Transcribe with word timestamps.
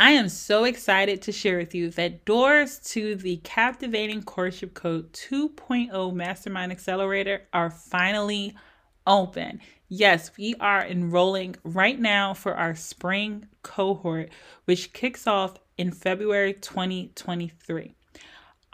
I 0.00 0.12
am 0.12 0.28
so 0.28 0.62
excited 0.62 1.22
to 1.22 1.32
share 1.32 1.58
with 1.58 1.74
you 1.74 1.90
that 1.90 2.24
doors 2.24 2.78
to 2.92 3.16
the 3.16 3.38
Captivating 3.38 4.22
Courtship 4.22 4.72
Code 4.72 5.12
2.0 5.12 6.14
Mastermind 6.14 6.70
Accelerator 6.70 7.48
are 7.52 7.68
finally 7.68 8.54
open. 9.08 9.60
Yes, 9.88 10.30
we 10.38 10.54
are 10.60 10.86
enrolling 10.86 11.56
right 11.64 11.98
now 11.98 12.32
for 12.32 12.54
our 12.54 12.76
spring 12.76 13.48
cohort, 13.64 14.30
which 14.66 14.92
kicks 14.92 15.26
off 15.26 15.56
in 15.76 15.90
February 15.90 16.52
2023. 16.52 17.96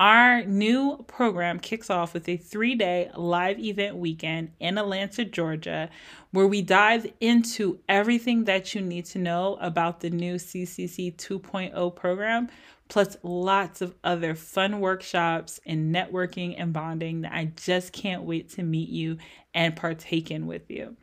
Our 0.01 0.43
new 0.43 1.05
program 1.07 1.61
kicks 1.61 1.89
off 1.89 2.15
with 2.15 2.29
a 2.29 2.37
three 2.37 2.75
day 2.75 3.13
live 3.17 3.61
event 3.61 3.97
weekend 3.97 4.51
in 4.59 4.77
Atlanta, 4.77 5.25
Georgia, 5.25 5.89
where 6.33 6.49
we 6.49 6.63
dive 6.63 7.07
into 7.21 7.79
everything 7.89 8.45
that 8.45 8.75
you 8.75 8.81
need 8.81 9.05
to 9.07 9.21
know 9.21 9.57
about 9.61 10.01
the 10.01 10.11
new 10.11 10.35
CCC 10.35 11.15
2.0 11.15 11.95
program, 11.95 12.49
plus 12.89 13.17
lots 13.23 13.83
of 13.83 13.95
other 14.03 14.35
fun 14.35 14.81
workshops 14.81 15.61
and 15.65 15.95
networking 15.95 16.57
and 16.59 16.73
bonding 16.73 17.21
that 17.21 17.33
I 17.33 17.53
just 17.57 17.93
can't 17.93 18.25
wait 18.25 18.51
to 18.51 18.65
meet 18.65 18.89
you 18.89 19.19
and 19.55 19.77
partake 19.77 20.29
in 20.29 20.49
with 20.49 20.69
you. 20.73 20.97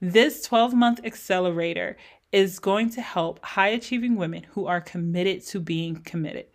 This 0.00 0.42
12 0.46 0.72
month 0.72 1.00
accelerator 1.02 1.96
is 2.30 2.60
going 2.60 2.90
to 2.90 3.00
help 3.00 3.44
high 3.44 3.70
achieving 3.70 4.14
women 4.14 4.44
who 4.50 4.66
are 4.66 4.80
committed 4.80 5.44
to 5.46 5.58
being 5.58 5.96
committed. 5.96 6.46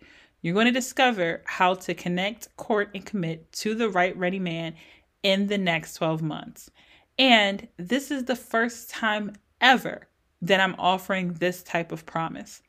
You're 0.42 0.54
going 0.54 0.66
to 0.66 0.72
discover 0.72 1.42
how 1.44 1.74
to 1.74 1.94
connect, 1.94 2.54
court, 2.56 2.90
and 2.94 3.04
commit 3.04 3.50
to 3.52 3.74
the 3.74 3.88
right 3.88 4.16
ready 4.16 4.38
man 4.38 4.74
in 5.22 5.46
the 5.46 5.58
next 5.58 5.94
12 5.94 6.22
months. 6.22 6.70
And 7.18 7.66
this 7.78 8.10
is 8.10 8.24
the 8.24 8.36
first 8.36 8.90
time 8.90 9.32
ever 9.60 10.08
that 10.42 10.60
I'm 10.60 10.76
offering 10.78 11.34
this 11.34 11.62
type 11.62 11.90
of 11.92 12.06
promise. 12.06 12.62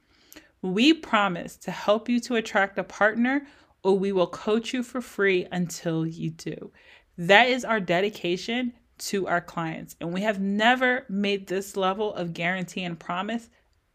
We 0.62 0.94
promise 0.94 1.58
to 1.58 1.72
help 1.72 2.10
you 2.10 2.20
to 2.22 2.36
attract 2.36 2.80
a 2.80 2.84
partner, 2.84 3.46
or 3.84 3.98
we 4.00 4.12
will 4.12 4.28
coach 4.28 4.74
you 4.74 4.82
for 4.84 5.02
free 5.02 5.48
until 5.52 6.06
you 6.06 6.32
do. 6.32 6.72
That 7.18 7.48
is 7.50 7.66
our 7.66 7.80
dedication 7.80 8.74
to 9.00 9.28
our 9.28 9.42
clients. 9.42 9.96
And 10.02 10.14
we 10.14 10.22
have 10.22 10.40
never 10.40 11.06
made 11.10 11.48
this 11.48 11.78
level 11.78 12.14
of 12.16 12.34
guarantee 12.34 12.84
and 12.84 13.00
promise 13.00 13.50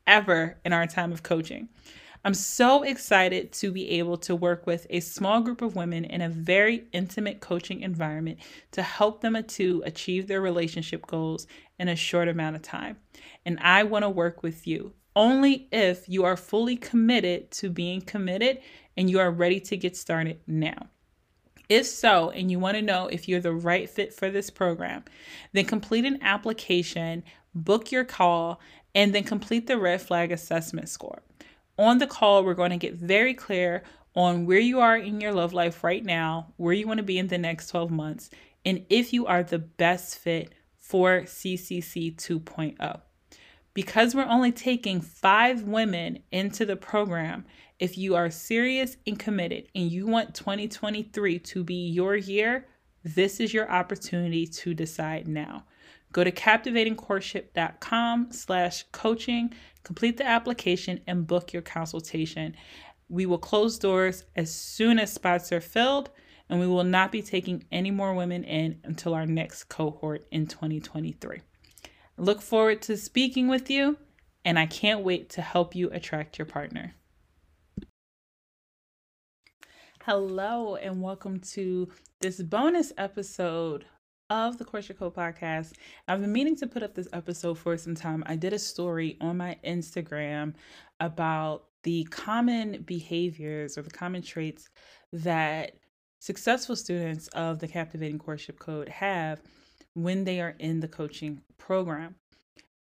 ever 0.06 0.58
in 0.64 0.72
our 0.72 0.86
time 0.86 1.12
of 1.12 1.22
coaching. 1.22 1.68
I'm 2.24 2.34
so 2.34 2.84
excited 2.84 3.50
to 3.54 3.72
be 3.72 3.90
able 3.98 4.16
to 4.18 4.36
work 4.36 4.64
with 4.64 4.86
a 4.90 5.00
small 5.00 5.40
group 5.40 5.60
of 5.60 5.74
women 5.74 6.04
in 6.04 6.20
a 6.20 6.28
very 6.28 6.84
intimate 6.92 7.40
coaching 7.40 7.80
environment 7.80 8.38
to 8.72 8.82
help 8.82 9.22
them 9.22 9.36
to 9.42 9.82
achieve 9.84 10.28
their 10.28 10.40
relationship 10.40 11.04
goals 11.08 11.48
in 11.80 11.88
a 11.88 11.96
short 11.96 12.28
amount 12.28 12.54
of 12.54 12.62
time. 12.62 12.96
And 13.44 13.58
I 13.60 13.82
want 13.82 14.04
to 14.04 14.08
work 14.08 14.44
with 14.44 14.68
you 14.68 14.92
only 15.16 15.68
if 15.72 16.08
you 16.08 16.24
are 16.24 16.36
fully 16.36 16.76
committed 16.76 17.50
to 17.50 17.70
being 17.70 18.00
committed 18.00 18.60
and 18.96 19.10
you 19.10 19.18
are 19.18 19.30
ready 19.30 19.58
to 19.58 19.76
get 19.76 19.96
started 19.96 20.38
now. 20.46 20.86
If 21.68 21.86
so, 21.86 22.30
and 22.30 22.50
you 22.50 22.58
want 22.58 22.76
to 22.76 22.82
know 22.82 23.08
if 23.08 23.28
you're 23.28 23.40
the 23.40 23.52
right 23.52 23.90
fit 23.90 24.12
for 24.12 24.30
this 24.30 24.48
program, 24.48 25.04
then 25.52 25.64
complete 25.64 26.04
an 26.04 26.18
application, 26.22 27.24
book 27.54 27.90
your 27.90 28.04
call, 28.04 28.60
and 28.94 29.14
then 29.14 29.24
complete 29.24 29.66
the 29.66 29.78
red 29.78 30.02
flag 30.02 30.30
assessment 30.30 30.88
score. 30.88 31.22
On 31.78 31.98
the 31.98 32.06
call, 32.06 32.44
we're 32.44 32.54
going 32.54 32.70
to 32.70 32.76
get 32.76 32.94
very 32.94 33.34
clear 33.34 33.82
on 34.14 34.44
where 34.44 34.58
you 34.58 34.80
are 34.80 34.96
in 34.96 35.20
your 35.20 35.32
love 35.32 35.52
life 35.52 35.82
right 35.82 36.04
now, 36.04 36.52
where 36.56 36.74
you 36.74 36.86
want 36.86 36.98
to 36.98 37.04
be 37.04 37.18
in 37.18 37.28
the 37.28 37.38
next 37.38 37.68
12 37.68 37.90
months, 37.90 38.30
and 38.64 38.84
if 38.90 39.12
you 39.12 39.26
are 39.26 39.42
the 39.42 39.58
best 39.58 40.18
fit 40.18 40.52
for 40.78 41.22
CCC 41.22 42.14
2.0. 42.14 43.00
Because 43.74 44.14
we're 44.14 44.26
only 44.26 44.52
taking 44.52 45.00
five 45.00 45.62
women 45.62 46.18
into 46.30 46.66
the 46.66 46.76
program, 46.76 47.46
if 47.78 47.96
you 47.96 48.14
are 48.14 48.30
serious 48.30 48.98
and 49.06 49.18
committed 49.18 49.68
and 49.74 49.90
you 49.90 50.06
want 50.06 50.34
2023 50.34 51.38
to 51.38 51.64
be 51.64 51.88
your 51.88 52.14
year, 52.14 52.66
this 53.04 53.40
is 53.40 53.52
your 53.52 53.70
opportunity 53.70 54.46
to 54.46 54.74
decide 54.74 55.26
now. 55.26 55.64
Go 56.12 56.24
to 56.24 56.30
captivatingcourtship.com 56.30 58.32
slash 58.32 58.84
coaching, 58.92 59.52
complete 59.82 60.18
the 60.18 60.26
application, 60.26 61.00
and 61.06 61.26
book 61.26 61.52
your 61.52 61.62
consultation. 61.62 62.54
We 63.08 63.26
will 63.26 63.38
close 63.38 63.78
doors 63.78 64.24
as 64.36 64.54
soon 64.54 64.98
as 64.98 65.12
spots 65.12 65.52
are 65.52 65.60
filled, 65.60 66.10
and 66.48 66.60
we 66.60 66.66
will 66.66 66.84
not 66.84 67.12
be 67.12 67.22
taking 67.22 67.64
any 67.72 67.90
more 67.90 68.14
women 68.14 68.44
in 68.44 68.78
until 68.84 69.14
our 69.14 69.26
next 69.26 69.64
cohort 69.64 70.26
in 70.30 70.46
2023. 70.46 71.40
look 72.18 72.42
forward 72.42 72.82
to 72.82 72.96
speaking 72.96 73.48
with 73.48 73.70
you, 73.70 73.96
and 74.44 74.58
I 74.58 74.66
can't 74.66 75.02
wait 75.02 75.30
to 75.30 75.42
help 75.42 75.74
you 75.74 75.90
attract 75.90 76.38
your 76.38 76.46
partner. 76.46 76.94
Hello, 80.04 80.74
and 80.74 81.00
welcome 81.00 81.38
to 81.52 81.88
this 82.20 82.42
bonus 82.42 82.92
episode 82.98 83.84
of 84.30 84.58
the 84.58 84.64
Courtship 84.64 84.98
Code 84.98 85.14
podcast. 85.14 85.74
I've 86.08 86.20
been 86.20 86.32
meaning 86.32 86.56
to 86.56 86.66
put 86.66 86.82
up 86.82 86.92
this 86.92 87.06
episode 87.12 87.56
for 87.56 87.76
some 87.76 87.94
time. 87.94 88.24
I 88.26 88.34
did 88.34 88.52
a 88.52 88.58
story 88.58 89.16
on 89.20 89.36
my 89.36 89.58
Instagram 89.64 90.54
about 90.98 91.66
the 91.84 92.02
common 92.10 92.82
behaviors 92.82 93.78
or 93.78 93.82
the 93.82 93.92
common 93.92 94.22
traits 94.22 94.68
that 95.12 95.76
successful 96.18 96.74
students 96.74 97.28
of 97.28 97.60
the 97.60 97.68
Captivating 97.68 98.18
Courtship 98.18 98.58
Code 98.58 98.88
have 98.88 99.40
when 99.94 100.24
they 100.24 100.40
are 100.40 100.56
in 100.58 100.80
the 100.80 100.88
coaching 100.88 101.42
program. 101.58 102.16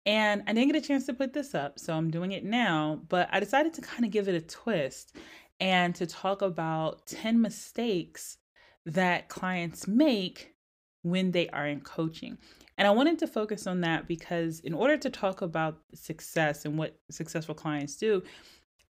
And 0.07 0.41
I 0.47 0.53
didn't 0.53 0.71
get 0.73 0.83
a 0.83 0.87
chance 0.87 1.05
to 1.05 1.13
put 1.13 1.33
this 1.33 1.53
up, 1.53 1.77
so 1.77 1.93
I'm 1.93 2.09
doing 2.09 2.31
it 2.31 2.43
now, 2.43 3.01
but 3.07 3.29
I 3.31 3.39
decided 3.39 3.75
to 3.75 3.81
kind 3.81 4.03
of 4.03 4.09
give 4.09 4.27
it 4.27 4.33
a 4.33 4.41
twist 4.41 5.15
and 5.61 5.93
to 5.95 6.07
talk 6.07 6.41
about 6.41 7.05
10 7.05 7.39
mistakes 7.39 8.37
that 8.85 9.29
clients 9.29 9.87
make 9.87 10.55
when 11.03 11.31
they 11.31 11.47
are 11.49 11.67
in 11.67 11.79
coaching. 11.81 12.37
And 12.77 12.87
I 12.87 12.91
wanted 12.91 13.19
to 13.19 13.27
focus 13.27 13.67
on 13.67 13.81
that 13.81 14.07
because, 14.07 14.59
in 14.61 14.73
order 14.73 14.97
to 14.97 15.09
talk 15.09 15.43
about 15.43 15.77
success 15.93 16.65
and 16.65 16.77
what 16.77 16.97
successful 17.11 17.53
clients 17.53 17.95
do, 17.95 18.23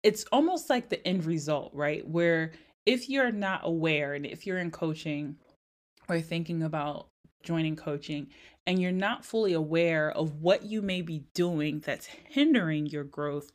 it's 0.02 0.24
almost 0.30 0.68
like 0.68 0.90
the 0.90 1.04
end 1.08 1.24
result, 1.24 1.72
right? 1.74 2.06
Where 2.06 2.52
if 2.84 3.08
you're 3.08 3.32
not 3.32 3.62
aware 3.64 4.12
and 4.12 4.26
if 4.26 4.46
you're 4.46 4.58
in 4.58 4.70
coaching 4.70 5.36
or 6.08 6.20
thinking 6.20 6.62
about 6.62 7.08
joining 7.42 7.76
coaching 7.76 8.28
and 8.66 8.80
you're 8.80 8.92
not 8.92 9.24
fully 9.24 9.54
aware 9.54 10.10
of 10.10 10.42
what 10.42 10.64
you 10.64 10.82
may 10.82 11.00
be 11.00 11.24
doing 11.34 11.80
that's 11.80 12.06
hindering 12.06 12.86
your 12.86 13.04
growth, 13.04 13.50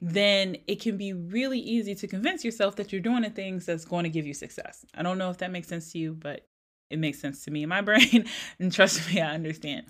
then 0.00 0.56
it 0.66 0.80
can 0.80 0.96
be 0.96 1.12
really 1.12 1.58
easy 1.58 1.94
to 1.94 2.06
convince 2.06 2.44
yourself 2.44 2.76
that 2.76 2.90
you're 2.92 3.00
doing 3.00 3.22
the 3.22 3.30
things 3.30 3.66
that's 3.66 3.84
going 3.84 4.04
to 4.04 4.10
give 4.10 4.26
you 4.26 4.34
success. 4.34 4.84
I 4.94 5.02
don't 5.02 5.18
know 5.18 5.30
if 5.30 5.38
that 5.38 5.52
makes 5.52 5.68
sense 5.68 5.92
to 5.92 5.98
you, 5.98 6.14
but 6.14 6.46
it 6.88 6.98
makes 6.98 7.20
sense 7.20 7.44
to 7.44 7.50
me 7.50 7.62
in 7.62 7.68
my 7.68 7.80
brain. 7.82 8.24
and 8.58 8.72
trust 8.72 9.08
me, 9.12 9.20
I 9.20 9.34
understand. 9.34 9.86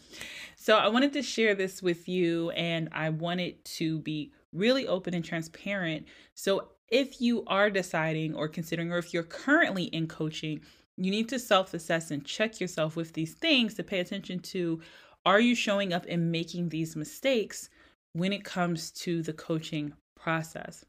So 0.56 0.76
I 0.76 0.88
wanted 0.88 1.12
to 1.14 1.22
share 1.22 1.54
this 1.54 1.82
with 1.82 2.08
you 2.08 2.50
and 2.50 2.88
I 2.92 3.10
wanted 3.10 3.64
to 3.76 4.00
be 4.00 4.32
really 4.52 4.86
open 4.86 5.14
and 5.14 5.24
transparent. 5.24 6.06
So 6.34 6.68
if 6.88 7.20
you 7.20 7.44
are 7.46 7.70
deciding 7.70 8.34
or 8.34 8.48
considering, 8.48 8.92
or 8.92 8.98
if 8.98 9.14
you're 9.14 9.22
currently 9.22 9.84
in 9.84 10.08
coaching, 10.08 10.60
you 10.96 11.10
need 11.10 11.28
to 11.28 11.38
self 11.38 11.72
assess 11.72 12.10
and 12.10 12.24
check 12.24 12.60
yourself 12.60 12.96
with 12.96 13.12
these 13.12 13.34
things 13.34 13.74
to 13.74 13.84
pay 13.84 14.00
attention 14.00 14.40
to 14.40 14.80
are 15.24 15.40
you 15.40 15.54
showing 15.54 15.92
up 15.92 16.06
and 16.08 16.32
making 16.32 16.68
these 16.68 16.96
mistakes 16.96 17.68
when 18.12 18.32
it 18.32 18.44
comes 18.44 18.90
to 18.90 19.22
the 19.22 19.32
coaching 19.32 19.92
process? 20.20 20.84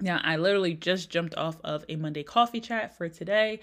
Now, 0.00 0.20
I 0.22 0.36
literally 0.36 0.74
just 0.74 1.10
jumped 1.10 1.34
off 1.36 1.56
of 1.64 1.84
a 1.88 1.96
Monday 1.96 2.22
coffee 2.22 2.60
chat 2.60 2.96
for 2.96 3.08
today 3.08 3.60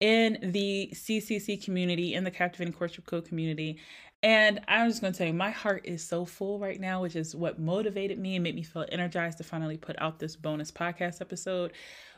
in 0.00 0.38
the 0.42 0.90
CCC 0.94 1.62
community, 1.62 2.14
in 2.14 2.24
the 2.24 2.30
Captivating 2.30 2.72
Courtship 2.72 3.06
Code 3.06 3.26
community. 3.26 3.78
And 4.22 4.60
I 4.68 4.84
was 4.86 5.00
going 5.00 5.12
to 5.12 5.18
tell 5.18 5.26
you, 5.26 5.32
my 5.32 5.50
heart 5.50 5.82
is 5.84 6.06
so 6.06 6.26
full 6.26 6.58
right 6.58 6.78
now, 6.78 7.00
which 7.00 7.16
is 7.16 7.34
what 7.34 7.58
motivated 7.58 8.18
me 8.18 8.36
and 8.36 8.42
made 8.42 8.54
me 8.54 8.62
feel 8.62 8.84
energized 8.92 9.38
to 9.38 9.44
finally 9.44 9.78
put 9.78 10.00
out 10.00 10.18
this 10.18 10.36
bonus 10.36 10.70
podcast 10.70 11.22
episode 11.22 11.72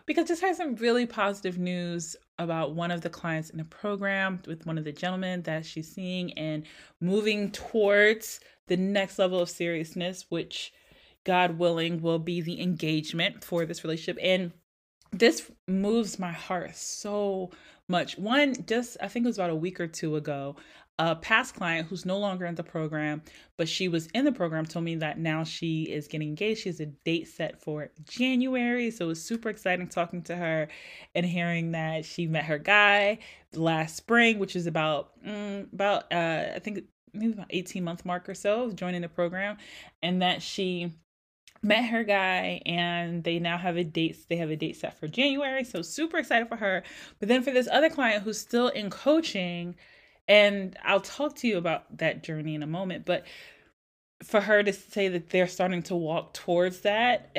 because 0.07 0.27
just 0.27 0.43
had 0.43 0.57
some 0.57 0.75
really 0.77 1.07
positive 1.07 1.59
news 1.59 2.17
about 2.39 2.75
one 2.75 2.91
of 2.91 3.03
the 3.03 3.11
clients 3.11 3.51
in 3.51 3.59
the 3.59 3.65
program 3.65 4.43
with 4.47 4.67
one 4.67 4.79
of 4.79 4.85
the 4.85 4.93
gentlemen 4.93 5.43
that 5.43 5.65
she's 5.65 5.93
seeing 5.93 6.33
and 6.35 6.65
moving 7.01 7.53
towards 7.53 8.41
the 8.67 8.77
next 8.77 9.19
level 9.19 9.41
of 9.41 9.49
seriousness, 9.49 10.27
which 10.29 10.73
God 11.25 11.59
willing 11.59 12.01
will 12.01 12.19
be 12.19 12.41
the 12.41 12.61
engagement 12.61 13.45
for 13.45 13.65
this 13.65 13.85
relationship. 13.85 14.19
And 14.23 14.53
this 15.13 15.51
moves 15.69 16.19
my 16.19 16.33
heart 16.33 16.75
so 16.75 17.51
much. 17.89 18.19
One, 18.19 18.55
just 18.67 18.97
I 19.01 19.09
think 19.09 19.25
it 19.25 19.29
was 19.29 19.39
about 19.39 19.51
a 19.51 19.55
week 19.55 19.81
or 19.81 19.87
two 19.87 20.17
ago, 20.17 20.57
a 20.99 21.17
past 21.17 21.55
client 21.55 21.89
who's 21.89 22.05
no 22.05 22.19
longer 22.19 22.47
in 22.47 22.55
the 22.55 22.63
program, 22.63 23.23
but 23.57 23.69
she 23.69 23.89
was 23.89 24.07
in 24.09 24.25
the 24.25 24.33
program 24.33 24.65
told 24.67 24.85
me 24.85 24.95
that 24.97 25.19
now 25.19 25.45
she 25.45 25.85
is 25.85 26.09
getting 26.09 26.29
engaged. 26.29 26.63
She 26.63 26.69
has 26.69 26.81
a 26.81 26.87
date 26.87 27.29
set 27.29 27.61
for 27.61 27.91
January. 28.05 28.91
So 28.91 29.07
it 29.07 29.09
was 29.09 29.23
super 29.23 29.49
exciting 29.49 29.89
talking 29.89 30.23
to 30.23 30.37
her 30.37 30.69
and 31.15 31.27
hearing 31.27 31.73
that 31.73 32.05
she 32.05 32.27
met 32.27 32.45
her 32.45 32.59
guy 32.59 33.19
last 33.55 33.97
spring, 33.97 34.39
which 34.39 34.57
is 34.57 34.67
about 34.67 35.11
mm, 35.27 35.73
about 35.73 36.13
uh 36.13 36.53
I 36.55 36.59
think 36.59 36.85
maybe 37.13 37.33
about 37.33 37.49
18 37.51 37.85
month 37.85 38.05
mark 38.05 38.29
or 38.29 38.35
so 38.35 38.71
joining 38.73 39.03
the 39.03 39.09
program, 39.09 39.59
and 40.03 40.23
that 40.23 40.41
she 40.43 40.93
met 41.63 41.85
her 41.87 42.03
guy 42.05 42.61
and 42.67 43.23
they 43.23 43.39
now 43.39 43.57
have 43.57 43.77
a 43.77 43.85
date 43.85 44.17
they 44.29 44.37
have 44.37 44.51
a 44.51 44.57
date 44.57 44.77
set 44.77 44.99
for 44.99 45.07
January 45.07 45.65
so 45.65 45.83
super 45.83 46.19
excited 46.19 46.49
for 46.49 46.57
her. 46.57 46.83
But 47.19 47.29
then 47.29 47.43
for 47.43 47.53
this 47.53 47.69
other 47.71 47.91
client 47.91 48.25
who's 48.25 48.39
still 48.39 48.69
in 48.69 48.91
coaching 48.91 49.77
and 50.29 50.77
I'll 50.85 51.01
talk 51.01 51.37
to 51.37 51.49
you 51.49 51.59
about 51.59 51.99
that 51.99 52.23
journey 52.23 52.55
in 52.55 52.63
a 52.63 52.67
moment 52.67 53.05
but 53.05 53.25
for 54.23 54.41
her 54.41 54.63
to 54.63 54.73
say 54.73 55.09
that 55.09 55.31
they're 55.31 55.49
starting 55.49 55.83
to 55.83 55.97
walk 55.97 56.33
towards 56.35 56.81
that 56.81 57.37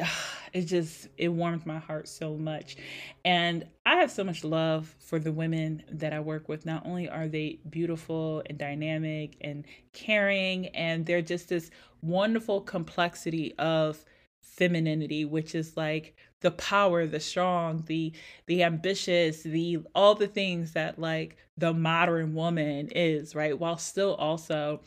it 0.54 0.66
just 0.66 1.08
it 1.18 1.30
warmed 1.30 1.66
my 1.66 1.80
heart 1.80 2.08
so 2.08 2.38
much. 2.38 2.78
And 3.26 3.66
i 3.86 3.96
have 3.96 4.12
so 4.12 4.24
much 4.24 4.44
love 4.44 4.96
for 5.00 5.20
the 5.20 5.32
women 5.32 5.84
that 5.92 6.14
i 6.14 6.20
work 6.20 6.48
with. 6.48 6.66
Not 6.66 6.86
only 6.86 7.10
are 7.10 7.28
they 7.28 7.60
beautiful 7.70 8.44
and 8.46 8.58
dynamic 8.58 9.36
and 9.42 9.66
caring 9.92 10.68
and 10.68 11.06
they're 11.06 11.22
just 11.22 11.50
this 11.50 11.72
wonderful 12.02 12.62
complexity 12.62 13.54
of 13.58 14.06
femininity 14.44 15.26
which 15.26 15.56
is 15.56 15.76
like 15.76 16.16
the 16.42 16.52
power 16.52 17.08
the 17.08 17.20
strong 17.20 17.84
the 17.88 18.14
the 18.46 18.62
ambitious 18.64 19.42
the 19.44 19.80
all 19.96 20.14
the 20.14 20.28
things 20.28 20.74
that 20.74 21.00
like 21.00 21.38
the 21.58 21.74
modern 21.74 22.34
woman 22.34 22.90
is 22.90 23.36
right? 23.36 23.58
While 23.58 23.78
still 23.78 24.16
also 24.16 24.82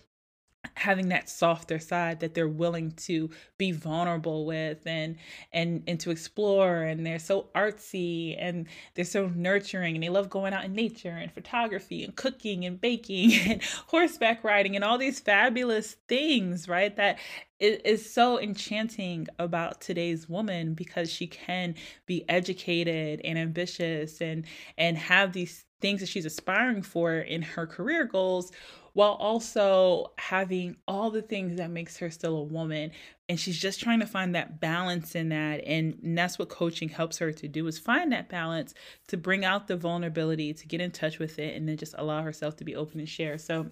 having 0.76 1.08
that 1.08 1.28
softer 1.28 1.78
side 1.78 2.20
that 2.20 2.34
they're 2.34 2.46
willing 2.46 2.92
to 2.92 3.30
be 3.56 3.72
vulnerable 3.72 4.44
with 4.44 4.86
and 4.86 5.16
and 5.52 5.82
and 5.86 5.98
to 5.98 6.10
explore 6.10 6.82
and 6.82 7.04
they're 7.04 7.18
so 7.18 7.48
artsy 7.54 8.36
and 8.38 8.66
they're 8.94 9.04
so 9.04 9.32
nurturing 9.34 9.94
and 9.96 10.04
they 10.04 10.10
love 10.10 10.28
going 10.28 10.52
out 10.52 10.64
in 10.64 10.74
nature 10.74 11.16
and 11.16 11.32
photography 11.32 12.04
and 12.04 12.14
cooking 12.14 12.66
and 12.66 12.78
baking 12.80 13.32
and 13.48 13.62
horseback 13.86 14.44
riding 14.44 14.76
and 14.76 14.84
all 14.84 14.98
these 14.98 15.18
fabulous 15.18 15.96
things 16.08 16.68
right? 16.68 16.94
That 16.96 17.18
is 17.58 18.12
so 18.12 18.38
enchanting 18.38 19.28
about 19.38 19.80
today's 19.80 20.28
woman 20.28 20.74
because 20.74 21.10
she 21.10 21.26
can 21.26 21.74
be 22.04 22.22
educated 22.28 23.20
and 23.24 23.38
ambitious 23.38 24.20
and 24.20 24.44
and 24.76 24.98
have 24.98 25.32
these 25.32 25.64
things 25.80 26.00
that 26.00 26.08
she's 26.08 26.26
aspiring 26.26 26.82
for 26.82 27.14
in 27.14 27.42
her 27.42 27.66
career 27.66 28.04
goals 28.04 28.52
while 28.96 29.12
also 29.20 30.10
having 30.16 30.74
all 30.88 31.10
the 31.10 31.20
things 31.20 31.58
that 31.58 31.68
makes 31.68 31.98
her 31.98 32.10
still 32.10 32.34
a 32.34 32.42
woman. 32.42 32.90
And 33.28 33.38
she's 33.38 33.58
just 33.58 33.78
trying 33.78 34.00
to 34.00 34.06
find 34.06 34.34
that 34.34 34.58
balance 34.58 35.14
in 35.14 35.28
that. 35.28 35.62
And, 35.66 35.98
that's 36.16 36.38
what 36.38 36.48
coaching 36.48 36.88
helps 36.88 37.18
her 37.18 37.30
to 37.30 37.46
do 37.46 37.66
is 37.66 37.78
find 37.78 38.10
that 38.12 38.30
balance 38.30 38.72
to 39.08 39.18
bring 39.18 39.44
out 39.44 39.68
the 39.68 39.76
vulnerability 39.76 40.54
to 40.54 40.66
get 40.66 40.80
in 40.80 40.92
touch 40.92 41.18
with 41.18 41.38
it 41.38 41.54
and 41.54 41.68
then 41.68 41.76
just 41.76 41.94
allow 41.98 42.22
herself 42.22 42.56
to 42.56 42.64
be 42.64 42.74
open 42.74 42.98
and 42.98 43.08
share. 43.08 43.36
So 43.36 43.66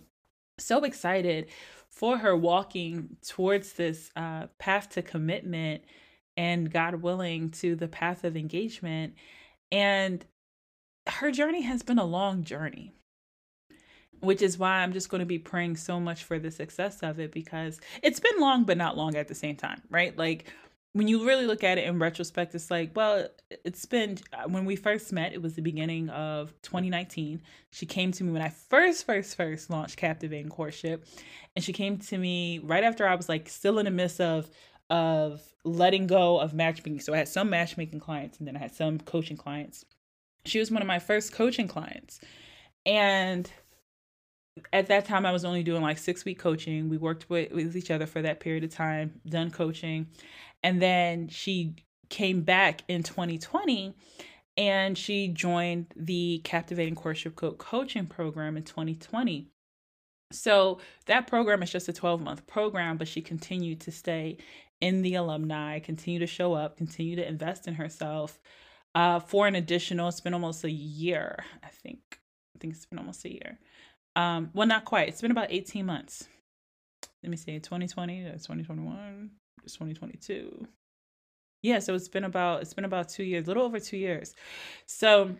so 0.58 0.84
excited 0.84 1.46
for 1.88 2.18
her 2.18 2.36
walking 2.36 3.16
towards 3.26 3.72
this 3.72 4.10
uh, 4.16 4.48
path 4.58 4.90
to 4.90 5.00
commitment 5.00 5.84
and 6.36 6.70
god 6.70 6.96
willing 6.96 7.48
to 7.52 7.76
the 7.76 7.88
path 7.88 8.24
of 8.24 8.36
engagement. 8.36 9.14
And 9.72 10.22
her 11.06 11.30
journey 11.30 11.62
has 11.62 11.82
been 11.82 11.98
a 11.98 12.04
long 12.04 12.44
journey 12.44 12.92
which 14.24 14.42
is 14.42 14.58
why 14.58 14.78
I'm 14.78 14.92
just 14.92 15.08
going 15.08 15.20
to 15.20 15.26
be 15.26 15.38
praying 15.38 15.76
so 15.76 16.00
much 16.00 16.24
for 16.24 16.38
the 16.38 16.50
success 16.50 17.02
of 17.02 17.20
it 17.20 17.32
because 17.32 17.80
it's 18.02 18.20
been 18.20 18.40
long, 18.40 18.64
but 18.64 18.76
not 18.76 18.96
long 18.96 19.16
at 19.16 19.28
the 19.28 19.34
same 19.34 19.56
time, 19.56 19.82
right? 19.90 20.16
Like 20.16 20.52
when 20.94 21.08
you 21.08 21.26
really 21.26 21.44
look 21.44 21.64
at 21.64 21.76
it 21.76 21.84
in 21.84 21.98
retrospect, 21.98 22.54
it's 22.54 22.70
like, 22.70 22.92
well, 22.94 23.26
it's 23.50 23.84
been 23.84 24.16
uh, 24.32 24.48
when 24.48 24.64
we 24.64 24.76
first 24.76 25.12
met, 25.12 25.32
it 25.32 25.42
was 25.42 25.54
the 25.54 25.62
beginning 25.62 26.08
of 26.08 26.54
2019. 26.62 27.42
She 27.72 27.84
came 27.84 28.12
to 28.12 28.24
me 28.24 28.32
when 28.32 28.42
I 28.42 28.48
first, 28.48 29.04
first, 29.04 29.36
first 29.36 29.70
launched 29.70 29.96
Captivating 29.96 30.48
Courtship, 30.48 31.04
and 31.56 31.64
she 31.64 31.72
came 31.72 31.98
to 31.98 32.16
me 32.16 32.60
right 32.60 32.84
after 32.84 33.08
I 33.08 33.16
was 33.16 33.28
like 33.28 33.48
still 33.48 33.78
in 33.78 33.86
the 33.86 33.90
midst 33.90 34.20
of 34.20 34.48
of 34.88 35.42
letting 35.64 36.06
go 36.06 36.38
of 36.38 36.54
matchmaking. 36.54 37.00
So 37.00 37.12
I 37.12 37.16
had 37.16 37.28
some 37.28 37.50
matchmaking 37.50 37.98
clients, 37.98 38.38
and 38.38 38.46
then 38.46 38.56
I 38.56 38.60
had 38.60 38.74
some 38.74 38.98
coaching 39.00 39.36
clients. 39.36 39.84
She 40.44 40.60
was 40.60 40.70
one 40.70 40.80
of 40.80 40.86
my 40.86 41.00
first 41.00 41.32
coaching 41.32 41.66
clients, 41.66 42.20
and 42.86 43.50
at 44.72 44.86
that 44.88 45.04
time 45.04 45.26
I 45.26 45.32
was 45.32 45.44
only 45.44 45.62
doing 45.62 45.82
like 45.82 45.98
six 45.98 46.24
week 46.24 46.38
coaching. 46.38 46.88
We 46.88 46.96
worked 46.96 47.28
with, 47.28 47.52
with 47.52 47.76
each 47.76 47.90
other 47.90 48.06
for 48.06 48.22
that 48.22 48.40
period 48.40 48.64
of 48.64 48.70
time, 48.70 49.20
done 49.28 49.50
coaching. 49.50 50.08
And 50.62 50.80
then 50.80 51.28
she 51.28 51.76
came 52.08 52.42
back 52.42 52.82
in 52.88 53.02
2020 53.02 53.94
and 54.56 54.96
she 54.96 55.28
joined 55.28 55.86
the 55.96 56.40
Captivating 56.44 56.94
Courtship 56.94 57.34
Code 57.36 57.58
coaching 57.58 58.06
program 58.06 58.56
in 58.56 58.62
2020. 58.62 59.48
So 60.32 60.78
that 61.06 61.26
program 61.26 61.62
is 61.62 61.70
just 61.70 61.88
a 61.88 61.92
12 61.92 62.20
month 62.20 62.46
program, 62.46 62.96
but 62.96 63.08
she 63.08 63.20
continued 63.20 63.80
to 63.82 63.92
stay 63.92 64.38
in 64.80 65.02
the 65.02 65.14
alumni, 65.14 65.78
continue 65.78 66.20
to 66.20 66.26
show 66.26 66.54
up, 66.54 66.76
continue 66.76 67.16
to 67.16 67.26
invest 67.26 67.66
in 67.66 67.74
herself 67.74 68.40
uh, 68.94 69.18
for 69.18 69.46
an 69.46 69.54
additional, 69.54 70.08
it's 70.08 70.20
been 70.20 70.34
almost 70.34 70.64
a 70.64 70.70
year, 70.70 71.44
I 71.62 71.68
think. 71.68 72.20
I 72.54 72.58
think 72.60 72.74
it's 72.74 72.86
been 72.86 72.98
almost 72.98 73.24
a 73.24 73.32
year. 73.32 73.58
Um, 74.16 74.50
well, 74.54 74.66
not 74.66 74.84
quite. 74.84 75.08
It's 75.08 75.20
been 75.20 75.30
about 75.30 75.48
18 75.50 75.84
months. 75.84 76.28
Let 77.22 77.30
me 77.30 77.36
see, 77.36 77.58
2020, 77.58 78.24
that's 78.24 78.44
2021, 78.44 79.30
it's 79.64 79.74
2022. 79.74 80.66
Yeah, 81.62 81.78
so 81.78 81.94
it's 81.94 82.08
been 82.08 82.24
about 82.24 82.60
it's 82.60 82.74
been 82.74 82.84
about 82.84 83.08
two 83.08 83.24
years, 83.24 83.46
a 83.46 83.48
little 83.48 83.62
over 83.62 83.80
two 83.80 83.96
years. 83.96 84.34
So 84.84 85.34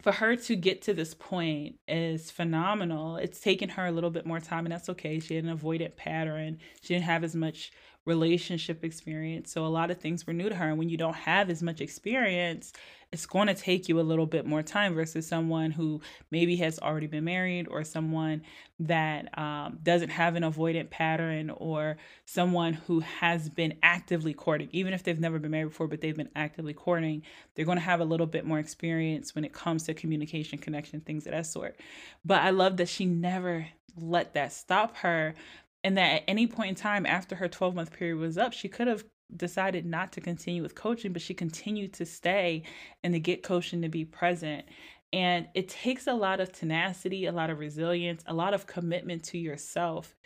for 0.00 0.12
her 0.12 0.36
to 0.36 0.54
get 0.54 0.82
to 0.82 0.94
this 0.94 1.14
point 1.14 1.80
is 1.88 2.30
phenomenal. 2.30 3.16
It's 3.16 3.40
taken 3.40 3.68
her 3.70 3.86
a 3.86 3.90
little 3.90 4.10
bit 4.10 4.26
more 4.26 4.38
time, 4.38 4.64
and 4.64 4.72
that's 4.72 4.88
okay. 4.90 5.18
She 5.18 5.34
had 5.34 5.44
an 5.44 5.58
avoidant 5.58 5.96
pattern. 5.96 6.58
She 6.82 6.94
didn't 6.94 7.06
have 7.06 7.24
as 7.24 7.34
much 7.34 7.72
relationship 8.06 8.84
experience. 8.84 9.52
So 9.52 9.66
a 9.66 9.68
lot 9.68 9.90
of 9.90 9.98
things 9.98 10.26
were 10.26 10.32
new 10.32 10.48
to 10.48 10.54
her. 10.54 10.68
And 10.68 10.78
when 10.78 10.88
you 10.88 10.96
don't 10.96 11.14
have 11.14 11.50
as 11.50 11.62
much 11.62 11.80
experience, 11.80 12.72
it's 13.12 13.26
going 13.26 13.46
to 13.46 13.54
take 13.54 13.88
you 13.88 14.00
a 14.00 14.02
little 14.02 14.26
bit 14.26 14.46
more 14.46 14.62
time 14.62 14.94
versus 14.94 15.26
someone 15.26 15.70
who 15.70 16.00
maybe 16.30 16.56
has 16.56 16.78
already 16.78 17.06
been 17.06 17.24
married 17.24 17.68
or 17.68 17.84
someone 17.84 18.42
that 18.80 19.36
um, 19.38 19.78
doesn't 19.82 20.10
have 20.10 20.34
an 20.34 20.42
avoidant 20.42 20.90
pattern 20.90 21.50
or 21.50 21.96
someone 22.24 22.74
who 22.74 23.00
has 23.00 23.48
been 23.48 23.74
actively 23.82 24.34
courting. 24.34 24.68
Even 24.72 24.92
if 24.92 25.02
they've 25.02 25.20
never 25.20 25.38
been 25.38 25.50
married 25.50 25.68
before, 25.68 25.86
but 25.86 26.00
they've 26.00 26.16
been 26.16 26.30
actively 26.34 26.74
courting, 26.74 27.22
they're 27.54 27.64
going 27.64 27.78
to 27.78 27.84
have 27.84 28.00
a 28.00 28.04
little 28.04 28.26
bit 28.26 28.44
more 28.44 28.58
experience 28.58 29.34
when 29.34 29.44
it 29.44 29.52
comes 29.52 29.84
to 29.84 29.94
communication, 29.94 30.58
connection, 30.58 31.00
things 31.00 31.26
of 31.26 31.32
that 31.32 31.46
sort. 31.46 31.76
But 32.24 32.42
I 32.42 32.50
love 32.50 32.76
that 32.78 32.88
she 32.88 33.04
never 33.04 33.68
let 33.98 34.34
that 34.34 34.52
stop 34.52 34.96
her 34.98 35.34
and 35.86 35.96
that 35.96 36.14
at 36.14 36.24
any 36.26 36.48
point 36.48 36.70
in 36.70 36.74
time 36.74 37.06
after 37.06 37.36
her 37.36 37.46
12 37.46 37.76
month 37.76 37.92
period 37.92 38.18
was 38.18 38.36
up, 38.36 38.52
she 38.52 38.68
could 38.68 38.88
have 38.88 39.04
decided 39.36 39.86
not 39.86 40.10
to 40.10 40.20
continue 40.20 40.60
with 40.60 40.74
coaching, 40.74 41.12
but 41.12 41.22
she 41.22 41.32
continued 41.32 41.92
to 41.92 42.04
stay 42.04 42.64
and 43.04 43.14
to 43.14 43.20
get 43.20 43.44
coaching 43.44 43.82
to 43.82 43.88
be 43.88 44.04
present. 44.04 44.64
And 45.12 45.46
it 45.54 45.68
takes 45.68 46.08
a 46.08 46.12
lot 46.12 46.40
of 46.40 46.50
tenacity, 46.50 47.26
a 47.26 47.32
lot 47.32 47.50
of 47.50 47.60
resilience, 47.60 48.24
a 48.26 48.34
lot 48.34 48.52
of 48.52 48.66
commitment 48.66 49.22
to 49.26 49.38
yourself 49.38 50.16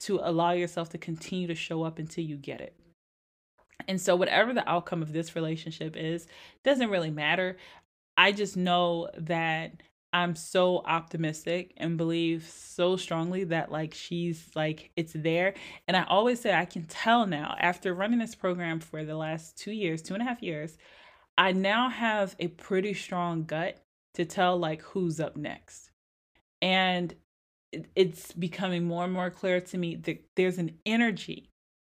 to 0.00 0.20
allow 0.22 0.52
yourself 0.52 0.88
to 0.88 0.98
continue 0.98 1.48
to 1.48 1.54
show 1.54 1.82
up 1.82 1.98
until 1.98 2.24
you 2.24 2.38
get 2.38 2.62
it. 2.62 2.74
And 3.88 4.00
so, 4.00 4.16
whatever 4.16 4.54
the 4.54 4.66
outcome 4.66 5.02
of 5.02 5.12
this 5.12 5.36
relationship 5.36 5.98
is, 5.98 6.26
doesn't 6.64 6.88
really 6.88 7.10
matter. 7.10 7.58
I 8.16 8.32
just 8.32 8.56
know 8.56 9.10
that 9.18 9.82
I'm 10.12 10.34
so 10.34 10.82
optimistic 10.84 11.72
and 11.76 11.96
believe 11.96 12.48
so 12.48 12.96
strongly 12.96 13.44
that 13.44 13.70
like 13.70 13.94
she's 13.94 14.50
like 14.54 14.90
it's 14.96 15.12
there. 15.14 15.54
And 15.86 15.96
I 15.96 16.04
always 16.04 16.40
say 16.40 16.52
I 16.52 16.64
can 16.64 16.84
tell 16.84 17.26
now 17.26 17.54
after 17.58 17.94
running 17.94 18.18
this 18.18 18.34
program 18.34 18.80
for 18.80 19.04
the 19.04 19.16
last 19.16 19.56
two 19.56 19.72
years, 19.72 20.02
two 20.02 20.14
and 20.14 20.22
a 20.22 20.26
half 20.26 20.42
years, 20.42 20.76
I 21.38 21.52
now 21.52 21.88
have 21.88 22.34
a 22.38 22.48
pretty 22.48 22.94
strong 22.94 23.44
gut 23.44 23.78
to 24.14 24.24
tell 24.24 24.58
like 24.58 24.82
who's 24.82 25.20
up 25.20 25.36
next. 25.36 25.90
And 26.60 27.14
it's 27.94 28.32
becoming 28.32 28.84
more 28.84 29.04
and 29.04 29.12
more 29.12 29.30
clear 29.30 29.60
to 29.60 29.78
me 29.78 29.94
that 29.94 30.24
there's 30.34 30.58
an 30.58 30.78
energy. 30.84 31.50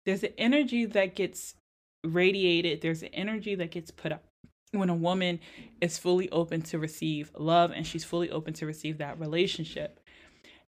There's 0.05 0.23
an 0.23 0.33
energy 0.37 0.85
that 0.85 1.15
gets 1.15 1.55
radiated, 2.03 2.81
there's 2.81 3.01
an 3.01 3.09
energy 3.09 3.55
that 3.55 3.71
gets 3.71 3.91
put 3.91 4.11
up 4.11 4.23
when 4.79 4.89
a 4.89 4.95
woman 4.95 5.39
is 5.81 5.97
fully 5.97 6.29
open 6.31 6.61
to 6.63 6.79
receive 6.79 7.31
love 7.37 7.71
and 7.71 7.85
she's 7.85 8.03
fully 8.03 8.29
open 8.29 8.53
to 8.55 8.65
receive 8.65 8.97
that 8.97 9.19
relationship. 9.19 9.99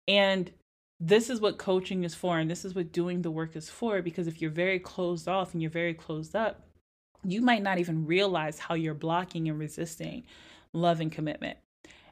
And 0.07 0.51
this 1.00 1.29
is 1.29 1.41
what 1.41 1.57
coaching 1.57 2.03
is 2.03 2.15
for, 2.15 2.39
and 2.39 2.50
this 2.50 2.63
is 2.63 2.74
what 2.74 2.91
doing 2.91 3.21
the 3.21 3.31
work 3.31 3.55
is 3.55 3.69
for. 3.69 4.01
Because 4.01 4.27
if 4.27 4.41
you're 4.41 4.51
very 4.51 4.79
closed 4.79 5.27
off 5.27 5.53
and 5.53 5.62
you're 5.62 5.71
very 5.71 5.93
closed 5.93 6.35
up, 6.35 6.62
you 7.24 7.41
might 7.41 7.63
not 7.63 7.79
even 7.79 8.05
realize 8.05 8.59
how 8.59 8.75
you're 8.75 8.93
blocking 8.93 9.50
and 9.50 9.59
resisting 9.59 10.24
love 10.74 11.00
and 11.00 11.12
commitment 11.12 11.57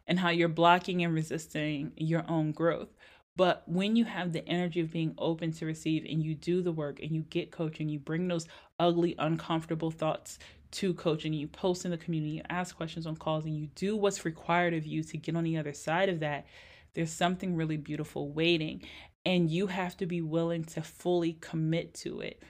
and 0.07 0.19
how 0.19 0.29
you're 0.29 0.49
blocking 0.49 1.03
and 1.03 1.13
resisting 1.13 1.91
your 1.95 2.25
own 2.27 2.51
growth. 2.51 2.89
But 3.35 3.63
when 3.67 3.95
you 3.95 4.05
have 4.05 4.31
the 4.31 4.47
energy 4.47 4.79
of 4.81 4.91
being 4.91 5.15
open 5.17 5.51
to 5.53 5.65
receive 5.65 6.05
and 6.05 6.21
you 6.21 6.35
do 6.35 6.61
the 6.61 6.71
work 6.71 6.99
and 7.01 7.11
you 7.11 7.21
get 7.23 7.51
coaching, 7.51 7.89
you 7.89 7.99
bring 7.99 8.27
those 8.27 8.47
ugly, 8.79 9.15
uncomfortable 9.17 9.91
thoughts 9.91 10.39
to 10.73 10.93
coaching, 10.95 11.33
you 11.33 11.47
post 11.47 11.85
in 11.85 11.91
the 11.91 11.97
community, 11.97 12.33
you 12.33 12.41
ask 12.49 12.75
questions 12.75 13.05
on 13.05 13.15
calls, 13.15 13.45
and 13.45 13.55
you 13.55 13.67
do 13.75 13.95
what's 13.95 14.25
required 14.25 14.73
of 14.73 14.85
you 14.85 15.03
to 15.03 15.17
get 15.17 15.35
on 15.35 15.43
the 15.43 15.57
other 15.57 15.73
side 15.73 16.09
of 16.09 16.19
that, 16.19 16.45
there's 16.93 17.11
something 17.11 17.55
really 17.55 17.77
beautiful 17.77 18.29
waiting. 18.29 18.81
And 19.25 19.49
you 19.49 19.67
have 19.67 19.95
to 19.97 20.05
be 20.05 20.21
willing 20.21 20.65
to 20.65 20.81
fully 20.81 21.33
commit 21.39 21.93
to 21.95 22.19
it. 22.19 22.43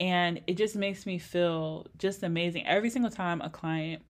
And 0.00 0.40
it 0.46 0.56
just 0.56 0.74
makes 0.74 1.04
me 1.06 1.18
feel 1.18 1.86
just 1.98 2.22
amazing. 2.22 2.66
Every 2.66 2.90
single 2.90 3.10
time 3.10 3.40
a 3.40 3.50
client 3.50 4.02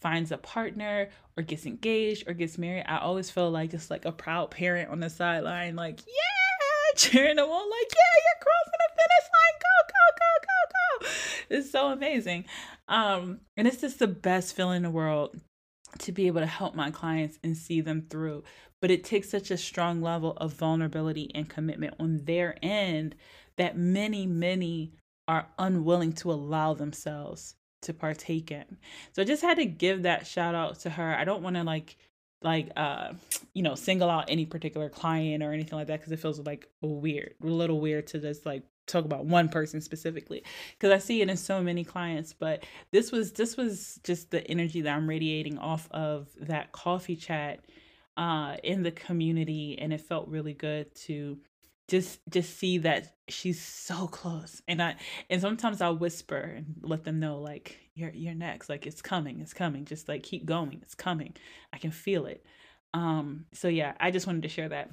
finds 0.00 0.32
a 0.32 0.38
partner 0.38 1.10
or 1.36 1.42
gets 1.42 1.66
engaged 1.66 2.28
or 2.28 2.34
gets 2.34 2.58
married, 2.58 2.84
I 2.86 2.98
always 2.98 3.30
feel 3.30 3.50
like 3.50 3.70
just 3.70 3.90
like 3.90 4.04
a 4.04 4.12
proud 4.12 4.50
parent 4.50 4.90
on 4.90 5.00
the 5.00 5.10
sideline, 5.10 5.76
like, 5.76 6.00
yeah, 6.00 6.94
cheering 6.96 7.36
them 7.36 7.48
on, 7.48 7.70
like, 7.70 7.92
yeah, 7.92 8.20
you're 8.24 8.42
crossing 8.42 8.78
the 8.78 8.90
finish 8.96 9.30
line. 9.30 9.59
It's 11.50 11.70
so 11.70 11.88
amazing. 11.90 12.44
Um, 12.86 13.40
and 13.56 13.66
it's 13.66 13.80
just 13.80 13.98
the 13.98 14.06
best 14.06 14.54
feeling 14.54 14.78
in 14.78 14.82
the 14.84 14.90
world 14.90 15.40
to 15.98 16.12
be 16.12 16.28
able 16.28 16.40
to 16.40 16.46
help 16.46 16.76
my 16.76 16.92
clients 16.92 17.40
and 17.42 17.56
see 17.56 17.80
them 17.80 18.06
through. 18.08 18.44
But 18.80 18.92
it 18.92 19.02
takes 19.02 19.28
such 19.28 19.50
a 19.50 19.56
strong 19.56 20.00
level 20.00 20.32
of 20.36 20.52
vulnerability 20.52 21.30
and 21.34 21.48
commitment 21.48 21.94
on 21.98 22.24
their 22.24 22.56
end 22.62 23.16
that 23.56 23.76
many, 23.76 24.26
many 24.26 24.92
are 25.26 25.48
unwilling 25.58 26.12
to 26.12 26.30
allow 26.30 26.74
themselves 26.74 27.56
to 27.82 27.94
partake 27.94 28.50
in. 28.50 28.78
So 29.12 29.22
I 29.22 29.24
just 29.24 29.42
had 29.42 29.56
to 29.56 29.66
give 29.66 30.02
that 30.02 30.26
shout 30.26 30.54
out 30.54 30.80
to 30.80 30.90
her. 30.90 31.14
I 31.16 31.24
don't 31.24 31.42
want 31.42 31.56
to 31.56 31.64
like 31.64 31.96
like 32.42 32.70
uh 32.76 33.12
you 33.54 33.62
know 33.62 33.74
single 33.74 34.10
out 34.10 34.24
any 34.28 34.46
particular 34.46 34.88
client 34.88 35.42
or 35.42 35.52
anything 35.52 35.78
like 35.78 35.88
that 35.88 36.00
because 36.00 36.12
it 36.12 36.20
feels 36.20 36.38
like 36.40 36.68
weird 36.80 37.34
a 37.42 37.46
little 37.46 37.80
weird 37.80 38.06
to 38.08 38.18
just 38.18 38.46
like 38.46 38.62
talk 38.90 39.04
about 39.04 39.24
one 39.24 39.48
person 39.48 39.80
specifically 39.80 40.42
because 40.72 40.92
i 40.92 40.98
see 40.98 41.20
it 41.20 41.28
in 41.28 41.36
so 41.36 41.62
many 41.62 41.84
clients 41.84 42.32
but 42.32 42.64
this 42.90 43.12
was 43.12 43.32
this 43.32 43.56
was 43.56 44.00
just 44.04 44.30
the 44.30 44.46
energy 44.50 44.80
that 44.80 44.96
i'm 44.96 45.08
radiating 45.08 45.58
off 45.58 45.88
of 45.92 46.28
that 46.40 46.72
coffee 46.72 47.16
chat 47.16 47.60
uh 48.16 48.56
in 48.62 48.82
the 48.82 48.90
community 48.90 49.78
and 49.80 49.92
it 49.92 50.00
felt 50.00 50.28
really 50.28 50.54
good 50.54 50.94
to 50.94 51.38
just 51.90 52.20
just 52.30 52.56
see 52.56 52.78
that 52.78 53.16
she's 53.28 53.60
so 53.60 54.06
close. 54.06 54.62
And 54.68 54.80
i 54.80 54.94
and 55.28 55.40
sometimes 55.40 55.80
i'll 55.80 55.96
whisper 55.96 56.36
and 56.36 56.76
let 56.82 57.04
them 57.04 57.18
know 57.18 57.38
like 57.38 57.78
you're 57.94 58.12
you're 58.12 58.34
next. 58.34 58.70
Like 58.70 58.86
it's 58.86 59.02
coming 59.02 59.40
it's 59.40 59.52
coming. 59.52 59.84
Just 59.84 60.08
like 60.08 60.22
keep 60.22 60.46
going. 60.46 60.78
It's 60.82 60.94
coming. 60.94 61.34
I 61.72 61.78
can 61.78 61.90
feel 61.90 62.26
it. 62.26 62.46
Um 62.94 63.46
so 63.52 63.68
yeah 63.68 63.94
i 64.00 64.10
just 64.10 64.26
wanted 64.26 64.42
to 64.44 64.48
share 64.48 64.68
that. 64.68 64.90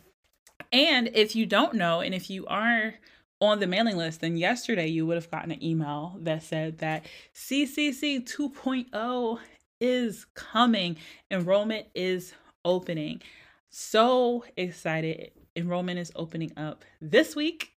And 0.74 1.12
if 1.14 1.36
you 1.36 1.46
don't 1.46 1.76
know 1.76 2.02
and 2.02 2.16
if 2.16 2.30
you 2.32 2.48
are 2.48 2.96
on 3.40 3.60
the 3.60 3.68
mailing 3.68 3.98
list 3.98 4.22
then 4.22 4.38
yesterday 4.38 4.88
you 4.88 5.06
would 5.06 5.16
have 5.16 5.30
gotten 5.30 5.52
an 5.52 5.64
email 5.64 6.18
that 6.22 6.42
said 6.44 6.78
that 6.80 7.06
ccc 7.36 8.24
2.0 8.28 9.40
is 9.80 10.26
coming 10.34 10.98
enrollment 11.30 11.86
is 11.94 12.34
opening 12.66 13.22
so 13.70 14.44
excited 14.56 15.32
enrollment 15.58 16.00
is 16.00 16.12
opening 16.16 16.54
up 16.56 16.86
this 17.02 17.36
week, 17.36 17.72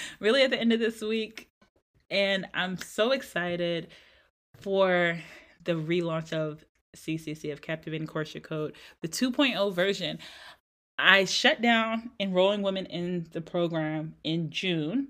really 0.20 0.42
at 0.42 0.50
the 0.50 0.60
end 0.60 0.72
of 0.72 0.80
this 0.80 1.00
week. 1.00 1.48
And 2.10 2.46
I'm 2.52 2.76
so 2.76 3.12
excited 3.12 3.88
for 4.60 5.18
the 5.64 5.72
relaunch 5.72 6.32
of 6.32 6.64
CCC 6.96 7.52
of 7.52 7.62
Captivating 7.62 8.06
Courtship 8.06 8.42
Code, 8.42 8.74
the 9.00 9.08
2.0 9.08 9.72
version. 9.72 10.18
I 11.02 11.24
shut 11.24 11.60
down 11.60 12.10
enrolling 12.20 12.62
women 12.62 12.86
in 12.86 13.26
the 13.32 13.40
program 13.40 14.14
in 14.24 14.50
June 14.50 15.08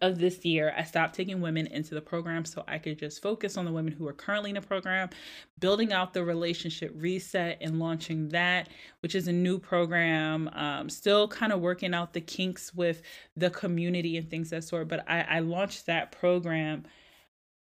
of 0.00 0.18
this 0.18 0.44
year, 0.44 0.74
I 0.76 0.84
stopped 0.84 1.14
taking 1.14 1.40
women 1.40 1.66
into 1.68 1.94
the 1.94 2.00
program 2.00 2.44
so 2.44 2.64
I 2.68 2.78
could 2.78 2.98
just 2.98 3.22
focus 3.22 3.56
on 3.56 3.64
the 3.64 3.72
women 3.72 3.92
who 3.92 4.06
are 4.06 4.12
currently 4.12 4.50
in 4.50 4.54
the 4.54 4.60
program, 4.60 5.10
building 5.58 5.92
out 5.92 6.12
the 6.12 6.24
relationship 6.24 6.92
reset 6.94 7.58
and 7.60 7.78
launching 7.78 8.28
that, 8.30 8.68
which 9.00 9.14
is 9.14 9.28
a 9.28 9.32
new 9.32 9.58
program. 9.58 10.48
Um, 10.52 10.90
still 10.90 11.28
kind 11.28 11.52
of 11.52 11.60
working 11.60 11.94
out 11.94 12.12
the 12.12 12.20
kinks 12.20 12.74
with 12.74 13.02
the 13.36 13.50
community 13.50 14.16
and 14.16 14.28
things 14.28 14.50
that 14.50 14.64
sort. 14.64 14.88
But 14.88 15.08
I, 15.08 15.22
I 15.22 15.38
launched 15.40 15.86
that 15.86 16.12
program 16.12 16.84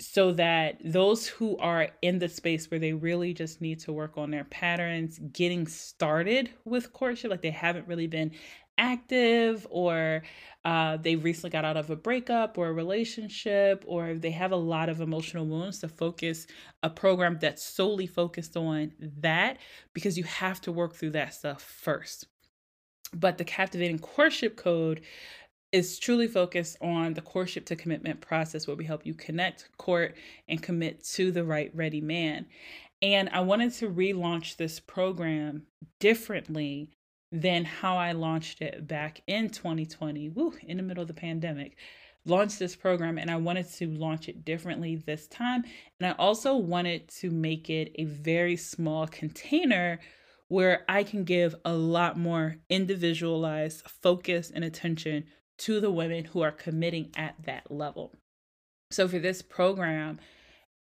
so 0.02 0.32
that 0.32 0.78
those 0.85 1.28
who 1.28 1.56
are 1.59 1.88
in 2.02 2.18
the 2.18 2.28
space 2.28 2.71
where 2.71 2.80
they 2.80 2.92
really 2.92 3.32
just 3.32 3.61
need 3.61 3.78
to 3.78 3.92
work 3.92 4.18
on 4.18 4.32
their 4.32 4.44
patterns, 4.44 5.21
getting 5.32 5.66
started 5.66 6.50
with 6.64 6.92
courtship, 6.92 7.30
like 7.30 7.42
they 7.42 7.50
haven't 7.50 7.87
really 7.87 8.09
been 8.09 8.32
active 8.78 9.64
or 9.71 10.23
uh, 10.64 10.97
they 10.97 11.14
recently 11.14 11.50
got 11.50 11.64
out 11.64 11.76
of 11.76 11.88
a 11.90 11.97
breakup 11.97 12.59
or 12.59 12.68
a 12.68 12.73
relationship 12.73 13.85
or 13.87 14.14
they 14.14 14.30
have 14.32 14.50
a 14.50 14.56
lot 14.56 14.88
of 14.88 15.00
emotional 15.00 15.47
wounds 15.47 15.78
to 15.78 15.88
focus 15.88 16.49
a 16.82 16.90
program 16.90 17.38
that's 17.40 17.62
solely 17.62 18.06
focused 18.06 18.56
on 18.56 18.92
that 18.99 19.59
because 19.92 20.18
you 20.18 20.25
have 20.25 20.61
to 20.61 20.73
work 20.73 20.94
through 20.94 21.11
that 21.11 21.32
stuff 21.32 21.62
first. 21.62 22.26
But 23.14 23.38
the 23.38 23.44
captivating 23.44 24.00
courtship 24.00 24.56
code 24.56 25.02
is 25.73 25.99
truly 25.99 26.29
focused 26.29 26.76
on 26.81 27.14
the 27.14 27.23
courtship 27.23 27.64
to 27.67 27.76
commitment 27.76 28.21
process 28.21 28.67
where 28.67 28.76
we 28.76 28.85
help 28.85 29.07
you 29.07 29.14
connect 29.14 29.69
court 29.79 30.14
and 30.49 30.62
commit 30.62 31.02
to 31.05 31.33
the 31.33 31.45
right 31.45 31.71
ready 31.75 32.00
man 32.00 32.47
and 33.00 33.29
i 33.31 33.41
wanted 33.41 33.73
to 33.73 33.88
relaunch 33.88 34.57
this 34.57 34.79
program 34.79 35.62
differently 35.99 36.91
than 37.33 37.64
how 37.64 37.97
I 37.97 38.12
launched 38.12 38.61
it 38.61 38.87
back 38.87 39.23
in 39.26 39.49
2020, 39.49 40.29
woo, 40.29 40.52
in 40.62 40.76
the 40.76 40.83
middle 40.83 41.00
of 41.00 41.09
the 41.09 41.14
pandemic. 41.14 41.79
Launched 42.26 42.59
this 42.59 42.76
program 42.76 43.19
and 43.19 43.31
I 43.31 43.37
wanted 43.37 43.69
to 43.73 43.88
launch 43.88 44.29
it 44.29 44.45
differently 44.45 44.97
this 44.97 45.26
time. 45.26 45.64
And 45.99 46.07
I 46.07 46.12
also 46.19 46.55
wanted 46.55 47.09
to 47.21 47.31
make 47.31 47.71
it 47.71 47.93
a 47.97 48.05
very 48.05 48.57
small 48.57 49.09
container 49.09 49.99
where 50.49 50.85
I 50.88 51.02
can 51.02 51.25
give 51.25 51.57
a 51.64 51.73
lot 51.73 52.19
more 52.19 52.57
individualized 52.69 53.88
focus 53.88 54.52
and 54.55 54.62
attention 54.62 55.25
to 55.59 55.80
the 55.80 55.90
women 55.90 56.25
who 56.25 56.40
are 56.40 56.52
committing 56.52 57.11
at 57.16 57.35
that 57.44 57.71
level. 57.71 58.12
So 58.90 59.09
for 59.09 59.18
this 59.18 59.42
program, 59.42 60.18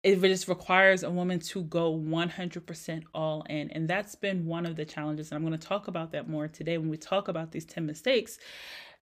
it 0.04 0.22
just 0.22 0.48
requires 0.48 1.04
a 1.04 1.10
woman 1.10 1.40
to 1.40 1.64
go 1.64 1.94
100% 1.94 3.04
all 3.14 3.46
in. 3.50 3.72
And 3.72 3.88
that's 3.88 4.16
been 4.16 4.46
one 4.46 4.66
of 4.66 4.76
the 4.76 4.86
challenges. 4.86 5.32
And 5.32 5.38
I'm 5.38 5.46
going 5.46 5.60
to 5.60 5.68
talk 5.68 5.88
about 5.88 6.12
that 6.12 6.30
more 6.30 6.48
today 6.48 6.78
when 6.78 6.90
we 6.90 6.98
talk 6.98 7.28
about 7.28 7.52
these 7.52 7.66
10 7.66 7.86
mistakes 7.86 8.38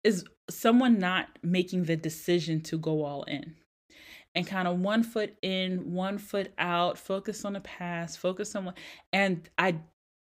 is 0.03 0.25
someone 0.49 0.99
not 0.99 1.29
making 1.43 1.85
the 1.85 1.97
decision 1.97 2.61
to 2.61 2.79
go 2.79 3.05
all 3.05 3.25
in 3.25 3.55
and 4.35 4.47
kind 4.47 4.69
of 4.69 4.79
one 4.79 5.03
foot 5.03 5.35
in, 5.43 5.93
one 5.93 6.19
foot 6.19 6.53
out, 6.59 6.99
focus 6.99 7.45
on 7.45 7.55
the 7.55 7.61
past, 7.61 8.19
focus 8.19 8.55
on 8.55 8.67
what, 8.67 8.79
and 9.13 9.49
I 9.59 9.77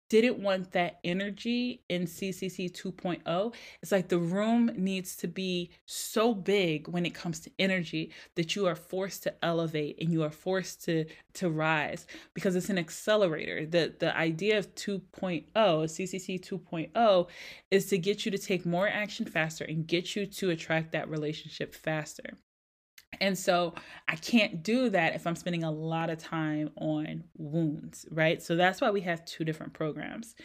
didn't 0.10 0.40
want 0.40 0.72
that 0.72 1.00
energy 1.04 1.82
in 1.88 2.06
CCC 2.06 2.72
2.0. 2.72 3.54
It's 3.82 3.92
like 3.92 4.10
the 4.10 4.18
room 4.18 4.72
needs 4.76 5.16
to 5.18 5.28
be 5.28 5.70
so 5.86 6.34
big 6.34 6.88
when 6.88 7.06
it 7.06 7.14
comes 7.14 7.40
to 7.42 7.52
energy 7.60 8.12
that 8.36 8.56
you 8.56 8.66
are 8.66 8.76
forced 8.76 9.24
to 9.24 9.46
elevate 9.46 9.98
and 10.02 10.12
you 10.12 10.24
are 10.24 10.32
forced 10.32 10.84
to 10.86 11.06
to 11.36 11.50
rise 11.50 12.08
because 12.34 12.56
it's 12.56 12.70
an 12.70 12.78
accelerator. 12.78 13.66
The 13.66 13.94
the 14.00 14.16
idea 14.18 14.58
of 14.58 14.74
2.0, 14.76 15.46
CCC 15.54 16.40
2.0 16.40 17.28
is 17.72 17.86
to 17.88 17.98
get 17.98 18.26
you 18.26 18.32
to 18.32 18.38
take 18.38 18.66
more 18.66 18.88
action 18.88 19.26
faster 19.26 19.64
and 19.64 19.88
get 19.88 20.16
you 20.16 20.26
to 20.26 20.50
attract 20.50 20.92
that 20.92 21.10
relationship 21.10 21.76
faster. 21.76 22.38
And 23.22 23.38
so 23.38 23.74
I 24.08 24.16
can't 24.16 24.64
do 24.64 24.90
that 24.90 25.16
if 25.16 25.28
I'm 25.28 25.36
spending 25.36 25.64
a 25.64 25.72
lot 25.72 26.10
of 26.10 26.18
time 26.18 26.72
on 26.78 27.24
wounds, 27.38 28.06
right? 28.12 28.42
So 28.42 28.56
that's 28.56 28.82
why 28.82 28.90
we 28.92 29.02
have 29.02 29.26
two 29.26 29.44
different 29.44 29.74
programs. 29.74 30.36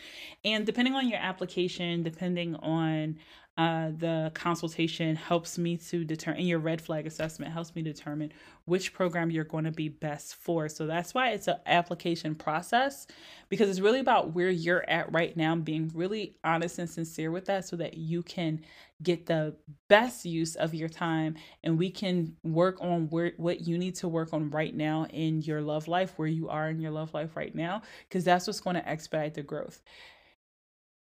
And 0.45 0.67
depending 0.67 0.95
on 0.95 1.09
your 1.09 1.19
application, 1.19 2.03
depending 2.03 2.57
on 2.57 3.19
uh, 3.57 3.91
the 3.99 4.33
consultation 4.35 5.15
helps 5.15 5.59
me 5.59 5.77
to 5.77 6.05
determine 6.05 6.41
and 6.41 6.49
your 6.49 6.59
red 6.59 6.81
flag 6.81 7.07
assessment 7.07 7.53
helps 7.53 7.73
me 7.77 7.83
determine 7.83 8.33
which 8.65 8.93
program 8.93 9.31
you're 9.31 9.45
going 9.45 9.63
to 9.65 9.71
be 9.71 9.89
best 9.89 10.35
for. 10.35 10.69
So 10.69 10.87
that's 10.87 11.15
why 11.15 11.31
it's 11.31 11.47
an 11.47 11.59
application 11.67 12.35
process 12.35 13.07
because 13.49 13.71
it's 13.71 13.79
really 13.79 14.01
about 14.01 14.35
where 14.35 14.51
you're 14.51 14.89
at 14.91 15.13
right 15.13 15.37
now 15.37 15.55
being 15.55 15.93
really 15.95 16.35
honest 16.43 16.81
and 16.81 16.91
sincere 16.91 17.31
with 17.31 17.45
that 17.45 17.65
so 17.65 17.77
that 17.77 17.97
you 17.97 18.25
can 18.25 18.61
get 19.03 19.27
the 19.27 19.55
best 19.89 20.25
use 20.25 20.57
of 20.57 20.75
your 20.75 20.89
time 20.89 21.37
and 21.63 21.79
we 21.79 21.91
can 21.91 22.35
work 22.43 22.81
on 22.81 23.09
where 23.11 23.33
what 23.37 23.61
you 23.61 23.79
need 23.79 23.95
to 23.95 24.09
work 24.09 24.33
on 24.33 24.51
right 24.51 24.75
now 24.75 25.05
in 25.11 25.43
your 25.43 25.61
love 25.61 25.87
life 25.87 26.15
where 26.17 26.29
you 26.29 26.49
are 26.49 26.71
in 26.71 26.81
your 26.81 26.91
love 26.91 27.13
life 27.15 27.37
right 27.37 27.55
now 27.55 27.83
because 28.09 28.25
that's 28.25 28.47
what's 28.47 28.61
going 28.61 28.75
to 28.75 28.89
expedite 28.89 29.35
the 29.35 29.43
growth 29.43 29.83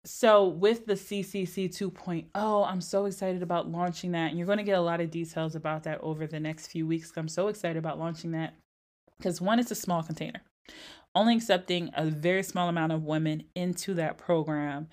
so 0.06 0.46
with 0.46 0.86
the 0.86 0.96
CCC 0.96 1.70
2.0, 1.70 2.26
I'm 2.68 2.82
so 2.82 3.06
excited 3.06 3.42
about 3.42 3.70
launching 3.70 4.12
that. 4.12 4.30
And 4.30 4.38
you're 4.38 4.46
going 4.46 4.58
to 4.58 4.64
get 4.64 4.78
a 4.78 4.82
lot 4.82 5.00
of 5.00 5.10
details 5.10 5.56
about 5.56 5.84
that 5.84 6.02
over 6.02 6.28
the 6.28 6.40
next 6.40 6.68
few 6.68 6.86
weeks. 6.86 7.12
I'm 7.16 7.30
so 7.30 7.48
excited 7.48 7.78
about 7.78 8.00
launching 8.00 8.32
that 8.32 8.54
because 9.18 9.40
one, 9.40 9.60
it's 9.60 9.72
a 9.72 9.76
small 9.76 10.04
container, 10.04 10.42
only 11.16 11.36
accepting 11.38 11.90
a 11.96 12.06
very 12.06 12.44
small 12.44 12.68
amount 12.68 12.92
of 12.92 13.06
women 13.06 13.44
into 13.56 13.94
that 13.94 14.18
program 14.18 14.90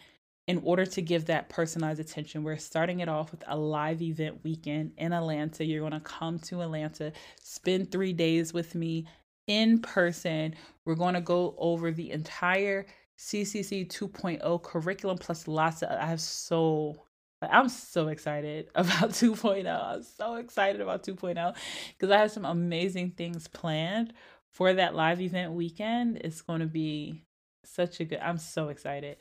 in 0.46 0.60
order 0.64 0.86
to 0.86 1.02
give 1.02 1.26
that 1.26 1.48
personalized 1.48 2.00
attention. 2.00 2.44
We're 2.44 2.56
starting 2.56 3.00
it 3.00 3.08
off 3.08 3.32
with 3.32 3.42
a 3.48 3.56
live 3.56 4.02
event 4.02 4.44
weekend 4.44 4.92
in 4.96 5.12
Atlanta. 5.12 5.64
You're 5.64 5.80
going 5.80 5.92
to 5.92 6.00
come 6.00 6.38
to 6.40 6.62
Atlanta, 6.62 7.12
spend 7.42 7.90
three 7.90 8.12
days 8.12 8.52
with 8.52 8.76
me 8.76 9.06
in 9.48 9.80
person. 9.80 10.54
We're 10.84 10.94
going 10.94 11.14
to 11.14 11.20
go 11.20 11.56
over 11.58 11.90
the 11.90 12.12
entire 12.12 12.86
CCC 13.20 13.86
2.0 13.86 14.62
curriculum 14.62 15.18
plus 15.18 15.46
lots 15.46 15.82
of 15.82 15.90
I 15.90 16.06
have 16.06 16.22
so 16.22 16.96
oh. 17.42 17.48
I'm 17.50 17.68
so 17.68 18.08
excited 18.08 18.68
about 18.74 19.10
2.0. 19.10 19.66
I'm 19.66 20.02
so 20.02 20.36
excited 20.36 20.80
about 20.80 21.02
2.0 21.02 21.54
because 21.92 22.10
I 22.10 22.18
have 22.18 22.30
some 22.30 22.46
amazing 22.46 23.10
things 23.10 23.46
planned 23.46 24.14
for 24.50 24.72
that 24.72 24.94
live 24.94 25.20
event 25.20 25.52
weekend. 25.52 26.18
It's 26.18 26.40
going 26.40 26.60
to 26.60 26.66
be 26.66 27.22
such 27.64 28.00
a 28.00 28.04
good, 28.04 28.20
I'm 28.20 28.38
so 28.38 28.68
excited. 28.68 29.18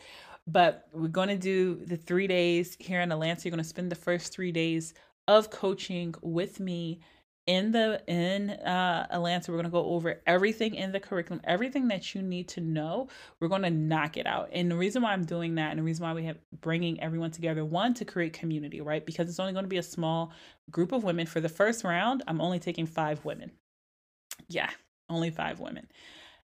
But 0.48 0.88
we're 0.94 1.10
going 1.10 1.30
to 1.30 1.38
do 1.38 1.76
the 1.86 1.98
three 1.98 2.28
days 2.28 2.78
here 2.80 3.02
in 3.02 3.12
Atlanta. 3.12 3.42
You're 3.44 3.52
going 3.52 3.64
to 3.64 3.70
spend 3.70 3.92
the 3.92 3.96
first 3.96 4.34
three 4.34 4.52
days 4.52 4.94
of 5.28 5.52
coaching 5.52 6.16
with 6.22 6.60
me 6.60 7.02
in 7.50 7.72
the 7.72 8.00
in 8.06 8.52
uh, 8.52 9.08
Atlanta, 9.10 9.52
we're 9.52 9.58
going 9.58 9.66
to 9.66 9.72
go 9.72 9.84
over 9.84 10.22
everything 10.28 10.76
in 10.76 10.92
the 10.92 11.00
curriculum, 11.00 11.42
everything 11.46 11.88
that 11.88 12.14
you 12.14 12.22
need 12.22 12.48
to 12.50 12.62
know. 12.62 13.08
We're 13.40 13.48
going 13.48 13.64
to 13.64 13.72
knock 13.72 14.18
it 14.18 14.28
out. 14.28 14.50
And 14.54 14.70
the 14.70 14.76
reason 14.76 15.02
why 15.02 15.14
I'm 15.14 15.26
doing 15.26 15.56
that, 15.56 15.72
and 15.72 15.80
the 15.80 15.84
reason 15.84 16.04
why 16.04 16.14
we 16.14 16.26
have 16.26 16.38
bringing 16.62 17.02
everyone 17.02 17.32
together, 17.32 17.66
one 17.66 17.96
to 17.96 18.06
create 18.06 18.34
community, 18.34 18.82
right? 18.82 19.04
Because 19.04 19.28
it's 19.28 19.40
only 19.40 19.54
going 19.54 19.66
to 19.66 19.70
be 19.70 19.80
a 19.80 19.84
small 19.84 20.32
group 20.70 20.92
of 20.92 21.04
women 21.04 21.26
for 21.26 21.42
the 21.42 21.50
first 21.50 21.84
round. 21.84 22.22
I'm 22.28 22.40
only 22.40 22.60
taking 22.60 22.86
five 22.86 23.26
women. 23.26 23.50
Yeah, 24.48 24.70
only 25.10 25.32
five 25.32 25.60
women, 25.60 25.88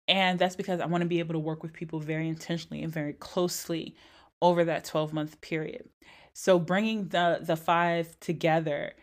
and 0.10 0.38
that's 0.38 0.58
because 0.58 0.82
I 0.82 0.86
want 0.86 1.04
to 1.04 1.08
be 1.08 1.20
able 1.20 1.34
to 1.34 1.40
work 1.40 1.64
with 1.64 1.72
people 1.72 2.02
very 2.02 2.28
intentionally 2.28 2.84
and 2.84 2.92
very 2.92 3.14
closely 3.14 3.96
over 4.42 4.66
that 4.66 4.84
12 4.84 5.14
month 5.14 5.40
period. 5.40 5.88
So 6.34 6.60
bringing 6.60 7.08
the 7.08 7.40
the 7.42 7.56
five 7.56 8.20
together 8.20 8.96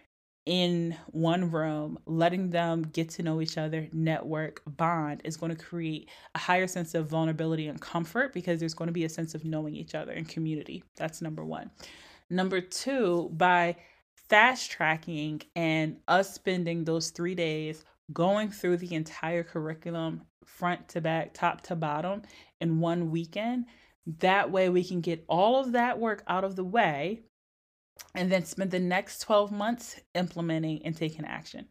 in 0.46 0.96
one 1.08 1.50
room, 1.50 1.98
letting 2.06 2.50
them 2.50 2.82
get 2.82 3.10
to 3.10 3.22
know 3.22 3.40
each 3.40 3.58
other, 3.58 3.88
network, 3.92 4.62
bond 4.64 5.20
is 5.24 5.36
going 5.36 5.54
to 5.54 5.62
create 5.62 6.08
a 6.36 6.38
higher 6.38 6.68
sense 6.68 6.94
of 6.94 7.08
vulnerability 7.08 7.66
and 7.66 7.80
comfort 7.80 8.32
because 8.32 8.60
there's 8.60 8.74
going 8.74 8.86
to 8.86 8.92
be 8.92 9.04
a 9.04 9.08
sense 9.08 9.34
of 9.34 9.44
knowing 9.44 9.74
each 9.74 9.94
other 9.94 10.12
and 10.12 10.28
community. 10.28 10.84
That's 10.94 11.20
number 11.20 11.44
one. 11.44 11.70
Number 12.30 12.60
two, 12.60 13.30
by 13.32 13.76
fast 14.28 14.70
tracking 14.70 15.42
and 15.56 15.98
us 16.06 16.32
spending 16.34 16.84
those 16.84 17.10
three 17.10 17.34
days 17.34 17.84
going 18.12 18.50
through 18.50 18.76
the 18.76 18.94
entire 18.94 19.42
curriculum, 19.42 20.22
front 20.44 20.88
to 20.88 21.00
back, 21.00 21.34
top 21.34 21.60
to 21.62 21.74
bottom, 21.74 22.22
in 22.60 22.78
one 22.78 23.10
weekend. 23.10 23.66
That 24.20 24.52
way, 24.52 24.68
we 24.68 24.84
can 24.84 25.00
get 25.00 25.24
all 25.28 25.58
of 25.58 25.72
that 25.72 25.98
work 25.98 26.22
out 26.28 26.44
of 26.44 26.54
the 26.54 26.64
way 26.64 27.22
and 28.14 28.32
then 28.32 28.44
spend 28.44 28.70
the 28.70 28.80
next 28.80 29.20
12 29.20 29.52
months 29.52 30.00
implementing 30.14 30.80
and 30.84 30.96
taking 30.96 31.24
action. 31.24 31.66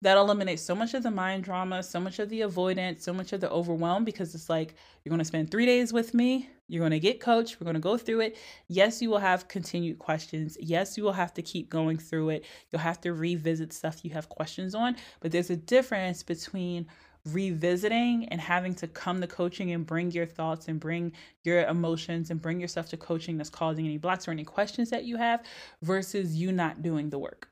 That 0.00 0.16
eliminates 0.16 0.62
so 0.62 0.76
much 0.76 0.94
of 0.94 1.02
the 1.02 1.10
mind 1.10 1.42
drama, 1.42 1.82
so 1.82 1.98
much 1.98 2.20
of 2.20 2.28
the 2.28 2.42
avoidance, 2.42 3.02
so 3.04 3.12
much 3.12 3.32
of 3.32 3.40
the 3.40 3.50
overwhelm 3.50 4.04
because 4.04 4.32
it's 4.32 4.48
like 4.48 4.76
you're 5.02 5.10
going 5.10 5.18
to 5.18 5.24
spend 5.24 5.50
three 5.50 5.66
days 5.66 5.92
with 5.92 6.14
me. 6.14 6.48
You're 6.68 6.82
going 6.82 6.92
to 6.92 7.00
get 7.00 7.18
coached. 7.18 7.60
We're 7.60 7.64
going 7.64 7.74
to 7.74 7.80
go 7.80 7.96
through 7.96 8.20
it. 8.20 8.36
Yes, 8.68 9.02
you 9.02 9.10
will 9.10 9.18
have 9.18 9.48
continued 9.48 9.98
questions. 9.98 10.56
Yes, 10.60 10.96
you 10.96 11.02
will 11.02 11.12
have 11.12 11.34
to 11.34 11.42
keep 11.42 11.68
going 11.68 11.98
through 11.98 12.28
it. 12.28 12.44
You'll 12.70 12.82
have 12.82 13.00
to 13.00 13.12
revisit 13.12 13.72
stuff 13.72 14.04
you 14.04 14.12
have 14.12 14.28
questions 14.28 14.74
on. 14.74 14.94
But 15.18 15.32
there's 15.32 15.50
a 15.50 15.56
difference 15.56 16.22
between 16.22 16.86
revisiting 17.34 18.26
and 18.28 18.40
having 18.40 18.74
to 18.74 18.86
come 18.86 19.20
to 19.20 19.26
coaching 19.26 19.72
and 19.72 19.86
bring 19.86 20.10
your 20.10 20.26
thoughts 20.26 20.68
and 20.68 20.80
bring 20.80 21.12
your 21.44 21.62
emotions 21.64 22.30
and 22.30 22.40
bring 22.40 22.60
yourself 22.60 22.88
to 22.90 22.96
coaching 22.96 23.36
that's 23.36 23.50
causing 23.50 23.86
any 23.86 23.98
blocks 23.98 24.28
or 24.28 24.30
any 24.30 24.44
questions 24.44 24.90
that 24.90 25.04
you 25.04 25.16
have 25.16 25.42
versus 25.82 26.36
you 26.36 26.52
not 26.52 26.82
doing 26.82 27.10
the 27.10 27.18
work. 27.18 27.48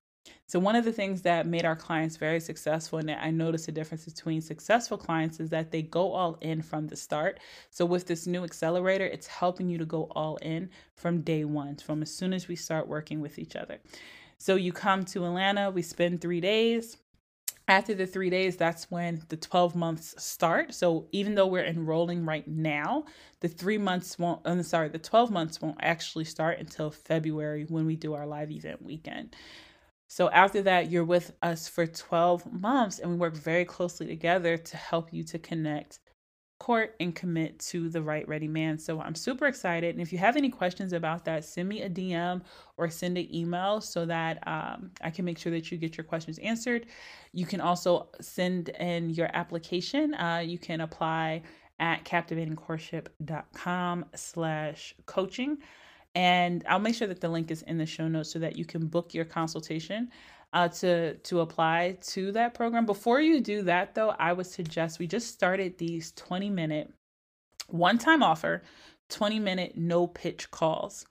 So, 0.48 0.58
one 0.58 0.76
of 0.76 0.84
the 0.84 0.92
things 0.92 1.22
that 1.22 1.46
made 1.46 1.64
our 1.64 1.76
clients 1.76 2.16
very 2.16 2.40
successful, 2.40 2.98
and 2.98 3.10
I 3.10 3.30
noticed 3.30 3.68
a 3.68 3.72
difference 3.72 4.04
between 4.04 4.40
successful 4.40 4.96
clients, 4.96 5.40
is 5.40 5.50
that 5.50 5.70
they 5.70 5.82
go 5.82 6.12
all 6.12 6.38
in 6.40 6.62
from 6.62 6.86
the 6.86 6.96
start. 6.96 7.40
So, 7.70 7.84
with 7.84 8.06
this 8.06 8.26
new 8.26 8.44
accelerator, 8.44 9.06
it's 9.06 9.26
helping 9.26 9.68
you 9.68 9.78
to 9.78 9.84
go 9.84 10.04
all 10.12 10.36
in 10.36 10.70
from 10.94 11.22
day 11.22 11.44
one, 11.44 11.76
from 11.76 12.02
as 12.02 12.12
soon 12.12 12.32
as 12.32 12.48
we 12.48 12.56
start 12.56 12.88
working 12.88 13.20
with 13.20 13.38
each 13.38 13.56
other. 13.56 13.78
So, 14.38 14.54
you 14.54 14.72
come 14.72 15.04
to 15.06 15.24
Atlanta, 15.24 15.70
we 15.70 15.82
spend 15.82 16.20
three 16.20 16.40
days 16.40 16.96
after 17.68 17.94
the 17.94 18.06
three 18.06 18.30
days, 18.30 18.56
that's 18.56 18.90
when 18.90 19.22
the 19.28 19.36
12 19.36 19.74
months 19.74 20.14
start. 20.22 20.72
So 20.72 21.08
even 21.10 21.34
though 21.34 21.48
we're 21.48 21.64
enrolling 21.64 22.24
right 22.24 22.46
now, 22.46 23.04
the 23.40 23.48
three 23.48 23.78
months 23.78 24.18
won't, 24.18 24.40
I'm 24.44 24.62
sorry, 24.62 24.88
the 24.88 24.98
12 24.98 25.30
months 25.30 25.60
won't 25.60 25.78
actually 25.80 26.24
start 26.24 26.58
until 26.60 26.90
February 26.90 27.64
when 27.68 27.84
we 27.84 27.96
do 27.96 28.14
our 28.14 28.26
live 28.26 28.50
event 28.52 28.82
weekend. 28.82 29.34
So 30.06 30.30
after 30.30 30.62
that, 30.62 30.90
you're 30.90 31.04
with 31.04 31.32
us 31.42 31.68
for 31.68 31.86
12 31.86 32.52
months 32.52 33.00
and 33.00 33.10
we 33.10 33.16
work 33.16 33.34
very 33.34 33.64
closely 33.64 34.06
together 34.06 34.56
to 34.56 34.76
help 34.76 35.12
you 35.12 35.24
to 35.24 35.38
connect 35.38 35.98
court 36.58 36.94
and 37.00 37.14
commit 37.14 37.58
to 37.58 37.88
the 37.88 38.00
right 38.00 38.26
ready 38.28 38.48
man. 38.48 38.78
So 38.78 39.00
I'm 39.00 39.14
super 39.14 39.46
excited. 39.46 39.94
And 39.94 40.00
if 40.00 40.12
you 40.12 40.18
have 40.18 40.36
any 40.36 40.48
questions 40.48 40.92
about 40.92 41.24
that, 41.26 41.44
send 41.44 41.68
me 41.68 41.82
a 41.82 41.90
DM 41.90 42.42
or 42.76 42.88
send 42.88 43.18
an 43.18 43.34
email 43.34 43.80
so 43.80 44.06
that 44.06 44.46
um, 44.46 44.90
I 45.02 45.10
can 45.10 45.24
make 45.24 45.38
sure 45.38 45.52
that 45.52 45.70
you 45.70 45.78
get 45.78 45.96
your 45.96 46.04
questions 46.04 46.38
answered. 46.38 46.86
You 47.32 47.46
can 47.46 47.60
also 47.60 48.08
send 48.20 48.70
in 48.70 49.10
your 49.10 49.30
application. 49.34 50.14
Uh, 50.14 50.42
you 50.44 50.58
can 50.58 50.80
apply 50.80 51.42
at 51.78 52.04
captivatingcourtship.com 52.04 54.04
slash 54.14 54.94
coaching. 55.04 55.58
And 56.14 56.64
I'll 56.66 56.78
make 56.78 56.94
sure 56.94 57.08
that 57.08 57.20
the 57.20 57.28
link 57.28 57.50
is 57.50 57.60
in 57.62 57.76
the 57.76 57.84
show 57.84 58.08
notes 58.08 58.32
so 58.32 58.38
that 58.38 58.56
you 58.56 58.64
can 58.64 58.86
book 58.86 59.12
your 59.12 59.26
consultation 59.26 60.10
uh, 60.56 60.68
to 60.68 61.14
to 61.18 61.40
apply 61.40 61.98
to 62.00 62.32
that 62.32 62.54
program. 62.54 62.86
Before 62.86 63.20
you 63.20 63.42
do 63.42 63.60
that, 63.64 63.94
though, 63.94 64.14
I 64.18 64.32
would 64.32 64.46
suggest 64.46 64.98
we 64.98 65.06
just 65.06 65.28
started 65.28 65.76
these 65.76 66.12
20 66.12 66.48
minute 66.48 66.90
one 67.68 67.98
time 67.98 68.22
offer, 68.22 68.62
20 69.10 69.38
minute 69.38 69.76
no 69.76 70.06
pitch 70.06 70.50
calls. 70.50 71.04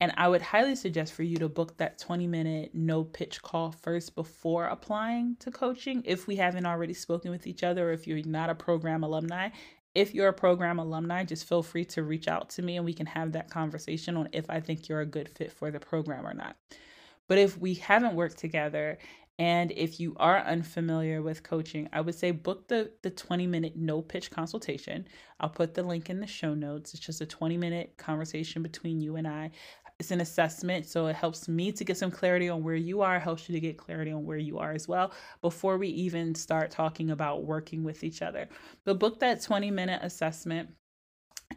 And 0.00 0.12
I 0.16 0.26
would 0.26 0.42
highly 0.42 0.74
suggest 0.74 1.12
for 1.12 1.22
you 1.22 1.36
to 1.36 1.48
book 1.48 1.76
that 1.76 1.98
20 1.98 2.26
minute 2.26 2.70
no 2.74 3.04
pitch 3.04 3.40
call 3.40 3.70
first 3.70 4.16
before 4.16 4.64
applying 4.66 5.36
to 5.40 5.52
coaching 5.52 6.02
if 6.04 6.26
we 6.26 6.34
haven't 6.34 6.66
already 6.66 6.94
spoken 6.94 7.30
with 7.30 7.46
each 7.46 7.62
other, 7.62 7.90
or 7.90 7.92
if 7.92 8.04
you're 8.08 8.24
not 8.24 8.50
a 8.50 8.54
program 8.54 9.04
alumni. 9.04 9.50
If 9.94 10.12
you're 10.12 10.28
a 10.28 10.32
program 10.32 10.80
alumni, 10.80 11.22
just 11.22 11.48
feel 11.48 11.62
free 11.62 11.84
to 11.86 12.02
reach 12.02 12.26
out 12.26 12.50
to 12.50 12.62
me 12.62 12.76
and 12.76 12.84
we 12.84 12.94
can 12.94 13.06
have 13.06 13.30
that 13.32 13.48
conversation 13.48 14.16
on 14.16 14.28
if 14.32 14.50
I 14.50 14.58
think 14.58 14.88
you're 14.88 15.02
a 15.02 15.06
good 15.06 15.28
fit 15.28 15.52
for 15.52 15.70
the 15.70 15.80
program 15.80 16.26
or 16.26 16.34
not. 16.34 16.56
But 17.28 17.38
if 17.38 17.58
we 17.58 17.74
haven't 17.74 18.14
worked 18.14 18.38
together 18.38 18.98
and 19.38 19.70
if 19.76 20.00
you 20.00 20.16
are 20.18 20.40
unfamiliar 20.40 21.22
with 21.22 21.44
coaching, 21.44 21.88
I 21.92 22.00
would 22.00 22.16
say 22.16 22.32
book 22.32 22.66
the 22.66 22.90
the 23.02 23.10
20 23.10 23.46
minute 23.46 23.76
no 23.76 24.02
pitch 24.02 24.30
consultation. 24.30 25.06
I'll 25.38 25.48
put 25.48 25.74
the 25.74 25.82
link 25.84 26.10
in 26.10 26.18
the 26.18 26.26
show 26.26 26.54
notes. 26.54 26.92
It's 26.92 27.04
just 27.04 27.20
a 27.20 27.26
20 27.26 27.56
minute 27.56 27.94
conversation 27.96 28.62
between 28.62 29.00
you 29.00 29.16
and 29.16 29.28
I. 29.28 29.52
It's 30.00 30.10
an 30.10 30.20
assessment, 30.20 30.86
so 30.86 31.08
it 31.08 31.16
helps 31.16 31.48
me 31.48 31.72
to 31.72 31.84
get 31.84 31.96
some 31.96 32.10
clarity 32.10 32.48
on 32.48 32.62
where 32.62 32.76
you 32.76 33.00
are, 33.02 33.18
helps 33.18 33.48
you 33.48 33.52
to 33.54 33.60
get 33.60 33.78
clarity 33.78 34.12
on 34.12 34.24
where 34.24 34.38
you 34.38 34.58
are 34.58 34.72
as 34.72 34.86
well 34.86 35.12
before 35.40 35.76
we 35.76 35.88
even 35.88 36.34
start 36.36 36.70
talking 36.70 37.10
about 37.10 37.44
working 37.44 37.82
with 37.82 38.04
each 38.04 38.22
other. 38.22 38.48
But 38.84 39.00
book 39.00 39.20
that 39.20 39.42
20 39.42 39.70
minute 39.70 40.00
assessment 40.02 40.70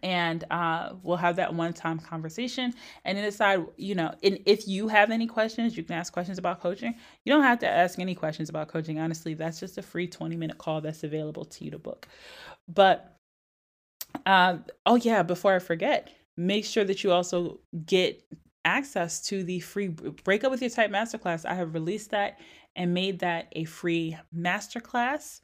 and 0.04 0.44
uh, 0.52 0.94
we'll 1.04 1.18
have 1.18 1.36
that 1.36 1.54
one-time 1.54 2.00
conversation 2.00 2.74
and 3.06 3.18
then 3.18 3.24
decide 3.24 3.66
you 3.78 3.96
know 3.96 4.14
and 4.24 4.40
if 4.46 4.68
you 4.68 4.88
have 4.88 5.12
any 5.12 5.28
questions 5.28 5.78
you 5.78 5.84
can 5.84 5.96
ask 5.96 6.12
questions 6.12 6.38
about 6.38 6.62
coaching. 6.62 6.96
You 7.26 7.34
don't 7.34 7.44
have 7.44 7.60
to 7.60 7.68
ask 7.68 8.00
any 8.00 8.16
questions 8.16 8.50
about 8.50 8.68
coaching 8.68 9.00
honestly. 9.00 9.34
That's 9.34 9.60
just 9.60 9.78
a 9.78 9.82
free 9.82 10.08
20 10.08 10.36
minute 10.36 10.58
call 10.58 10.82
that's 10.82 11.04
available 11.04 11.46
to 11.46 11.66
you 11.66 11.72
to 11.72 11.80
book. 11.80 12.08
But 12.68 13.18
uh, 14.26 14.58
oh 14.86 14.96
yeah 14.96 15.24
before 15.24 15.56
i 15.56 15.60
forget 15.60 16.10
make 16.38 16.66
sure 16.66 16.84
that 16.84 17.04
you 17.04 17.12
also 17.12 17.60
get 17.86 18.22
access 18.66 19.22
to 19.22 19.44
the 19.44 19.60
free 19.60 19.88
break 19.88 20.44
up 20.44 20.52
with 20.52 20.62
your 20.62 20.70
type 20.70 20.92
masterclass 20.92 21.46
i 21.46 21.54
have 21.54 21.74
released 21.74 22.12
that 22.12 22.40
and 22.76 22.94
made 22.94 23.20
that 23.20 23.48
a 23.54 23.64
free 23.66 24.16
masterclass 24.36 25.42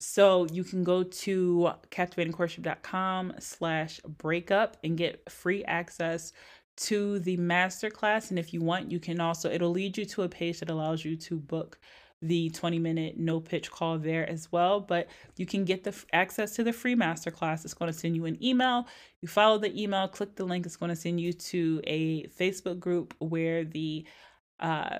so 0.00 0.46
you 0.50 0.64
can 0.64 0.82
go 0.82 1.02
to 1.02 1.72
captivatingcourtship.com 1.90 3.34
slash 3.38 4.00
breakup 4.00 4.78
and 4.82 4.96
get 4.96 5.30
free 5.30 5.62
access 5.64 6.32
to 6.78 7.18
the 7.18 7.36
masterclass. 7.36 8.30
And 8.30 8.38
if 8.38 8.54
you 8.54 8.62
want, 8.62 8.90
you 8.90 8.98
can 8.98 9.20
also, 9.20 9.50
it'll 9.50 9.70
lead 9.70 9.98
you 9.98 10.06
to 10.06 10.22
a 10.22 10.28
page 10.28 10.60
that 10.60 10.70
allows 10.70 11.04
you 11.04 11.16
to 11.16 11.36
book 11.36 11.78
the 12.22 12.50
20 12.50 12.78
minute 12.78 13.18
no 13.18 13.40
pitch 13.40 13.70
call 13.70 13.98
there 13.98 14.28
as 14.28 14.50
well. 14.50 14.80
But 14.80 15.08
you 15.36 15.44
can 15.44 15.66
get 15.66 15.84
the 15.84 15.94
access 16.14 16.54
to 16.56 16.64
the 16.64 16.72
free 16.72 16.96
masterclass. 16.96 17.64
It's 17.66 17.74
going 17.74 17.92
to 17.92 17.98
send 17.98 18.16
you 18.16 18.24
an 18.24 18.42
email. 18.42 18.86
You 19.20 19.28
follow 19.28 19.58
the 19.58 19.78
email, 19.80 20.08
click 20.08 20.34
the 20.34 20.44
link. 20.44 20.64
It's 20.64 20.76
going 20.76 20.90
to 20.90 20.96
send 20.96 21.20
you 21.20 21.34
to 21.34 21.80
a 21.84 22.24
Facebook 22.28 22.78
group 22.80 23.14
where 23.18 23.64
the 23.64 24.06
uh, 24.60 24.98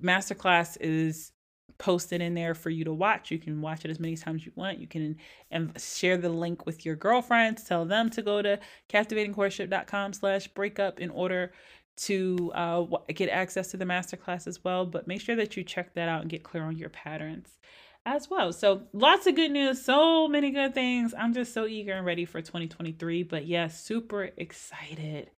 masterclass 0.00 0.76
is 0.80 1.32
posted 1.78 2.20
in 2.20 2.34
there 2.34 2.54
for 2.54 2.70
you 2.70 2.84
to 2.84 2.92
watch. 2.92 3.30
You 3.30 3.38
can 3.38 3.60
watch 3.60 3.84
it 3.84 3.90
as 3.90 3.98
many 4.00 4.16
times 4.16 4.44
you 4.46 4.52
want. 4.54 4.78
You 4.78 4.86
can 4.86 5.16
and 5.50 5.78
share 5.80 6.16
the 6.16 6.28
link 6.28 6.66
with 6.66 6.84
your 6.84 6.96
girlfriends. 6.96 7.64
Tell 7.64 7.84
them 7.84 8.10
to 8.10 8.22
go 8.22 8.42
to 8.42 8.58
captivatingcourtship.com 8.88 10.12
slash 10.12 10.48
breakup 10.48 11.00
in 11.00 11.10
order 11.10 11.52
to 11.96 12.50
uh, 12.54 12.84
get 13.14 13.28
access 13.28 13.68
to 13.68 13.76
the 13.76 13.84
masterclass 13.84 14.46
as 14.46 14.62
well. 14.64 14.84
But 14.84 15.06
make 15.06 15.20
sure 15.20 15.36
that 15.36 15.56
you 15.56 15.62
check 15.62 15.94
that 15.94 16.08
out 16.08 16.22
and 16.22 16.30
get 16.30 16.42
clear 16.42 16.64
on 16.64 16.76
your 16.76 16.88
patterns 16.88 17.58
as 18.06 18.28
well. 18.28 18.52
So 18.52 18.82
lots 18.92 19.26
of 19.26 19.34
good 19.34 19.50
news, 19.50 19.82
so 19.82 20.28
many 20.28 20.50
good 20.50 20.74
things. 20.74 21.14
I'm 21.16 21.32
just 21.32 21.54
so 21.54 21.66
eager 21.66 21.92
and 21.92 22.04
ready 22.04 22.24
for 22.24 22.40
2023. 22.40 23.22
But 23.22 23.46
yes, 23.46 23.48
yeah, 23.48 23.68
super 23.68 24.30
excited 24.36 25.30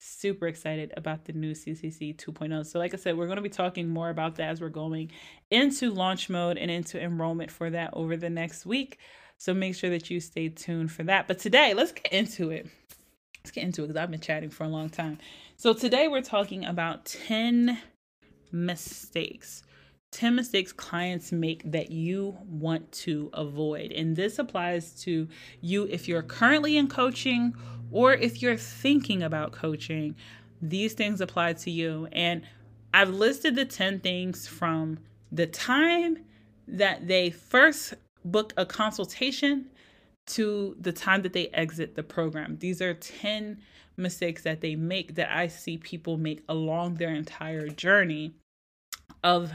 super 0.00 0.46
excited 0.46 0.92
about 0.96 1.26
the 1.26 1.32
new 1.32 1.52
CCC 1.52 2.16
2.0. 2.16 2.66
So, 2.66 2.78
like 2.78 2.94
I 2.94 2.96
said, 2.96 3.16
we're 3.16 3.26
going 3.26 3.36
to 3.36 3.42
be 3.42 3.48
talking 3.48 3.88
more 3.88 4.10
about 4.10 4.36
that 4.36 4.48
as 4.48 4.60
we're 4.60 4.70
going 4.70 5.10
into 5.50 5.92
launch 5.92 6.28
mode 6.28 6.56
and 6.56 6.70
into 6.70 7.00
enrollment 7.00 7.50
for 7.50 7.70
that 7.70 7.90
over 7.92 8.16
the 8.16 8.30
next 8.30 8.66
week. 8.66 8.98
So, 9.38 9.54
make 9.54 9.74
sure 9.74 9.90
that 9.90 10.10
you 10.10 10.20
stay 10.20 10.48
tuned 10.48 10.90
for 10.90 11.04
that. 11.04 11.28
But 11.28 11.38
today, 11.38 11.74
let's 11.74 11.92
get 11.92 12.12
into 12.12 12.50
it. 12.50 12.66
Let's 13.38 13.52
get 13.52 13.64
into 13.64 13.84
it 13.84 13.88
because 13.88 14.02
I've 14.02 14.10
been 14.10 14.20
chatting 14.20 14.50
for 14.50 14.64
a 14.64 14.68
long 14.68 14.88
time. 14.88 15.18
So, 15.56 15.72
today 15.74 16.08
we're 16.08 16.22
talking 16.22 16.64
about 16.64 17.04
10 17.04 17.78
mistakes 18.52 19.62
10 20.12 20.34
mistakes 20.34 20.72
clients 20.72 21.30
make 21.30 21.62
that 21.70 21.90
you 21.90 22.36
want 22.48 22.90
to 22.90 23.30
avoid. 23.32 23.92
And 23.92 24.16
this 24.16 24.38
applies 24.38 25.00
to 25.02 25.28
you 25.60 25.86
if 25.88 26.08
you're 26.08 26.22
currently 26.22 26.76
in 26.76 26.88
coaching 26.88 27.54
or 27.90 28.12
if 28.12 28.42
you're 28.42 28.56
thinking 28.56 29.22
about 29.22 29.52
coaching. 29.52 30.14
These 30.62 30.92
things 30.92 31.20
apply 31.20 31.54
to 31.54 31.70
you. 31.70 32.08
And 32.12 32.42
I've 32.92 33.10
listed 33.10 33.54
the 33.54 33.64
10 33.64 34.00
things 34.00 34.46
from 34.46 34.98
the 35.32 35.46
time 35.46 36.18
that 36.66 37.06
they 37.08 37.30
first 37.30 37.94
book 38.24 38.52
a 38.56 38.66
consultation 38.66 39.66
to 40.26 40.76
the 40.80 40.92
time 40.92 41.22
that 41.22 41.32
they 41.32 41.48
exit 41.48 41.94
the 41.94 42.02
program. 42.02 42.58
These 42.58 42.82
are 42.82 42.94
10 42.94 43.58
mistakes 43.96 44.42
that 44.42 44.60
they 44.60 44.76
make 44.76 45.14
that 45.16 45.30
I 45.30 45.48
see 45.48 45.76
people 45.78 46.16
make 46.16 46.42
along 46.48 46.94
their 46.94 47.14
entire 47.14 47.68
journey 47.68 48.32
of 49.24 49.52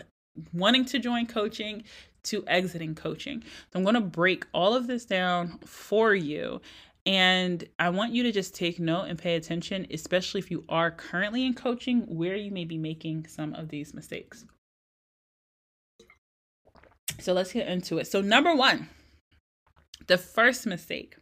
wanting 0.54 0.86
to 0.86 1.00
join 1.00 1.28
coaching 1.28 1.84
to 2.24 2.44
exiting 2.48 2.96
coaching. 2.96 3.44
So 3.72 3.80
I'm 3.80 3.84
going 3.84 3.96
to 3.96 4.02
break 4.02 4.46
all 4.54 4.76
of 4.76 4.88
this 4.88 5.06
down 5.06 5.60
for 5.66 6.14
you. 6.14 6.62
And 7.06 7.64
I 7.78 7.90
want 7.90 8.14
you 8.14 8.24
to 8.24 8.32
just 8.32 8.56
take 8.56 8.80
note 8.80 9.04
and 9.04 9.20
pay 9.20 9.36
attention, 9.36 9.86
especially 9.92 10.40
if 10.40 10.50
you 10.50 10.64
are 10.70 10.90
currently 10.90 11.46
in 11.46 11.54
coaching, 11.54 12.02
where 12.08 12.36
you 12.36 12.52
may 12.52 12.66
be 12.66 12.78
making 12.78 13.28
some 13.28 13.54
of 13.54 13.70
these 13.70 13.94
mistakes. 13.94 14.46
So 17.20 17.34
let's 17.34 17.54
get 17.54 17.68
into 17.68 18.00
it. 18.00 18.08
So, 18.08 18.22
number 18.22 18.56
one, 18.56 18.90
the 20.08 20.18
first 20.18 20.66
mistake 20.66 21.16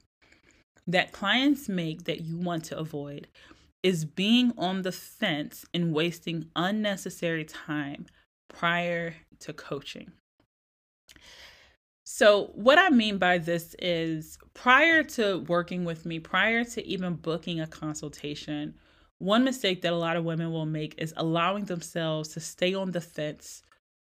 that 0.88 1.12
clients 1.12 1.70
make 1.70 2.06
that 2.06 2.22
you 2.22 2.38
want 2.38 2.66
to 2.66 2.78
avoid 2.78 3.28
is 3.84 4.06
being 4.06 4.54
on 4.58 4.82
the 4.82 4.92
fence 4.92 5.66
and 5.74 5.94
wasting 5.94 6.46
unnecessary 6.56 7.44
time 7.44 8.06
prior 8.50 9.16
to 9.40 9.54
coaching. 9.54 10.12
So, 12.06 12.52
what 12.54 12.78
I 12.78 12.90
mean 12.90 13.18
by 13.18 13.38
this 13.38 13.76
is 13.80 14.38
prior 14.54 15.04
to 15.04 15.40
working 15.48 15.86
with 15.86 16.06
me, 16.06 16.20
prior 16.20 16.64
to 16.66 16.86
even 16.86 17.16
booking 17.16 17.62
a 17.62 17.68
consultation, 17.68 18.76
one 19.20 19.46
mistake 19.46 19.82
that 19.82 19.94
a 19.94 19.98
lot 19.98 20.18
of 20.18 20.26
women 20.26 20.52
will 20.52 20.66
make 20.66 20.96
is 20.98 21.14
allowing 21.16 21.66
themselves 21.66 22.30
to 22.30 22.42
stay 22.42 22.74
on 22.74 22.92
the 22.92 23.00
fence 23.00 23.64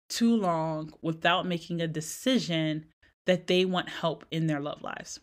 too 0.09 0.35
long 0.35 0.91
without 1.01 1.45
making 1.47 1.81
a 1.81 1.87
decision 1.87 2.85
that 3.25 3.47
they 3.47 3.63
want 3.63 3.89
help 3.89 4.25
in 4.31 4.47
their 4.47 4.59
love 4.59 4.81
lives. 4.81 5.19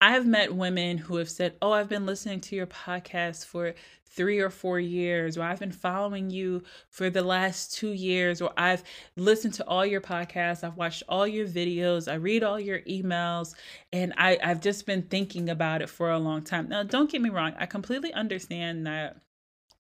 I 0.00 0.12
have 0.12 0.26
met 0.26 0.54
women 0.54 0.96
who 0.96 1.16
have 1.16 1.28
said, 1.28 1.56
Oh, 1.60 1.72
I've 1.72 1.88
been 1.88 2.06
listening 2.06 2.40
to 2.42 2.56
your 2.56 2.66
podcast 2.66 3.44
for 3.44 3.74
three 4.06 4.40
or 4.40 4.50
four 4.50 4.80
years, 4.80 5.36
or 5.36 5.42
I've 5.42 5.60
been 5.60 5.70
following 5.70 6.30
you 6.30 6.62
for 6.88 7.10
the 7.10 7.22
last 7.22 7.74
two 7.74 7.92
years, 7.92 8.40
or 8.40 8.50
I've 8.56 8.82
listened 9.16 9.54
to 9.54 9.66
all 9.68 9.84
your 9.86 10.00
podcasts, 10.00 10.64
I've 10.64 10.76
watched 10.76 11.02
all 11.08 11.26
your 11.28 11.46
videos, 11.46 12.10
I 12.10 12.14
read 12.16 12.42
all 12.42 12.58
your 12.58 12.80
emails, 12.80 13.54
and 13.92 14.12
I, 14.16 14.38
I've 14.42 14.60
just 14.60 14.84
been 14.84 15.02
thinking 15.02 15.48
about 15.48 15.82
it 15.82 15.88
for 15.88 16.10
a 16.10 16.18
long 16.18 16.42
time. 16.42 16.68
Now, 16.68 16.82
don't 16.82 17.10
get 17.10 17.20
me 17.20 17.30
wrong, 17.30 17.54
I 17.58 17.66
completely 17.66 18.12
understand 18.12 18.86
that 18.86 19.18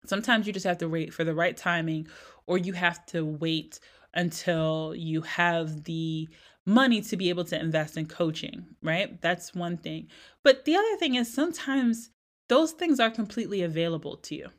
sometimes 0.05 0.45
you 0.45 0.53
just 0.53 0.65
have 0.65 0.77
to 0.79 0.89
wait 0.89 1.13
for 1.13 1.23
the 1.23 1.33
right 1.33 1.57
timing, 1.57 2.07
or 2.45 2.57
you 2.57 2.73
have 2.73 3.05
to 3.07 3.25
wait 3.25 3.79
until 4.13 4.93
you 4.95 5.21
have 5.21 5.85
the 5.85 6.27
money 6.69 7.01
to 7.01 7.17
be 7.17 7.29
able 7.29 7.43
to 7.45 7.59
invest 7.59 7.97
in 7.97 8.05
coaching, 8.05 8.65
right? 8.83 9.19
That's 9.21 9.55
one 9.55 9.77
thing. 9.77 10.07
But 10.43 10.65
the 10.65 10.75
other 10.75 10.95
thing 10.97 11.15
is 11.15 11.33
sometimes 11.33 12.11
those 12.47 12.71
things 12.71 12.99
are 12.99 13.09
completely 13.09 13.63
available 13.63 14.17
to 14.17 14.35
you. 14.35 14.49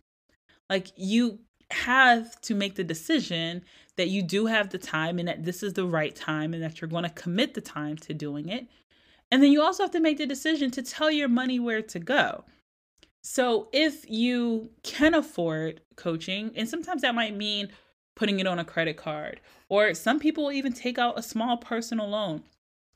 Like 0.68 0.88
you 0.96 1.38
have 1.70 2.40
to 2.42 2.54
make 2.54 2.74
the 2.74 2.84
decision 2.84 3.62
that 3.96 4.08
you 4.08 4.22
do 4.22 4.46
have 4.46 4.70
the 4.70 4.78
time 4.78 5.18
and 5.18 5.28
that 5.28 5.44
this 5.44 5.62
is 5.62 5.74
the 5.74 5.86
right 5.86 6.14
time 6.14 6.52
and 6.52 6.62
that 6.62 6.80
you're 6.80 6.90
going 6.90 7.04
to 7.04 7.10
commit 7.10 7.54
the 7.54 7.60
time 7.60 7.96
to 7.98 8.12
doing 8.12 8.48
it. 8.48 8.66
And 9.30 9.42
then 9.42 9.52
you 9.52 9.62
also 9.62 9.84
have 9.84 9.92
to 9.92 10.00
make 10.00 10.18
the 10.18 10.26
decision 10.26 10.70
to 10.72 10.82
tell 10.82 11.10
your 11.10 11.28
money 11.28 11.60
where 11.60 11.82
to 11.82 11.98
go. 12.00 12.44
So 13.22 13.68
if 13.72 14.08
you 14.10 14.70
can 14.82 15.14
afford 15.14 15.82
coaching, 15.94 16.50
and 16.56 16.68
sometimes 16.68 17.02
that 17.02 17.14
might 17.14 17.36
mean 17.36 17.68
putting 18.14 18.40
it 18.40 18.46
on 18.46 18.58
a 18.58 18.64
credit 18.64 18.96
card. 18.96 19.40
Or 19.68 19.94
some 19.94 20.18
people 20.18 20.52
even 20.52 20.72
take 20.72 20.98
out 20.98 21.18
a 21.18 21.22
small 21.22 21.56
personal 21.56 22.08
loan. 22.08 22.42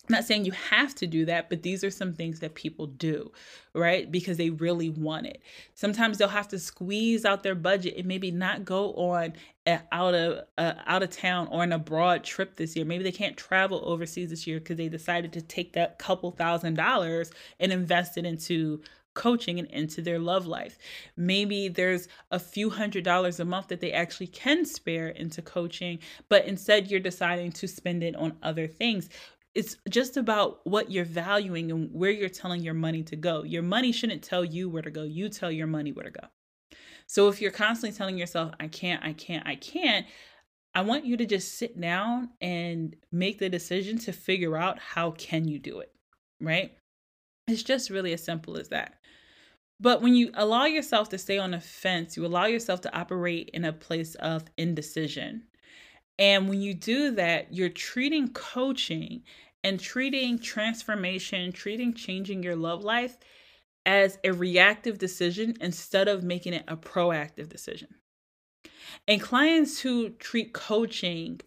I'm 0.07 0.12
not 0.12 0.24
saying 0.24 0.44
you 0.44 0.53
have 0.53 0.94
to 0.96 1.07
do 1.07 1.24
that, 1.24 1.48
but 1.48 1.62
these 1.62 1.83
are 1.83 1.90
some 1.90 2.12
things 2.12 2.40
that 2.40 2.55
people 2.55 2.87
do, 2.87 3.33
right? 3.74 4.11
Because 4.11 4.37
they 4.37 4.50
really 4.50 4.90
want 4.90 5.27
it. 5.27 5.40
Sometimes 5.74 6.18
they'll 6.18 6.29
have 6.29 6.48
to 6.48 6.59
squeeze 6.59 7.24
out 7.24 7.42
their 7.42 7.55
budget 7.55 7.94
and 7.96 8.05
maybe 8.05 8.31
not 8.31 8.66
go 8.66 8.92
on 8.94 9.33
a, 9.66 9.81
out 9.92 10.14
of 10.14 10.40
out 10.59 11.03
of 11.03 11.09
town 11.09 11.48
or 11.50 11.62
an 11.62 11.72
abroad 11.72 12.22
trip 12.22 12.57
this 12.57 12.77
year. 12.77 12.85
Maybe 12.85 13.03
they 13.03 13.12
can't 13.12 13.37
travel 13.37 13.81
overseas 13.83 14.29
this 14.29 14.46
year 14.46 14.59
because 14.59 14.77
they 14.77 14.90
decided 14.90 15.33
to 15.33 15.40
take 15.40 15.72
that 15.72 15.98
couple 15.98 16.33
thousand 16.33 16.74
dollars 16.74 17.31
and 17.59 17.72
invest 17.72 18.18
it 18.18 18.27
into 18.27 18.83
coaching 19.14 19.59
and 19.59 19.68
into 19.68 20.03
their 20.03 20.18
love 20.18 20.46
life. 20.46 20.79
Maybe 21.16 21.68
there's 21.68 22.09
a 22.31 22.38
few 22.38 22.70
hundred 22.70 23.05
dollars 23.05 23.40
a 23.40 23.44
month 23.44 23.68
that 23.68 23.81
they 23.81 23.92
actually 23.92 24.27
can 24.27 24.64
spare 24.64 25.09
into 25.09 25.42
coaching, 25.42 25.98
but 26.29 26.44
instead 26.44 26.90
you're 26.90 27.00
deciding 27.00 27.53
to 27.53 27.68
spend 27.68 28.03
it 28.03 28.16
on 28.16 28.37
other 28.42 28.66
things. 28.66 29.09
It's 29.55 29.77
just 29.88 30.16
about 30.16 30.61
what 30.64 30.90
you're 30.90 31.05
valuing 31.05 31.70
and 31.70 31.92
where 31.92 32.11
you're 32.11 32.29
telling 32.29 32.62
your 32.62 32.74
money 32.74 33.05
to 33.05 33.16
go. 33.16 33.44
Your 33.44 33.62
money 33.62 33.92
shouldn't 33.92 34.22
tell 34.22 34.44
you 34.44 34.68
where 34.68 34.83
to 34.83 34.90
go, 34.90 35.05
you 35.05 35.29
tell 35.29 35.50
your 35.50 35.68
money 35.68 35.92
where 35.92 36.05
to 36.05 36.11
go. 36.11 36.27
So 37.07 37.29
if 37.29 37.40
you're 37.40 37.50
constantly 37.50 37.96
telling 37.96 38.18
yourself, 38.18 38.53
I 38.59 38.66
can't, 38.68 39.05
I 39.05 39.12
can't, 39.12 39.46
I 39.46 39.57
can't, 39.57 40.07
I 40.74 40.81
want 40.81 41.05
you 41.05 41.16
to 41.18 41.27
just 41.27 41.57
sit 41.57 41.81
down 41.81 42.31
and 42.40 42.96
make 43.12 43.38
the 43.38 43.48
decision 43.48 43.98
to 43.98 44.12
figure 44.12 44.57
out 44.57 44.79
how 44.81 45.12
can 45.12 45.46
you 45.46 45.59
do 45.61 45.79
it, 45.79 45.92
right? 46.40 46.72
It's 47.46 47.62
just 47.62 47.90
really 47.90 48.12
as 48.12 48.24
simple 48.24 48.57
as 48.57 48.68
that. 48.70 48.98
But 49.80 50.02
when 50.02 50.14
you 50.14 50.30
allow 50.34 50.66
yourself 50.66 51.08
to 51.10 51.18
stay 51.18 51.38
on 51.38 51.50
the 51.50 51.60
fence, 51.60 52.16
you 52.16 52.24
allow 52.24 52.46
yourself 52.46 52.80
to 52.82 52.96
operate 52.96 53.50
in 53.52 53.64
a 53.64 53.72
place 53.72 54.14
of 54.16 54.44
indecision. 54.56 55.44
And 56.18 56.48
when 56.48 56.60
you 56.60 56.74
do 56.74 57.10
that, 57.12 57.52
you're 57.52 57.68
treating 57.68 58.32
coaching 58.32 59.22
and 59.64 59.80
treating 59.80 60.38
transformation, 60.38 61.52
treating 61.52 61.92
changing 61.92 62.42
your 62.42 62.54
love 62.54 62.84
life 62.84 63.18
as 63.87 64.18
a 64.24 64.32
reactive 64.32 64.98
decision 64.98 65.56
instead 65.60 66.08
of 66.08 66.22
making 66.22 66.54
it 66.54 66.64
a 66.68 66.76
proactive 66.76 67.48
decision. 67.48 67.88
And 69.08 69.20
clients 69.20 69.80
who 69.80 70.10
treat 70.10 70.52
coaching 70.52 71.40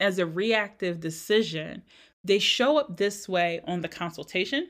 as 0.00 0.18
a 0.18 0.26
reactive 0.26 1.00
decision, 1.00 1.82
they 2.24 2.38
show 2.38 2.78
up 2.78 2.96
this 2.96 3.28
way 3.28 3.60
on 3.66 3.82
the 3.82 3.88
consultation 3.88 4.68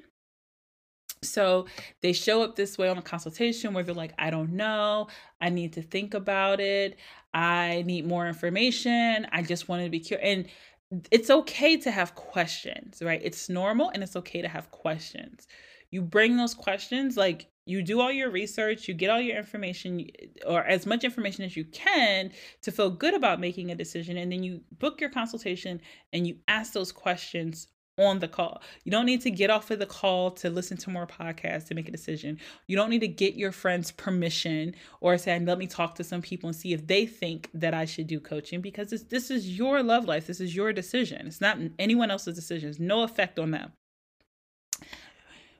so 1.24 1.66
they 2.02 2.12
show 2.12 2.42
up 2.42 2.56
this 2.56 2.78
way 2.78 2.88
on 2.88 2.98
a 2.98 3.02
consultation 3.02 3.74
where 3.74 3.84
they're 3.84 3.94
like, 3.94 4.14
I 4.18 4.30
don't 4.30 4.52
know. 4.52 5.08
I 5.40 5.48
need 5.48 5.72
to 5.74 5.82
think 5.82 6.14
about 6.14 6.60
it. 6.60 6.98
I 7.32 7.82
need 7.86 8.06
more 8.06 8.26
information. 8.26 9.26
I 9.32 9.42
just 9.42 9.68
wanted 9.68 9.84
to 9.84 9.90
be 9.90 10.00
curious. 10.00 10.26
And 10.26 11.04
it's 11.10 11.30
okay 11.30 11.76
to 11.78 11.90
have 11.90 12.14
questions, 12.14 13.02
right? 13.02 13.20
It's 13.22 13.48
normal 13.48 13.90
and 13.90 14.02
it's 14.02 14.16
okay 14.16 14.42
to 14.42 14.48
have 14.48 14.70
questions. 14.70 15.46
You 15.90 16.02
bring 16.02 16.36
those 16.36 16.54
questions, 16.54 17.16
like 17.16 17.48
you 17.66 17.82
do 17.82 18.00
all 18.00 18.12
your 18.12 18.30
research, 18.30 18.88
you 18.88 18.94
get 18.94 19.10
all 19.10 19.20
your 19.20 19.36
information 19.36 20.06
or 20.46 20.64
as 20.64 20.86
much 20.86 21.04
information 21.04 21.44
as 21.44 21.56
you 21.56 21.64
can 21.64 22.30
to 22.62 22.70
feel 22.70 22.90
good 22.90 23.14
about 23.14 23.40
making 23.40 23.70
a 23.70 23.74
decision. 23.74 24.16
And 24.16 24.30
then 24.30 24.42
you 24.42 24.60
book 24.78 25.00
your 25.00 25.10
consultation 25.10 25.80
and 26.12 26.26
you 26.26 26.36
ask 26.46 26.72
those 26.72 26.92
questions 26.92 27.68
on 27.98 28.18
the 28.18 28.28
call. 28.28 28.60
You 28.84 28.90
don't 28.90 29.06
need 29.06 29.20
to 29.22 29.30
get 29.30 29.50
off 29.50 29.70
of 29.70 29.78
the 29.78 29.86
call 29.86 30.30
to 30.32 30.50
listen 30.50 30.76
to 30.78 30.90
more 30.90 31.06
podcasts 31.06 31.66
to 31.68 31.74
make 31.74 31.88
a 31.88 31.92
decision. 31.92 32.38
You 32.66 32.76
don't 32.76 32.90
need 32.90 33.00
to 33.00 33.08
get 33.08 33.34
your 33.34 33.52
friends' 33.52 33.92
permission 33.92 34.74
or 35.00 35.16
say, 35.16 35.38
let 35.38 35.58
me 35.58 35.66
talk 35.66 35.94
to 35.96 36.04
some 36.04 36.22
people 36.22 36.48
and 36.48 36.56
see 36.56 36.72
if 36.72 36.86
they 36.86 37.06
think 37.06 37.50
that 37.54 37.74
I 37.74 37.84
should 37.84 38.06
do 38.06 38.18
coaching 38.18 38.60
because 38.60 38.90
this, 38.90 39.02
this 39.02 39.30
is 39.30 39.56
your 39.56 39.82
love 39.82 40.06
life. 40.06 40.26
This 40.26 40.40
is 40.40 40.56
your 40.56 40.72
decision. 40.72 41.26
It's 41.26 41.40
not 41.40 41.58
anyone 41.78 42.10
else's 42.10 42.34
decision. 42.34 42.74
No 42.78 43.02
effect 43.02 43.38
on 43.38 43.52
them. 43.52 43.72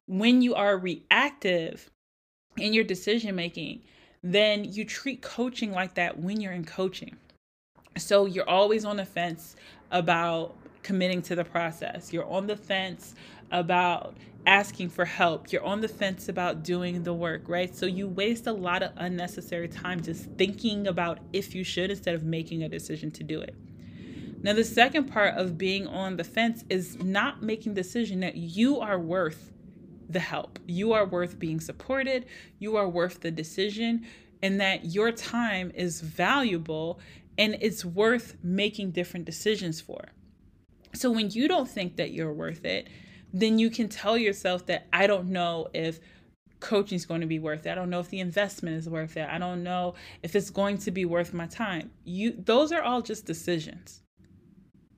When 0.07 0.43
you 0.43 0.55
are 0.55 0.77
reactive 0.77 1.91
in 2.57 2.73
your 2.73 2.85
decision 2.85 3.35
making, 3.37 3.83
then 4.23 4.65
you 4.65 4.85
treat 4.85 5.23
coaching 5.23 5.73
like 5.73 5.95
that 5.95 6.19
when 6.19 6.41
you're 6.41 6.53
in 6.53 6.65
coaching. 6.65 7.17
So 7.97 8.27
you're 8.27 8.49
always 8.49 8.85
on 8.85 8.97
the 8.97 9.05
fence 9.05 9.55
about 9.93 10.57
committing 10.85 11.21
to 11.23 11.35
the 11.35 11.45
process. 11.45 12.13
You're 12.13 12.31
on 12.31 12.47
the 12.47 12.57
fence 12.57 13.17
about 13.51 14.17
asking 14.47 14.91
for 14.91 15.05
help. 15.05 15.51
You're 15.51 15.65
on 15.65 15.81
the 15.81 15.89
fence 15.89 16.29
about 16.29 16.63
doing 16.63 17.03
the 17.03 17.15
work, 17.15 17.49
right? 17.49 17.75
So 17.75 17.87
you 17.87 18.07
waste 18.07 18.47
a 18.47 18.53
lot 18.53 18.83
of 18.83 18.93
unnecessary 18.97 19.67
time 19.67 20.03
just 20.03 20.31
thinking 20.37 20.87
about 20.87 21.19
if 21.33 21.55
you 21.55 21.65
should 21.65 21.91
instead 21.91 22.15
of 22.15 22.23
making 22.23 22.63
a 22.63 22.69
decision 22.69 23.11
to 23.13 23.25
do 23.25 23.41
it. 23.41 23.57
Now, 24.43 24.53
the 24.53 24.65
second 24.65 25.05
part 25.05 25.35
of 25.39 25.57
being 25.57 25.87
on 25.87 26.17
the 26.17 26.25
fence 26.25 26.65
is 26.69 27.03
not 27.03 27.43
making 27.43 27.73
decision 27.73 28.21
that 28.21 28.37
you 28.37 28.79
are 28.79 28.99
worth 28.99 29.53
the 30.11 30.21
help. 30.21 30.59
You 30.67 30.93
are 30.93 31.07
worth 31.07 31.39
being 31.39 31.61
supported. 31.61 32.27
You 32.59 32.77
are 32.77 32.87
worth 32.87 33.21
the 33.21 33.31
decision 33.31 34.07
and 34.43 34.61
that 34.61 34.85
your 34.85 35.11
time 35.11 35.73
is 35.75 36.03
valuable 36.03 37.01
and 37.39 37.57
it's 37.63 37.87
worth 37.87 38.37
making 38.43 38.91
different 38.91 39.25
decisions 39.25 39.81
for. 39.81 40.13
So 40.95 41.11
when 41.11 41.31
you 41.31 41.49
don't 41.49 41.69
think 41.69 41.97
that 41.97 42.13
you're 42.13 42.33
worth 42.33 42.65
it, 42.65 42.89
then 43.33 43.59
you 43.59 43.69
can 43.69 43.89
tell 43.89 44.17
yourself 44.17 44.67
that 44.67 44.87
I 44.93 45.07
don't 45.07 45.29
know 45.31 45.69
if 45.75 45.99
coaching 46.61 46.97
is 46.97 47.05
going 47.05 47.21
to 47.21 47.27
be 47.27 47.39
worth 47.39 47.67
it. 47.67 47.71
I 47.71 47.75
don't 47.75 47.91
know 47.91 48.01
if 48.01 48.09
the 48.09 48.21
investment 48.21 48.77
is 48.77 48.89
worth 48.89 49.17
it. 49.17 49.29
I 49.29 49.39
don't 49.39 49.63
know 49.63 49.95
if 50.23 50.35
it's 50.35 50.51
going 50.51 50.79
to 50.79 50.91
be 50.91 51.05
worth 51.05 51.35
my 51.35 51.47
time. 51.47 51.91
You 52.05 52.33
those 52.33 52.73
are 52.73 52.83
all 52.83 53.03
just 53.03 53.27
decisions. 53.27 54.01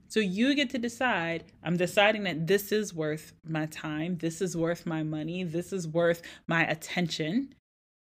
So 0.08 0.20
you 0.20 0.54
get 0.54 0.70
to 0.70 0.78
decide, 0.78 1.44
I'm 1.64 1.76
deciding 1.76 2.22
that 2.24 2.46
this 2.46 2.70
is 2.70 2.94
worth 2.94 3.32
my 3.44 3.66
time, 3.66 4.18
this 4.18 4.40
is 4.40 4.56
worth 4.56 4.86
my 4.86 5.02
money, 5.02 5.42
this 5.42 5.72
is 5.72 5.88
worth 5.88 6.22
my 6.46 6.64
attention, 6.64 7.52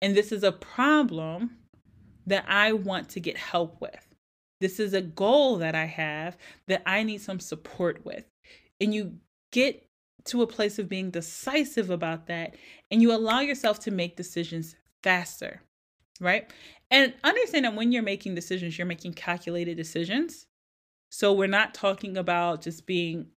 and 0.01 0.15
this 0.15 0.31
is 0.31 0.43
a 0.43 0.51
problem 0.51 1.57
that 2.27 2.45
I 2.47 2.73
want 2.73 3.09
to 3.09 3.19
get 3.19 3.37
help 3.37 3.81
with. 3.81 4.04
This 4.61 4.79
is 4.79 4.93
a 4.93 5.01
goal 5.01 5.57
that 5.57 5.75
I 5.75 5.85
have 5.85 6.37
that 6.67 6.83
I 6.85 7.03
need 7.03 7.21
some 7.21 7.39
support 7.39 8.05
with. 8.05 8.25
And 8.79 8.93
you 8.93 9.17
get 9.51 9.87
to 10.25 10.41
a 10.41 10.47
place 10.47 10.79
of 10.79 10.89
being 10.89 11.11
decisive 11.11 11.89
about 11.89 12.27
that 12.27 12.55
and 12.89 13.01
you 13.01 13.13
allow 13.13 13.41
yourself 13.41 13.79
to 13.79 13.91
make 13.91 14.17
decisions 14.17 14.75
faster, 15.03 15.61
right? 16.19 16.51
And 16.89 17.13
understand 17.23 17.65
that 17.65 17.75
when 17.75 17.91
you're 17.91 18.03
making 18.03 18.35
decisions, 18.35 18.77
you're 18.77 18.87
making 18.87 19.13
calculated 19.13 19.77
decisions. 19.77 20.47
So 21.09 21.33
we're 21.33 21.47
not 21.47 21.73
talking 21.73 22.17
about 22.17 22.61
just 22.61 22.85
being 22.85 23.27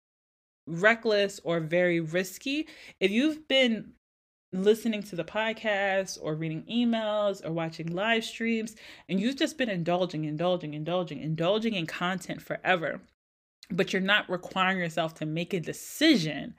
reckless 0.66 1.40
or 1.44 1.60
very 1.60 2.00
risky. 2.00 2.68
If 3.00 3.10
you've 3.10 3.46
been 3.48 3.92
listening 4.52 5.02
to 5.02 5.16
the 5.16 5.24
podcast 5.24 6.18
or 6.22 6.34
reading 6.34 6.64
emails 6.70 7.44
or 7.44 7.52
watching 7.52 7.88
live 7.88 8.24
streams 8.24 8.76
and 9.08 9.20
you've 9.20 9.36
just 9.36 9.58
been 9.58 9.68
indulging, 9.68 10.24
indulging, 10.24 10.74
indulging, 10.74 11.20
indulging 11.20 11.74
in 11.74 11.86
content 11.86 12.40
forever, 12.40 13.00
but 13.70 13.92
you're 13.92 14.00
not 14.00 14.28
requiring 14.30 14.78
yourself 14.78 15.14
to 15.14 15.26
make 15.26 15.52
a 15.52 15.60
decision 15.60 16.54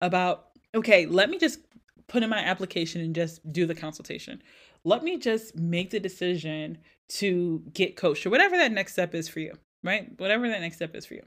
about, 0.00 0.50
okay, 0.74 1.06
let 1.06 1.28
me 1.28 1.38
just 1.38 1.60
put 2.06 2.22
in 2.22 2.30
my 2.30 2.38
application 2.38 3.00
and 3.00 3.14
just 3.14 3.52
do 3.52 3.66
the 3.66 3.74
consultation. 3.74 4.42
Let 4.84 5.02
me 5.02 5.18
just 5.18 5.56
make 5.56 5.90
the 5.90 6.00
decision 6.00 6.78
to 7.08 7.62
get 7.72 7.96
coached 7.96 8.26
or 8.26 8.30
whatever 8.30 8.56
that 8.56 8.72
next 8.72 8.92
step 8.92 9.14
is 9.14 9.28
for 9.28 9.40
you, 9.40 9.54
right? 9.82 10.08
Whatever 10.18 10.48
that 10.48 10.60
next 10.60 10.76
step 10.76 10.94
is 10.94 11.06
for 11.06 11.14
you. 11.14 11.24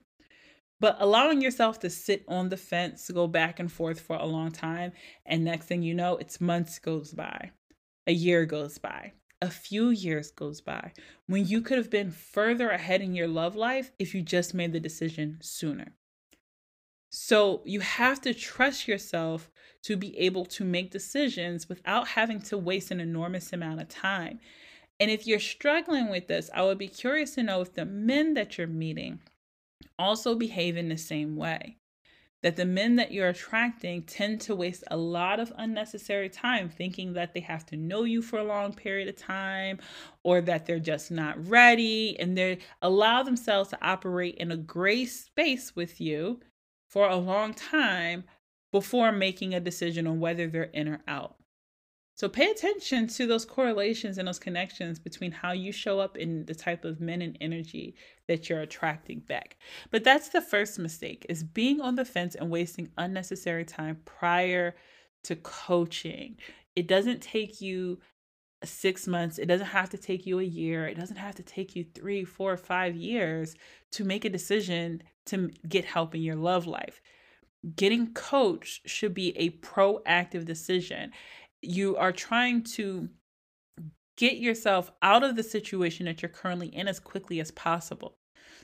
But 0.82 0.98
allowing 1.00 1.42
yourself 1.42 1.80
to 1.82 1.92
sit 1.92 2.26
on 2.28 2.50
the 2.50 2.58
fence, 2.58 3.12
go 3.14 3.28
back 3.28 3.60
and 3.60 3.72
forth 3.72 4.00
for 4.00 4.16
a 4.16 4.26
long 4.26 4.52
time, 4.52 4.94
and 5.28 5.46
next 5.46 5.68
thing 5.68 5.84
you 5.84 5.94
know, 5.94 6.18
it's 6.18 6.42
months 6.42 6.80
goes 6.80 7.14
by, 7.14 7.52
a 8.08 8.12
year 8.12 8.48
goes 8.48 8.80
by, 8.80 9.14
a 9.44 9.52
few 9.52 9.90
years 9.90 10.32
goes 10.32 10.60
by, 10.60 10.92
when 11.28 11.46
you 11.46 11.62
could 11.62 11.78
have 11.78 11.92
been 11.92 12.10
further 12.10 12.72
ahead 12.72 13.00
in 13.00 13.14
your 13.14 13.28
love 13.28 13.56
life 13.56 13.92
if 14.00 14.16
you 14.16 14.24
just 14.24 14.56
made 14.56 14.74
the 14.74 14.80
decision 14.80 15.38
sooner. 15.40 15.94
So 17.12 17.62
you 17.64 17.82
have 17.82 18.20
to 18.22 18.34
trust 18.34 18.88
yourself 18.88 19.52
to 19.84 19.96
be 19.96 20.18
able 20.18 20.46
to 20.46 20.66
make 20.66 20.90
decisions 20.90 21.70
without 21.70 22.08
having 22.08 22.42
to 22.44 22.58
waste 22.58 22.90
an 22.90 23.00
enormous 23.00 23.54
amount 23.54 23.82
of 23.82 23.88
time. 23.88 24.40
And 25.00 25.12
if 25.12 25.28
you're 25.28 25.40
struggling 25.40 26.10
with 26.10 26.28
this, 26.28 26.50
I 26.56 26.64
would 26.64 26.80
be 26.80 26.88
curious 26.88 27.36
to 27.36 27.44
know 27.44 27.62
if 27.62 27.76
the 27.76 27.86
men 27.86 28.34
that 28.34 28.58
you're 28.58 28.66
meeting 28.66 29.20
also 29.98 30.36
behave 30.36 30.78
in 30.78 30.90
the 30.90 30.98
same 30.98 31.36
way. 31.36 31.78
That 32.44 32.56
the 32.56 32.66
men 32.66 32.96
that 32.96 33.12
you're 33.12 33.30
attracting 33.30 34.04
tend 34.04 34.42
to 34.42 34.56
waste 34.56 34.84
a 34.90 34.98
lot 34.98 35.40
of 35.40 35.54
unnecessary 35.58 36.28
time 36.28 36.70
thinking 36.70 37.14
that 37.14 37.34
they 37.34 37.40
have 37.42 37.66
to 37.68 37.78
know 37.78 38.04
you 38.04 38.24
for 38.24 38.40
a 38.40 38.44
long 38.44 38.74
period 38.74 39.08
of 39.08 39.16
time 39.16 39.80
or 40.24 40.42
that 40.42 40.66
they're 40.66 40.80
just 40.80 41.12
not 41.12 41.48
ready 41.48 42.20
and 42.20 42.36
they 42.36 42.58
allow 42.82 43.22
themselves 43.22 43.70
to 43.70 43.86
operate 43.86 44.36
in 44.36 44.52
a 44.52 44.58
gray 44.58 45.06
space 45.06 45.76
with 45.76 46.02
you 46.02 46.40
for 46.90 47.08
a 47.08 47.16
long 47.16 47.54
time 47.54 48.24
before 48.72 49.12
making 49.12 49.54
a 49.54 49.60
decision 49.60 50.08
on 50.08 50.20
whether 50.20 50.48
they're 50.48 50.64
in 50.64 50.88
or 50.88 51.02
out. 51.08 51.36
So 52.22 52.30
pay 52.30 52.52
attention 52.52 53.08
to 53.08 53.26
those 53.26 53.46
correlations 53.46 54.20
and 54.20 54.28
those 54.28 54.38
connections 54.38 55.00
between 55.00 55.32
how 55.32 55.54
you 55.54 55.72
show 55.72 56.00
up 56.00 56.18
in 56.18 56.46
the 56.46 56.54
type 56.54 56.86
of 56.86 57.02
men 57.02 57.24
and 57.24 57.36
energy 57.42 57.96
that 58.28 58.48
you're 58.48 58.62
attracting 58.62 59.22
back. 59.22 59.58
But 59.90 60.04
that's 60.04 60.30
the 60.30 60.40
first 60.40 60.78
mistake 60.78 61.26
is 61.30 61.44
being 61.44 61.82
on 61.82 61.96
the 61.96 62.06
fence 62.06 62.36
and 62.36 62.52
wasting 62.52 62.90
unnecessary 62.96 63.66
time 63.66 64.02
prior 64.06 64.76
to 65.24 65.36
coaching. 65.36 66.38
It 66.76 66.88
doesn't 66.88 67.24
take 67.24 67.60
you 67.60 67.98
six 68.64 69.08
months. 69.08 69.40
It 69.40 69.48
doesn't 69.48 69.66
have 69.66 69.90
to 69.90 69.98
take 69.98 70.28
you 70.28 70.38
a 70.38 70.44
year. 70.44 70.86
It 70.86 71.00
doesn't 71.00 71.18
have 71.18 71.34
to 71.38 71.44
take 71.44 71.76
you 71.76 71.88
three, 71.96 72.24
four, 72.24 72.56
five 72.56 72.96
years 72.96 73.56
to 73.94 74.04
make 74.04 74.26
a 74.26 74.30
decision 74.30 75.02
to 75.26 75.50
get 75.68 75.86
help 75.86 76.14
in 76.14 76.22
your 76.22 76.36
love 76.36 76.68
life. 76.68 77.02
Getting 77.76 78.14
coached 78.14 78.88
should 78.90 79.14
be 79.14 79.38
a 79.38 79.52
proactive 79.52 80.46
decision 80.46 81.12
you 81.62 81.96
are 81.98 82.12
trying 82.12 82.64
to 82.64 83.10
get 84.18 84.38
yourself 84.38 84.92
out 85.02 85.24
of 85.24 85.36
the 85.36 85.44
situation 85.44 86.06
that 86.06 86.22
you're 86.22 86.30
currently 86.30 86.68
in 86.68 86.88
as 86.88 87.00
quickly 87.00 87.40
as 87.40 87.52
possible. 87.52 88.18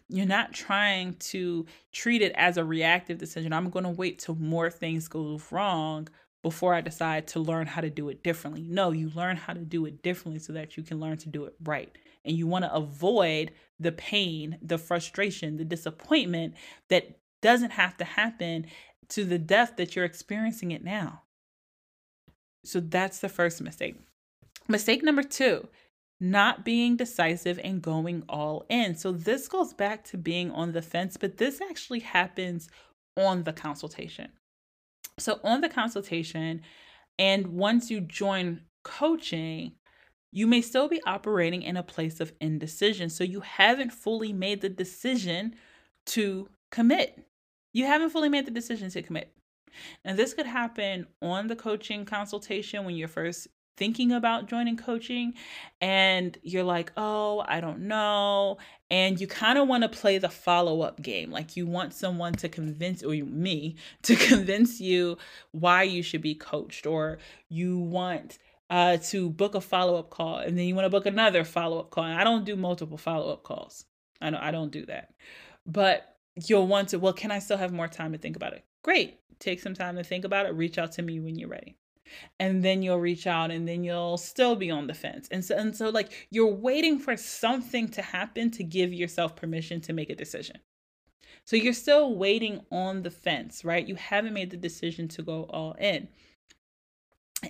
You're 0.10 0.26
not 0.26 0.54
trying 0.54 1.16
to 1.16 1.66
treat 1.92 2.22
it 2.22 2.32
as 2.36 2.58
a 2.58 2.64
reactive 2.64 3.18
decision. 3.18 3.54
I'm 3.54 3.70
going 3.70 3.84
to 3.84 3.90
wait 3.90 4.20
till 4.20 4.36
more 4.36 4.70
things 4.70 5.08
go 5.08 5.40
wrong 5.52 6.08
before 6.44 6.74
I 6.74 6.82
decide 6.82 7.28
to 7.28 7.40
learn 7.40 7.68
how 7.68 7.82
to 7.82 7.90
do 7.90 8.10
it 8.10 8.24
differently. 8.24 8.62
No, 8.62 8.92
you 8.92 9.10
learn 9.16 9.36
how 9.36 9.54
to 9.54 9.60
do 9.60 9.86
it 9.86 10.02
differently 10.04 10.40
so 10.40 10.54
that 10.54 10.78
you 10.78 10.84
can 10.84 11.00
learn 11.00 11.18
to 11.18 11.30
do 11.30 11.46
it 11.46 11.56
right. 11.64 11.92
And 12.24 12.38
you 12.38 12.48
want 12.48 12.66
to 12.66 12.74
avoid 12.74 13.52
the 13.80 13.92
pain, 13.92 14.58
the 14.62 14.78
frustration, 14.78 15.58
the 15.58 15.66
disappointment 15.66 16.54
that 16.90 17.20
doesn't 17.42 17.72
have 17.72 17.98
to 17.98 18.04
happen 18.06 18.68
to 19.10 19.26
the 19.26 19.40
depth 19.40 19.78
that 19.78 19.96
you're 19.96 20.06
experiencing 20.06 20.72
it 20.72 20.84
now. 20.84 21.24
So 22.68 22.80
that's 22.80 23.20
the 23.20 23.30
first 23.30 23.62
mistake. 23.62 23.96
Mistake 24.68 25.04
number 25.04 25.24
two, 25.24 25.68
not 26.20 26.66
being 26.66 26.98
decisive 26.98 27.60
and 27.64 27.82
going 27.82 28.24
all 28.28 28.66
in. 28.70 28.96
So 28.96 29.12
this 29.12 29.48
goes 29.48 29.74
back 29.74 30.04
to 30.06 30.18
being 30.18 30.52
on 30.52 30.74
the 30.74 30.82
fence, 30.82 31.16
but 31.16 31.38
this 31.38 31.62
actually 31.62 32.02
happens 32.02 32.70
on 33.16 33.44
the 33.44 33.54
consultation. 33.54 34.32
So 35.18 35.40
on 35.44 35.62
the 35.62 35.70
consultation, 35.70 36.62
and 37.18 37.48
once 37.48 37.90
you 37.90 38.02
join 38.02 38.62
coaching, 38.84 39.74
you 40.32 40.46
may 40.46 40.62
still 40.62 40.88
be 40.88 41.02
operating 41.06 41.62
in 41.62 41.78
a 41.78 41.84
place 41.84 42.20
of 42.20 42.34
indecision. 42.42 43.10
So 43.10 43.24
you 43.24 43.40
haven't 43.40 43.92
fully 43.92 44.34
made 44.34 44.62
the 44.62 44.70
decision 44.70 45.56
to 46.08 46.50
commit. 46.72 47.26
You 47.74 47.86
haven't 47.86 48.10
fully 48.10 48.30
made 48.30 48.46
the 48.46 48.52
decision 48.52 48.90
to 48.92 49.02
commit. 49.02 49.34
And 50.04 50.18
this 50.18 50.34
could 50.34 50.46
happen 50.46 51.08
on 51.22 51.48
the 51.48 51.56
coaching 51.56 52.06
consultation 52.06 52.86
when 52.86 52.96
you're 52.96 53.08
first 53.08 53.48
thinking 53.78 54.12
about 54.12 54.48
joining 54.48 54.76
coaching 54.76 55.34
and 55.80 56.38
you're 56.42 56.64
like, 56.64 56.92
oh, 56.98 57.46
I 57.48 57.62
don't 57.62 57.82
know. 57.82 58.58
And 58.90 59.22
you 59.22 59.28
kind 59.28 59.58
of 59.58 59.68
want 59.68 59.84
to 59.84 59.90
play 59.90 60.18
the 60.18 60.30
follow 60.30 60.82
up 60.82 61.02
game. 61.02 61.32
Like 61.32 61.56
you 61.56 61.68
want 61.68 61.94
someone 61.94 62.34
to 62.34 62.50
convince, 62.50 63.04
or 63.04 63.12
me, 63.12 63.76
to 64.04 64.16
convince 64.16 64.82
you 64.82 65.18
why 65.52 65.84
you 65.84 66.02
should 66.02 66.22
be 66.22 66.36
coached, 66.36 66.86
or 66.86 67.20
you 67.50 67.78
want 67.78 68.40
uh, 68.70 68.98
to 68.98 69.30
book 69.30 69.56
a 69.56 69.62
follow 69.62 69.96
up 69.96 70.10
call 70.10 70.40
and 70.40 70.58
then 70.58 70.66
you 70.66 70.76
want 70.76 70.86
to 70.86 70.90
book 70.90 71.06
another 71.06 71.44
follow 71.44 71.80
up 71.80 71.90
call. 71.90 72.04
And 72.04 72.20
I 72.20 72.24
don't 72.24 72.46
do 72.46 72.56
multiple 72.56 72.98
follow 72.98 73.32
up 73.32 73.44
calls. 73.44 73.86
I 74.20 74.30
don't, 74.32 74.42
I 74.42 74.52
don't 74.52 74.72
do 74.72 74.86
that. 74.88 75.14
But 75.66 76.18
you'll 76.48 76.68
want 76.68 76.90
to, 76.90 77.00
well, 77.00 77.14
can 77.14 77.32
I 77.32 77.40
still 77.40 77.58
have 77.58 77.72
more 77.72 77.88
time 77.88 78.12
to 78.14 78.18
think 78.18 78.36
about 78.36 78.54
it? 78.54 78.64
Great 78.88 79.20
take 79.40 79.60
some 79.60 79.74
time 79.74 79.96
to 79.96 80.04
think 80.04 80.26
about 80.26 80.46
it, 80.46 80.56
reach 80.56 80.78
out 80.78 80.92
to 80.94 81.02
me 81.02 81.20
when 81.20 81.38
you're 81.38 81.50
ready. 81.50 81.76
And 82.40 82.64
then 82.64 82.82
you'll 82.82 83.00
reach 83.00 83.28
out 83.28 83.52
and 83.52 83.68
then 83.68 83.84
you'll 83.84 84.18
still 84.18 84.56
be 84.56 84.72
on 84.72 84.88
the 84.88 84.94
fence. 84.94 85.28
And 85.30 85.44
so 85.44 85.58
and 85.58 85.76
so 85.76 85.90
like 85.90 86.28
you're 86.30 86.54
waiting 86.54 87.00
for 87.00 87.18
something 87.18 87.90
to 87.90 88.02
happen 88.02 88.50
to 88.52 88.64
give 88.64 88.94
yourself 88.94 89.36
permission 89.36 89.82
to 89.82 89.94
make 89.94 90.10
a 90.10 90.16
decision. 90.16 90.58
So 91.44 91.56
you're 91.56 91.74
still 91.74 92.16
waiting 92.16 92.62
on 92.72 93.04
the 93.04 93.12
fence, 93.12 93.66
right? 93.66 93.86
You 93.86 93.96
haven't 93.96 94.34
made 94.34 94.52
the 94.52 94.58
decision 94.58 95.08
to 95.10 95.22
go 95.22 95.44
all 95.50 95.74
in. 95.74 96.08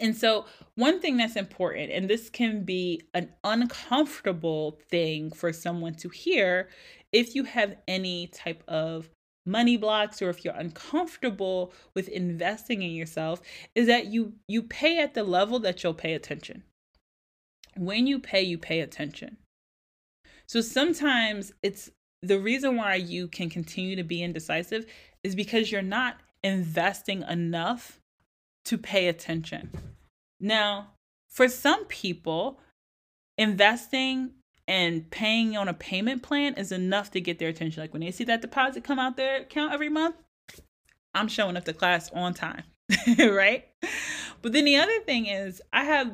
And 0.01 0.15
so, 0.15 0.45
one 0.75 0.99
thing 0.99 1.15
that's 1.15 1.37
important, 1.37 1.91
and 1.91 2.09
this 2.09 2.29
can 2.29 2.65
be 2.65 3.01
an 3.13 3.31
uncomfortable 3.45 4.79
thing 4.89 5.31
for 5.31 5.53
someone 5.53 5.95
to 5.95 6.09
hear 6.09 6.67
if 7.13 7.35
you 7.35 7.45
have 7.45 7.77
any 7.87 8.27
type 8.27 8.63
of 8.67 9.09
money 9.47 9.77
blocks 9.77 10.21
or 10.21 10.29
if 10.29 10.43
you're 10.43 10.53
uncomfortable 10.53 11.73
with 11.93 12.09
investing 12.09 12.81
in 12.81 12.91
yourself 12.91 13.41
is 13.73 13.87
that 13.87 14.07
you 14.07 14.33
you 14.47 14.61
pay 14.61 14.99
at 14.99 15.13
the 15.13 15.23
level 15.23 15.59
that 15.59 15.83
you'll 15.83 15.93
pay 15.93 16.13
attention. 16.13 16.63
When 17.75 18.07
you 18.07 18.19
pay, 18.19 18.41
you 18.41 18.57
pay 18.57 18.81
attention. 18.81 19.37
So 20.47 20.61
sometimes 20.61 21.53
it's 21.63 21.91
the 22.21 22.39
reason 22.39 22.75
why 22.75 22.95
you 22.95 23.27
can 23.27 23.49
continue 23.49 23.95
to 23.95 24.03
be 24.03 24.23
indecisive 24.23 24.85
is 25.23 25.35
because 25.35 25.71
you're 25.71 25.81
not 25.81 26.17
investing 26.43 27.23
enough 27.23 27.99
to 28.65 28.77
pay 28.77 29.07
attention. 29.07 29.71
Now, 30.39 30.93
for 31.29 31.47
some 31.47 31.85
people, 31.85 32.59
investing 33.37 34.31
and 34.67 35.09
paying 35.09 35.55
on 35.55 35.67
a 35.67 35.73
payment 35.73 36.23
plan 36.23 36.53
is 36.55 36.71
enough 36.71 37.11
to 37.11 37.21
get 37.21 37.39
their 37.39 37.49
attention. 37.49 37.81
Like 37.81 37.93
when 37.93 38.01
they 38.01 38.11
see 38.11 38.25
that 38.25 38.41
deposit 38.41 38.83
come 38.83 38.99
out 38.99 39.17
their 39.17 39.41
account 39.41 39.73
every 39.73 39.89
month, 39.89 40.15
I'm 41.13 41.27
showing 41.27 41.57
up 41.57 41.65
to 41.65 41.73
class 41.73 42.11
on 42.13 42.33
time, 42.33 42.63
right? 43.17 43.65
But 44.41 44.53
then 44.53 44.65
the 44.65 44.75
other 44.75 44.99
thing 45.01 45.27
is, 45.27 45.61
I 45.71 45.83
have 45.83 46.11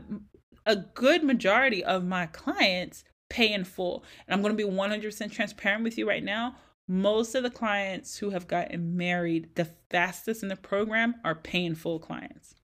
a 0.66 0.76
good 0.76 1.24
majority 1.24 1.84
of 1.84 2.06
my 2.06 2.28
clients 2.28 3.04
pay 3.30 3.52
in 3.52 3.64
full. 3.64 4.04
And 4.28 4.34
I'm 4.34 4.42
going 4.42 4.56
to 4.56 4.68
be 4.68 4.72
100% 4.72 5.32
transparent 5.32 5.84
with 5.84 5.98
you 5.98 6.08
right 6.08 6.24
now. 6.24 6.56
Most 6.88 7.34
of 7.36 7.44
the 7.44 7.50
clients 7.50 8.18
who 8.18 8.30
have 8.30 8.48
gotten 8.48 8.96
married 8.96 9.56
the 9.56 9.70
fastest 9.90 10.44
in 10.44 10.50
the 10.50 10.56
program 10.56 11.16
are 11.24 11.36
paying 11.36 11.76
full 11.76 12.00
clients. 12.00 12.56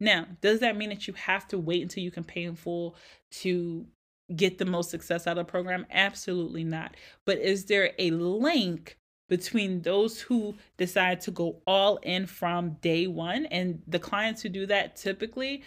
Now, 0.00 0.26
does 0.40 0.60
that 0.60 0.76
mean 0.76 0.90
that 0.90 1.06
you 1.06 1.14
have 1.14 1.46
to 1.48 1.58
wait 1.58 1.82
until 1.82 2.02
you 2.02 2.10
can 2.10 2.24
pay 2.24 2.42
in 2.42 2.56
full 2.56 2.96
to 3.42 3.86
get 4.34 4.58
the 4.58 4.64
most 4.64 4.90
success 4.90 5.26
out 5.26 5.38
of 5.38 5.46
the 5.46 5.50
program? 5.50 5.86
Absolutely 5.90 6.64
not. 6.64 6.96
But 7.24 7.38
is 7.38 7.66
there 7.66 7.92
a 7.98 8.10
link 8.10 8.96
between 9.28 9.82
those 9.82 10.20
who 10.20 10.54
decide 10.76 11.20
to 11.20 11.30
go 11.30 11.60
all 11.66 11.96
in 11.98 12.26
from 12.26 12.70
day 12.80 13.06
one 13.06 13.46
and 13.46 13.82
the 13.86 13.98
clients 13.98 14.42
who 14.42 14.48
do 14.48 14.66
that 14.66 14.96
typically 14.96 15.62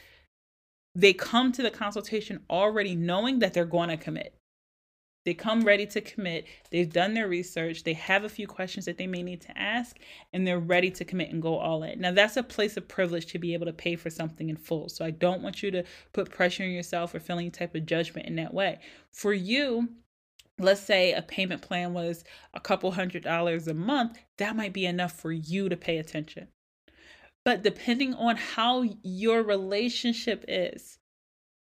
they 0.95 1.13
come 1.13 1.52
to 1.52 1.62
the 1.62 1.69
consultation 1.69 2.41
already 2.50 2.95
knowing 2.95 3.39
that 3.39 3.54
they're 3.54 3.65
going 3.65 3.89
to 3.89 3.98
commit 3.98 4.34
they 5.25 5.34
come 5.34 5.62
ready 5.62 5.86
to 5.88 6.01
commit. 6.01 6.47
They've 6.71 6.91
done 6.91 7.13
their 7.13 7.27
research. 7.27 7.84
They 7.84 7.93
have 7.93 8.23
a 8.23 8.29
few 8.29 8.47
questions 8.47 8.86
that 8.86 8.97
they 8.97 9.08
may 9.08 9.21
need 9.21 9.41
to 9.41 9.58
ask, 9.58 9.97
and 10.32 10.47
they're 10.47 10.60
ready 10.60 10.89
to 10.91 11.05
commit 11.05 11.32
and 11.32 11.41
go 11.41 11.58
all 11.58 11.84
in. 11.84 11.99
Now, 11.99 12.12
that's 12.12 12.38
a 12.38 12.43
place 12.43 12.77
of 12.77 12.88
privilege 12.88 13.25
to 13.27 13.39
be 13.39 13.53
able 13.53 13.65
to 13.65 13.73
pay 13.73 13.95
for 13.95 14.10
something 14.10 14.49
in 14.49 14.55
full. 14.55 14.89
So, 14.89 15.03
I 15.03 15.12
don't 15.12 15.41
want 15.41 15.62
you 15.62 15.71
to 15.71 15.84
put 16.13 16.32
pressure 16.32 16.63
on 16.63 16.71
yourself 16.71 17.13
or 17.13 17.19
feel 17.19 17.38
any 17.38 17.49
type 17.49 17.75
of 17.75 17.86
judgment 17.86 18.27
in 18.27 18.36
that 18.38 18.53
way. 18.53 18.79
For 19.12 19.34
you, 19.34 19.89
let's 20.58 20.82
say 20.82 21.13
a 21.13 21.21
payment 21.21 21.62
plan 21.62 21.93
was 21.93 22.23
a 22.53 22.60
couple 22.60 22.91
hundred 22.91 23.23
dollars 23.23 23.67
a 23.67 23.73
month, 23.73 24.19
that 24.38 24.55
might 24.55 24.73
be 24.73 24.86
enough 24.86 25.13
for 25.13 25.32
you 25.32 25.69
to 25.69 25.77
pay 25.77 25.97
attention. 25.97 26.47
But 27.45 27.63
depending 27.63 28.13
on 28.13 28.36
how 28.36 28.84
your 29.01 29.43
relationship 29.43 30.45
is 30.47 30.99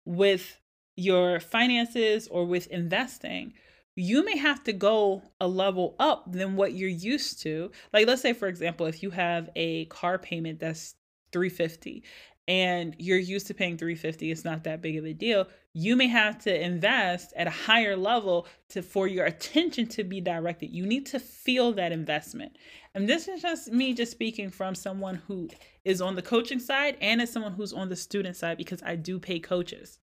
with 0.06 0.58
your 0.98 1.40
finances 1.40 2.28
or 2.28 2.46
with 2.46 2.68
investing, 2.68 3.54
you 3.96 4.26
may 4.26 4.38
have 4.38 4.64
to 4.66 4.74
go 4.74 5.22
a 5.40 5.48
level 5.48 5.96
up 6.00 6.30
than 6.32 6.58
what 6.58 6.74
you're 6.74 6.90
used 6.90 7.42
to. 7.44 7.72
Like 7.94 8.08
let's 8.08 8.22
say 8.22 8.34
for 8.34 8.50
example, 8.50 8.86
if 8.86 9.02
you 9.02 9.12
have 9.12 9.50
a 9.56 9.86
car 9.86 10.18
payment 10.18 10.60
that's 10.60 10.96
350 11.32 12.04
and 12.50 12.96
you're 12.98 13.18
used 13.18 13.48
to 13.48 13.54
paying 13.54 13.78
350 13.78 14.32
it's 14.32 14.46
not 14.46 14.64
that 14.64 14.82
big 14.82 14.96
of 14.96 15.06
a 15.06 15.12
deal 15.12 15.46
you 15.74 15.96
may 15.96 16.08
have 16.08 16.40
to 16.40 16.66
invest 16.66 17.34
at 17.36 17.46
a 17.46 17.52
higher 17.52 17.96
level 17.96 18.48
to 18.70 18.82
for 18.82 19.06
your 19.06 19.26
attention 19.28 19.86
to 19.86 20.04
be 20.04 20.20
directed. 20.20 20.72
You 20.72 20.88
need 20.88 21.06
to 21.08 21.20
feel 21.20 21.72
that 21.74 21.92
investment. 21.92 22.58
And 22.96 23.08
this 23.08 23.28
is 23.28 23.44
just 23.44 23.72
me 23.72 23.94
just 23.94 24.12
speaking 24.12 24.50
from 24.50 24.74
someone 24.74 25.22
who 25.28 25.50
is 25.86 26.02
on 26.02 26.16
the 26.16 26.22
coaching 26.24 26.60
side 26.60 26.98
and 27.00 27.22
as 27.22 27.32
someone 27.32 27.54
who's 27.54 27.74
on 27.74 27.88
the 27.88 27.96
student 27.96 28.36
side 28.36 28.58
because 28.58 28.84
i 28.84 28.94
do 28.94 29.18
pay 29.20 29.40
coaches 29.40 30.00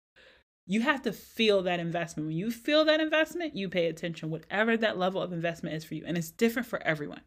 you 0.66 0.82
have 0.82 1.02
to 1.04 1.12
feel 1.12 1.64
that 1.64 1.80
investment. 1.80 2.28
When 2.28 2.38
you 2.38 2.52
feel 2.52 2.86
that 2.86 3.02
investment, 3.02 3.56
you 3.56 3.70
pay 3.70 3.88
attention, 3.88 4.30
whatever 4.30 4.78
that 4.78 4.98
level 4.98 5.22
of 5.22 5.34
investment 5.34 5.76
is 5.76 5.84
for 5.84 5.96
you. 5.96 6.04
And 6.06 6.18
it's 6.18 6.32
different 6.32 6.68
for 6.68 6.82
everyone 6.84 7.22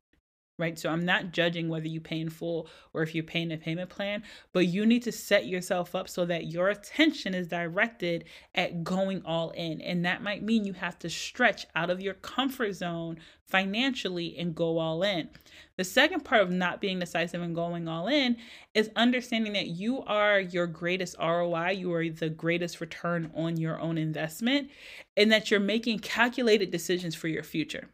right? 0.59 0.79
So 0.79 0.91
I'm 0.91 1.05
not 1.05 1.33
judging 1.33 1.69
whether 1.69 1.87
you 1.87 2.01
pay 2.01 2.21
in 2.21 2.31
full 2.31 2.69
or 2.95 3.03
if 3.03 3.15
you're 3.15 3.25
paying 3.25 3.53
a 3.53 3.59
payment 3.59 3.91
plan, 3.91 4.23
but 4.53 4.67
you 4.67 4.87
need 4.87 5.03
to 5.03 5.13
set 5.13 5.47
yourself 5.47 5.95
up 5.95 6.09
so 6.09 6.25
that 6.27 6.47
your 6.47 6.69
attention 6.69 7.35
is 7.35 7.49
directed 7.49 8.25
at 8.55 8.83
going 8.83 9.23
all 9.25 9.51
in. 9.51 9.81
And 9.83 10.05
that 10.05 10.23
might 10.23 10.43
mean 10.43 10.65
you 10.65 10.73
have 10.73 10.99
to 11.01 11.11
stretch 11.11 11.67
out 11.75 11.91
of 11.91 12.01
your 12.01 12.15
comfort 12.15 12.73
zone 12.75 13.19
financially 13.47 14.37
and 14.39 14.55
go 14.55 14.79
all 14.79 15.03
in. 15.03 15.29
The 15.77 15.85
second 15.85 16.25
part 16.25 16.41
of 16.41 16.51
not 16.51 16.81
being 16.81 16.99
decisive 16.99 17.43
and 17.43 17.55
going 17.55 17.87
all 17.87 18.09
in 18.09 18.37
is 18.75 18.91
understanding 18.97 19.53
that 19.53 19.69
you 19.69 20.03
are 20.05 20.41
your 20.41 20.67
greatest 20.67 21.17
ROI, 21.19 21.73
you 21.73 21.93
are 21.93 22.09
the 22.09 22.31
greatest 22.31 22.81
return 22.81 23.31
on 23.35 23.59
your 23.59 23.79
own 23.79 23.99
investment, 23.99 24.71
and 25.17 25.31
that 25.31 25.51
you're 25.51 25.61
making 25.61 25.99
calculated 25.99 26.71
decisions 26.71 27.15
for 27.15 27.29
your 27.29 27.43
future. 27.43 27.89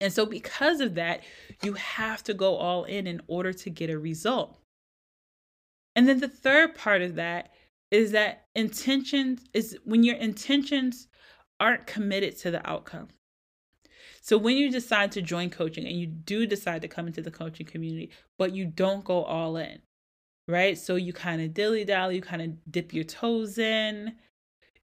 And 0.00 0.12
so, 0.12 0.26
because 0.26 0.80
of 0.80 0.94
that, 0.96 1.22
you 1.62 1.72
have 1.74 2.22
to 2.24 2.34
go 2.34 2.56
all 2.56 2.84
in 2.84 3.06
in 3.06 3.20
order 3.28 3.52
to 3.52 3.70
get 3.70 3.90
a 3.90 3.98
result. 3.98 4.58
And 5.94 6.06
then 6.06 6.20
the 6.20 6.28
third 6.28 6.74
part 6.74 7.00
of 7.00 7.14
that 7.14 7.52
is 7.90 8.12
that 8.12 8.46
intentions 8.54 9.44
is 9.54 9.78
when 9.84 10.02
your 10.02 10.16
intentions 10.16 11.08
aren't 11.58 11.86
committed 11.86 12.36
to 12.38 12.50
the 12.50 12.68
outcome. 12.68 13.08
So 14.20 14.36
when 14.36 14.56
you 14.56 14.70
decide 14.70 15.12
to 15.12 15.22
join 15.22 15.50
coaching 15.50 15.86
and 15.86 15.98
you 15.98 16.06
do 16.06 16.46
decide 16.46 16.82
to 16.82 16.88
come 16.88 17.06
into 17.06 17.22
the 17.22 17.30
coaching 17.30 17.64
community, 17.64 18.10
but 18.38 18.52
you 18.52 18.66
don't 18.66 19.04
go 19.04 19.22
all 19.22 19.56
in, 19.56 19.80
right? 20.48 20.76
So 20.76 20.96
you 20.96 21.12
kind 21.12 21.40
of 21.40 21.54
dilly 21.54 21.84
dally, 21.84 22.16
you 22.16 22.22
kind 22.22 22.42
of 22.42 22.72
dip 22.72 22.92
your 22.92 23.04
toes 23.04 23.56
in, 23.56 24.16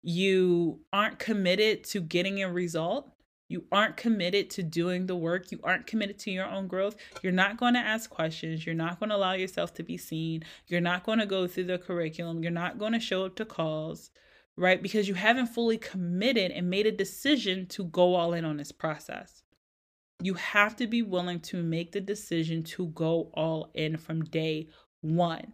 you 0.02 0.80
aren't 0.94 1.20
committed 1.20 1.84
to 1.86 2.02
getting 2.02 2.42
a 2.42 2.52
result 2.52 3.12
you 3.48 3.66
aren't 3.72 3.98
committed 3.98 4.50
to 4.52 4.64
doing 4.64 5.06
the 5.06 5.16
work, 5.16 5.52
you 5.52 5.60
aren't 5.64 5.88
committed 5.88 6.18
to 6.20 6.32
your 6.32 6.48
own 6.48 6.68
growth, 6.68 6.96
you're 7.22 7.32
not 7.32 7.58
going 7.58 7.74
to 7.74 7.80
ask 7.80 8.10
questions, 8.10 8.66
you're 8.66 8.76
not 8.76 9.00
going 9.00 9.10
to 9.10 9.16
allow 9.16 9.34
yourself 9.34 9.74
to 9.76 9.84
be 9.84 9.98
seen, 9.98 10.44
you're 10.68 10.82
not 10.82 11.04
going 11.04 11.20
to 11.20 11.26
go 11.26 11.48
through 11.48 11.66
the 11.66 11.78
curriculum, 11.78 12.42
you're 12.42 12.52
not 12.52 12.78
going 12.78 12.94
to 12.94 13.00
show 13.00 13.26
up 13.26 13.36
to 13.36 13.46
calls, 13.46 14.12
right? 14.56 14.82
Because 14.82 15.08
you 15.08 15.14
haven't 15.14 15.48
fully 15.48 15.78
committed 15.78 16.52
and 16.52 16.70
made 16.70 16.86
a 16.86 16.92
decision 16.92 17.66
to 17.68 17.86
go 17.86 18.16
all 18.16 18.34
in 18.34 18.46
on 18.46 18.58
this 18.58 18.72
process. 18.72 19.44
You 20.22 20.36
have 20.36 20.76
to 20.78 20.88
be 20.88 21.02
willing 21.02 21.40
to 21.42 21.62
make 21.62 21.92
the 21.92 22.02
decision 22.02 22.64
to 22.64 22.88
go 22.88 23.32
all 23.34 23.72
in 23.74 23.98
from 23.98 24.24
day 24.24 24.70
one. 25.02 25.54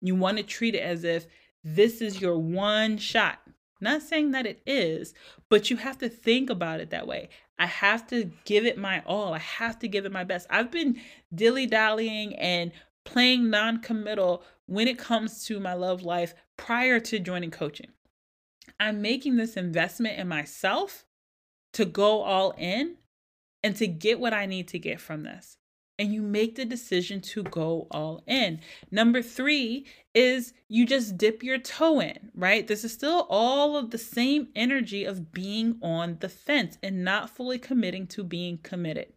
You 0.00 0.14
want 0.14 0.36
to 0.36 0.44
treat 0.44 0.74
it 0.74 0.82
as 0.82 1.04
if 1.04 1.26
this 1.64 2.00
is 2.00 2.20
your 2.20 2.38
one 2.38 2.98
shot. 2.98 3.40
Not 3.80 4.02
saying 4.02 4.32
that 4.32 4.46
it 4.46 4.60
is, 4.66 5.14
but 5.48 5.70
you 5.70 5.76
have 5.76 5.98
to 5.98 6.08
think 6.08 6.50
about 6.50 6.80
it 6.80 6.90
that 6.90 7.06
way. 7.06 7.28
I 7.58 7.66
have 7.66 8.06
to 8.08 8.30
give 8.44 8.66
it 8.66 8.78
my 8.78 9.02
all. 9.06 9.34
I 9.34 9.38
have 9.38 9.78
to 9.80 9.88
give 9.88 10.04
it 10.04 10.12
my 10.12 10.24
best. 10.24 10.46
I've 10.50 10.70
been 10.70 11.00
dilly 11.34 11.66
dallying 11.66 12.34
and 12.36 12.72
playing 13.04 13.50
non 13.50 13.80
committal 13.80 14.42
when 14.66 14.88
it 14.88 14.98
comes 14.98 15.44
to 15.46 15.60
my 15.60 15.74
love 15.74 16.02
life 16.02 16.34
prior 16.56 17.00
to 17.00 17.18
joining 17.18 17.50
coaching. 17.50 17.88
I'm 18.78 19.02
making 19.02 19.36
this 19.36 19.56
investment 19.56 20.18
in 20.18 20.28
myself 20.28 21.04
to 21.72 21.84
go 21.84 22.22
all 22.22 22.54
in 22.56 22.96
and 23.62 23.74
to 23.76 23.86
get 23.86 24.20
what 24.20 24.32
I 24.32 24.46
need 24.46 24.68
to 24.68 24.78
get 24.78 25.00
from 25.00 25.22
this 25.22 25.56
and 25.98 26.14
you 26.14 26.22
make 26.22 26.54
the 26.54 26.64
decision 26.64 27.20
to 27.20 27.42
go 27.42 27.88
all 27.90 28.22
in. 28.26 28.60
Number 28.90 29.20
three 29.20 29.86
is 30.14 30.52
you 30.68 30.86
just 30.86 31.18
dip 31.18 31.42
your 31.42 31.58
toe 31.58 32.00
in, 32.00 32.30
right? 32.34 32.66
This 32.66 32.84
is 32.84 32.92
still 32.92 33.26
all 33.28 33.76
of 33.76 33.90
the 33.90 33.98
same 33.98 34.48
energy 34.54 35.04
of 35.04 35.32
being 35.32 35.78
on 35.82 36.18
the 36.20 36.28
fence 36.28 36.78
and 36.82 37.04
not 37.04 37.30
fully 37.30 37.58
committing 37.58 38.06
to 38.08 38.22
being 38.22 38.58
committed. 38.58 39.12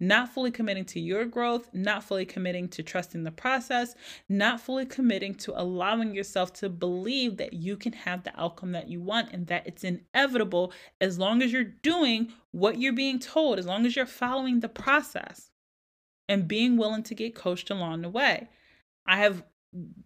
Not 0.00 0.28
fully 0.28 0.50
committing 0.50 0.84
to 0.86 1.00
your 1.00 1.24
growth, 1.24 1.70
not 1.72 2.02
fully 2.02 2.26
committing 2.26 2.68
to 2.70 2.82
trusting 2.82 3.22
the 3.22 3.30
process, 3.30 3.94
not 4.28 4.60
fully 4.60 4.86
committing 4.86 5.36
to 5.36 5.58
allowing 5.60 6.14
yourself 6.14 6.52
to 6.54 6.68
believe 6.68 7.36
that 7.36 7.52
you 7.52 7.76
can 7.76 7.92
have 7.92 8.24
the 8.24 8.38
outcome 8.40 8.72
that 8.72 8.88
you 8.88 9.00
want 9.00 9.32
and 9.32 9.46
that 9.46 9.66
it's 9.66 9.84
inevitable 9.84 10.72
as 11.00 11.18
long 11.18 11.42
as 11.42 11.52
you're 11.52 11.62
doing 11.64 12.32
what 12.50 12.78
you're 12.78 12.92
being 12.92 13.20
told, 13.20 13.58
as 13.58 13.66
long 13.66 13.86
as 13.86 13.94
you're 13.94 14.04
following 14.04 14.60
the 14.60 14.68
process 14.68 15.50
and 16.28 16.48
being 16.48 16.76
willing 16.76 17.02
to 17.04 17.14
get 17.14 17.34
coached 17.34 17.70
along 17.70 18.02
the 18.02 18.08
way. 18.08 18.48
I 19.06 19.18
have 19.18 19.44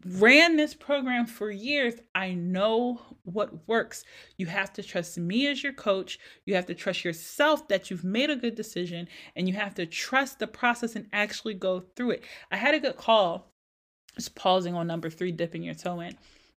ran 0.04 0.56
this 0.56 0.74
program 0.74 1.26
for 1.26 1.50
years. 1.50 1.94
I 2.14 2.32
know 2.32 3.00
what 3.24 3.68
works. 3.68 4.04
You 4.36 4.46
have 4.46 4.72
to 4.74 4.82
trust 4.82 5.18
me 5.18 5.46
as 5.46 5.62
your 5.62 5.74
coach. 5.74 6.18
You 6.46 6.54
have 6.54 6.66
to 6.66 6.74
trust 6.74 7.04
yourself 7.04 7.68
that 7.68 7.90
you've 7.90 8.04
made 8.04 8.30
a 8.30 8.36
good 8.36 8.54
decision 8.54 9.08
and 9.36 9.46
you 9.46 9.54
have 9.54 9.74
to 9.74 9.86
trust 9.86 10.38
the 10.38 10.46
process 10.46 10.96
and 10.96 11.06
actually 11.12 11.54
go 11.54 11.80
through 11.80 12.12
it. 12.12 12.24
I 12.50 12.56
had 12.56 12.74
a 12.74 12.80
good 12.80 12.96
call, 12.96 13.52
just 14.14 14.34
pausing 14.34 14.74
on 14.74 14.86
number 14.86 15.10
three, 15.10 15.32
dipping 15.32 15.62
your 15.62 15.74
toe 15.74 16.00
in. 16.00 16.16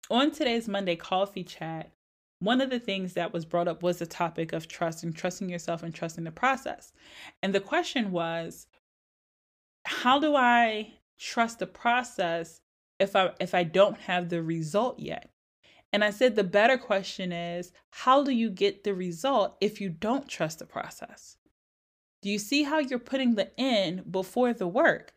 On 0.09 0.31
today's 0.31 0.69
Monday 0.69 0.97
coffee 0.97 1.45
chat, 1.45 1.93
one 2.39 2.61
of 2.61 2.71
the 2.71 2.81
things 2.81 3.13
that 3.15 3.33
was 3.33 3.45
brought 3.45 3.69
up 3.69 3.83
was 3.83 3.99
the 3.99 4.07
topic 4.07 4.53
of 4.53 4.67
trust 4.67 5.03
and 5.03 5.15
trusting 5.15 5.49
yourself 5.49 5.83
and 5.83 5.95
trusting 5.95 6.25
the 6.25 6.31
process. 6.31 6.93
And 7.43 7.55
the 7.55 7.61
question 7.61 8.13
was, 8.13 8.67
how 9.85 10.19
do 10.19 10.35
I 10.37 10.95
trust 11.19 11.59
the 11.59 11.67
process 11.67 12.61
if 12.99 13.17
I 13.17 13.33
if 13.41 13.55
I 13.55 13.65
don't 13.65 13.99
have 13.99 14.29
the 14.29 14.43
result 14.43 14.99
yet? 14.99 15.31
And 15.93 16.05
I 16.05 16.11
said 16.11 16.37
the 16.37 16.45
better 16.45 16.79
question 16.79 17.33
is 17.33 17.73
how 17.91 18.23
do 18.23 18.31
you 18.31 18.51
get 18.51 18.85
the 18.85 18.95
result 18.95 19.57
if 19.61 19.81
you 19.81 19.89
don't 19.89 20.29
trust 20.29 20.59
the 20.59 20.67
process? 20.67 21.37
Do 22.23 22.29
you 22.29 22.39
see 22.39 22.65
how 22.65 22.79
you're 22.79 22.99
putting 22.99 23.35
the 23.35 23.51
in 23.57 24.05
before 24.11 24.53
the 24.53 24.69
work? 24.69 25.15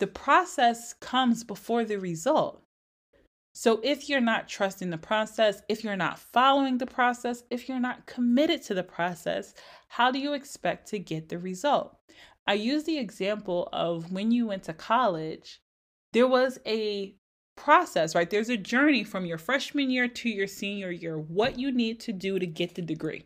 The 0.00 0.06
process 0.06 0.94
comes 0.94 1.44
before 1.44 1.84
the 1.84 1.98
result. 1.98 2.62
So 3.52 3.80
if 3.82 4.08
you're 4.08 4.20
not 4.20 4.48
trusting 4.48 4.90
the 4.90 4.98
process, 4.98 5.62
if 5.68 5.82
you're 5.84 5.96
not 5.96 6.18
following 6.18 6.78
the 6.78 6.86
process, 6.86 7.42
if 7.50 7.68
you're 7.68 7.80
not 7.80 8.06
committed 8.06 8.62
to 8.62 8.74
the 8.74 8.82
process, 8.82 9.54
how 9.88 10.10
do 10.10 10.18
you 10.18 10.34
expect 10.34 10.88
to 10.88 10.98
get 10.98 11.28
the 11.28 11.38
result? 11.38 11.96
I 12.50 12.54
use 12.54 12.82
the 12.82 12.98
example 12.98 13.68
of 13.72 14.10
when 14.10 14.32
you 14.32 14.48
went 14.48 14.64
to 14.64 14.72
college, 14.72 15.60
there 16.12 16.26
was 16.26 16.58
a 16.66 17.14
process, 17.56 18.16
right? 18.16 18.28
There's 18.28 18.48
a 18.48 18.56
journey 18.56 19.04
from 19.04 19.24
your 19.24 19.38
freshman 19.38 19.88
year 19.88 20.08
to 20.08 20.28
your 20.28 20.48
senior 20.48 20.90
year, 20.90 21.16
what 21.16 21.60
you 21.60 21.70
need 21.70 22.00
to 22.00 22.12
do 22.12 22.40
to 22.40 22.46
get 22.48 22.74
the 22.74 22.82
degree 22.82 23.24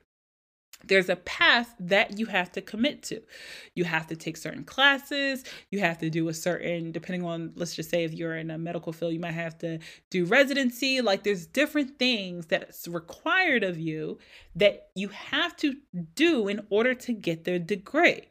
there's 0.86 1.08
a 1.08 1.16
path 1.16 1.74
that 1.80 2.18
you 2.18 2.26
have 2.26 2.52
to 2.52 2.60
commit 2.60 3.02
to. 3.04 3.22
You 3.74 3.84
have 3.84 4.06
to 4.08 4.16
take 4.16 4.36
certain 4.36 4.64
classes, 4.64 5.44
you 5.70 5.80
have 5.80 5.98
to 5.98 6.10
do 6.10 6.28
a 6.28 6.34
certain, 6.34 6.92
depending 6.92 7.24
on, 7.24 7.52
let's 7.54 7.74
just 7.74 7.90
say 7.90 8.04
if 8.04 8.12
you're 8.12 8.36
in 8.36 8.50
a 8.50 8.58
medical 8.58 8.92
field, 8.92 9.12
you 9.12 9.20
might 9.20 9.32
have 9.32 9.56
to 9.58 9.78
do 10.10 10.24
residency. 10.24 11.00
Like 11.00 11.22
there's 11.22 11.46
different 11.46 11.98
things 11.98 12.46
that's 12.46 12.86
required 12.86 13.64
of 13.64 13.78
you 13.78 14.18
that 14.56 14.88
you 14.94 15.08
have 15.08 15.56
to 15.56 15.74
do 16.14 16.48
in 16.48 16.66
order 16.70 16.94
to 16.94 17.12
get 17.12 17.44
the 17.44 17.58
degree. 17.58 18.22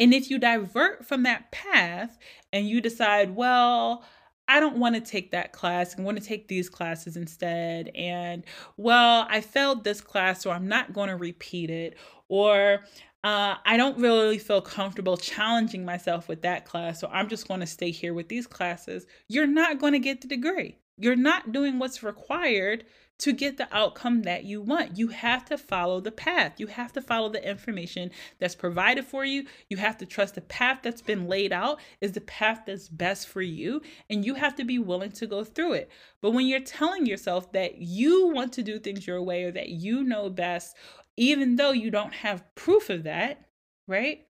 And 0.00 0.14
if 0.14 0.30
you 0.30 0.38
divert 0.38 1.06
from 1.06 1.22
that 1.24 1.52
path 1.52 2.18
and 2.52 2.66
you 2.66 2.80
decide, 2.80 3.36
well, 3.36 4.02
I 4.48 4.58
don't 4.58 4.78
want 4.78 4.96
to 4.96 5.00
take 5.00 5.30
that 5.30 5.52
class. 5.52 5.94
I 5.96 6.02
want 6.02 6.20
to 6.20 6.24
take 6.24 6.48
these 6.48 6.68
classes 6.68 7.16
instead. 7.16 7.90
And 7.94 8.42
well, 8.76 9.26
I 9.30 9.42
failed 9.42 9.84
this 9.84 10.00
class, 10.00 10.42
so 10.42 10.50
I'm 10.50 10.66
not 10.66 10.92
going 10.92 11.08
to 11.08 11.16
repeat 11.16 11.70
it. 11.70 11.96
Or 12.28 12.80
uh, 13.22 13.56
I 13.64 13.76
don't 13.76 13.98
really 13.98 14.38
feel 14.38 14.62
comfortable 14.62 15.16
challenging 15.16 15.84
myself 15.84 16.26
with 16.26 16.42
that 16.42 16.64
class, 16.64 16.98
so 16.98 17.08
I'm 17.12 17.28
just 17.28 17.46
going 17.46 17.60
to 17.60 17.66
stay 17.66 17.90
here 17.90 18.14
with 18.14 18.28
these 18.28 18.46
classes. 18.46 19.06
You're 19.28 19.46
not 19.46 19.78
going 19.78 19.92
to 19.92 19.98
get 19.98 20.22
the 20.22 20.28
degree. 20.28 20.78
You're 20.96 21.16
not 21.16 21.52
doing 21.52 21.78
what's 21.78 22.02
required 22.02 22.84
to 23.20 23.32
get 23.32 23.58
the 23.58 23.68
outcome 23.74 24.22
that 24.22 24.44
you 24.44 24.60
want. 24.62 24.98
You 24.98 25.08
have 25.08 25.44
to 25.46 25.58
follow 25.58 26.00
the 26.00 26.10
path. 26.10 26.58
You 26.58 26.66
have 26.68 26.92
to 26.94 27.02
follow 27.02 27.28
the 27.28 27.46
information 27.46 28.10
that's 28.38 28.54
provided 28.54 29.04
for 29.04 29.24
you. 29.24 29.46
You 29.68 29.76
have 29.76 29.98
to 29.98 30.06
trust 30.06 30.34
the 30.34 30.40
path 30.40 30.80
that's 30.82 31.02
been 31.02 31.28
laid 31.28 31.52
out 31.52 31.80
is 32.00 32.12
the 32.12 32.22
path 32.22 32.62
that's 32.66 32.88
best 32.88 33.28
for 33.28 33.42
you, 33.42 33.82
and 34.08 34.24
you 34.24 34.34
have 34.34 34.56
to 34.56 34.64
be 34.64 34.78
willing 34.78 35.12
to 35.12 35.26
go 35.26 35.44
through 35.44 35.74
it. 35.74 35.90
But 36.22 36.32
when 36.32 36.46
you're 36.46 36.60
telling 36.60 37.06
yourself 37.06 37.52
that 37.52 37.78
you 37.78 38.28
want 38.28 38.52
to 38.54 38.62
do 38.62 38.78
things 38.78 39.06
your 39.06 39.22
way 39.22 39.44
or 39.44 39.52
that 39.52 39.68
you 39.68 40.02
know 40.02 40.30
best, 40.30 40.76
even 41.16 41.56
though 41.56 41.72
you 41.72 41.90
don't 41.90 42.14
have 42.14 42.54
proof 42.54 42.88
of 42.88 43.04
that, 43.04 43.48
right? 43.86 44.26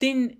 Then 0.00 0.38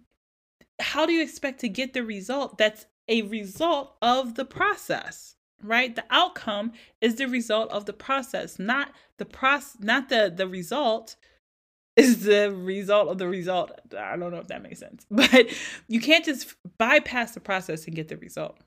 how 0.81 1.07
do 1.07 1.13
you 1.13 1.23
expect 1.23 1.61
to 1.61 1.69
get 1.69 1.93
the 1.93 2.05
result 2.05 2.59
that's 2.59 2.87
a 3.09 3.23
result 3.23 3.97
of 4.01 4.37
the 4.37 4.45
process? 4.45 5.37
Right? 5.63 5.95
The 5.95 6.05
outcome 6.11 6.73
is 7.01 7.17
the 7.17 7.27
result 7.29 7.71
of 7.71 7.87
the 7.87 7.93
process 7.93 8.59
not 8.59 8.93
the 9.19 9.25
process 9.25 9.77
not 9.81 10.09
the 10.09 10.33
the 10.35 10.49
result 10.49 11.17
is 11.97 12.25
the 12.25 12.51
result 12.51 13.09
of 13.09 13.19
the 13.19 13.29
result. 13.29 13.73
I 13.97 14.17
don't 14.17 14.31
know 14.33 14.39
if 14.39 14.49
that 14.49 14.63
makes 14.63 14.81
sense 14.81 15.07
but 15.11 15.47
you 15.89 16.01
can't 16.01 16.25
just 16.25 16.55
bypass 16.79 17.33
the 17.33 17.41
process 17.41 17.87
and 17.87 17.95
get 17.95 18.09
the 18.09 18.17
result. 18.17 18.59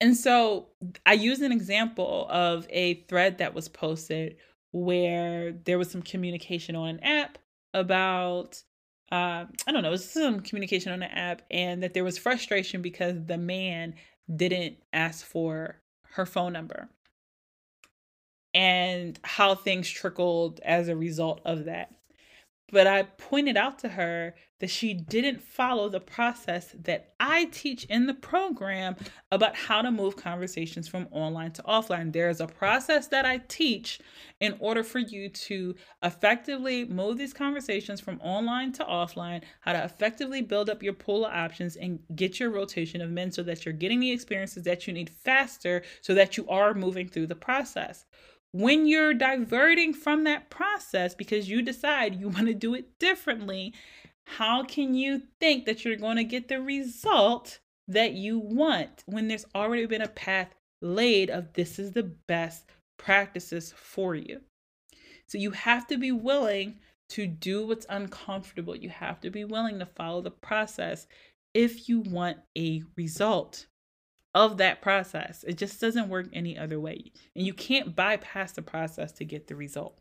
And 0.00 0.16
so 0.16 0.68
i 1.06 1.12
use 1.12 1.40
an 1.40 1.52
example 1.52 2.26
of 2.30 2.66
a 2.70 2.94
thread 3.08 3.38
that 3.38 3.54
was 3.54 3.68
posted 3.68 4.36
where 4.72 5.52
there 5.52 5.78
was 5.78 5.90
some 5.90 6.02
communication 6.02 6.76
on 6.76 6.88
an 6.88 7.00
app 7.00 7.38
about 7.74 8.62
uh, 9.10 9.46
I 9.66 9.72
don't 9.72 9.82
know, 9.82 9.88
it 9.88 9.92
was 9.92 10.08
some 10.08 10.40
communication 10.40 10.92
on 10.92 11.00
the 11.00 11.10
app, 11.10 11.42
and 11.50 11.82
that 11.82 11.94
there 11.94 12.04
was 12.04 12.18
frustration 12.18 12.82
because 12.82 13.24
the 13.24 13.38
man 13.38 13.94
didn't 14.34 14.76
ask 14.92 15.24
for 15.24 15.80
her 16.12 16.26
phone 16.26 16.52
number 16.52 16.88
and 18.54 19.18
how 19.22 19.54
things 19.54 19.88
trickled 19.88 20.60
as 20.64 20.88
a 20.88 20.96
result 20.96 21.40
of 21.44 21.66
that. 21.66 21.92
But 22.70 22.86
I 22.86 23.04
pointed 23.04 23.56
out 23.56 23.78
to 23.80 23.88
her 23.88 24.34
that 24.60 24.68
she 24.68 24.92
didn't 24.92 25.40
follow 25.40 25.88
the 25.88 26.00
process 26.00 26.74
that 26.82 27.14
I 27.18 27.46
teach 27.46 27.84
in 27.84 28.06
the 28.06 28.14
program 28.14 28.96
about 29.30 29.56
how 29.56 29.82
to 29.82 29.90
move 29.90 30.16
conversations 30.16 30.88
from 30.88 31.08
online 31.10 31.52
to 31.52 31.62
offline. 31.62 32.12
There's 32.12 32.40
a 32.40 32.46
process 32.46 33.06
that 33.08 33.24
I 33.24 33.38
teach 33.48 34.00
in 34.40 34.56
order 34.58 34.82
for 34.82 34.98
you 34.98 35.28
to 35.28 35.74
effectively 36.02 36.84
move 36.84 37.18
these 37.18 37.32
conversations 37.32 38.00
from 38.00 38.20
online 38.20 38.72
to 38.72 38.84
offline, 38.84 39.44
how 39.60 39.72
to 39.72 39.84
effectively 39.84 40.42
build 40.42 40.68
up 40.68 40.82
your 40.82 40.92
pool 40.92 41.24
of 41.24 41.32
options 41.32 41.76
and 41.76 42.00
get 42.16 42.40
your 42.40 42.50
rotation 42.50 43.00
of 43.00 43.10
men 43.10 43.30
so 43.30 43.42
that 43.44 43.64
you're 43.64 43.72
getting 43.72 44.00
the 44.00 44.10
experiences 44.10 44.64
that 44.64 44.86
you 44.86 44.92
need 44.92 45.08
faster 45.08 45.82
so 46.02 46.14
that 46.14 46.36
you 46.36 46.46
are 46.48 46.74
moving 46.74 47.08
through 47.08 47.28
the 47.28 47.34
process 47.34 48.04
when 48.52 48.86
you're 48.86 49.14
diverting 49.14 49.92
from 49.92 50.24
that 50.24 50.50
process 50.50 51.14
because 51.14 51.48
you 51.48 51.62
decide 51.62 52.18
you 52.18 52.28
want 52.28 52.46
to 52.46 52.54
do 52.54 52.74
it 52.74 52.98
differently, 52.98 53.74
how 54.24 54.62
can 54.64 54.94
you 54.94 55.22
think 55.40 55.66
that 55.66 55.84
you're 55.84 55.96
going 55.96 56.16
to 56.16 56.24
get 56.24 56.48
the 56.48 56.60
result 56.60 57.58
that 57.88 58.12
you 58.12 58.38
want 58.38 59.02
when 59.06 59.28
there's 59.28 59.46
already 59.54 59.86
been 59.86 60.02
a 60.02 60.08
path 60.08 60.54
laid 60.80 61.30
of 61.30 61.52
this 61.54 61.78
is 61.78 61.92
the 61.92 62.02
best 62.02 62.70
practices 62.98 63.72
for 63.76 64.14
you? 64.14 64.40
So 65.26 65.38
you 65.38 65.50
have 65.50 65.86
to 65.88 65.98
be 65.98 66.12
willing 66.12 66.78
to 67.10 67.26
do 67.26 67.66
what's 67.66 67.86
uncomfortable. 67.88 68.76
You 68.76 68.90
have 68.90 69.20
to 69.20 69.30
be 69.30 69.44
willing 69.44 69.78
to 69.78 69.86
follow 69.86 70.20
the 70.20 70.30
process 70.30 71.06
if 71.54 71.88
you 71.88 72.00
want 72.00 72.38
a 72.56 72.82
result 72.96 73.66
of 74.34 74.58
that 74.58 74.82
process. 74.82 75.44
It 75.46 75.56
just 75.56 75.80
doesn't 75.80 76.08
work 76.08 76.26
any 76.32 76.58
other 76.58 76.78
way. 76.78 77.12
And 77.34 77.46
you 77.46 77.54
can't 77.54 77.96
bypass 77.96 78.52
the 78.52 78.62
process 78.62 79.12
to 79.12 79.24
get 79.24 79.46
the 79.46 79.56
result. 79.56 79.98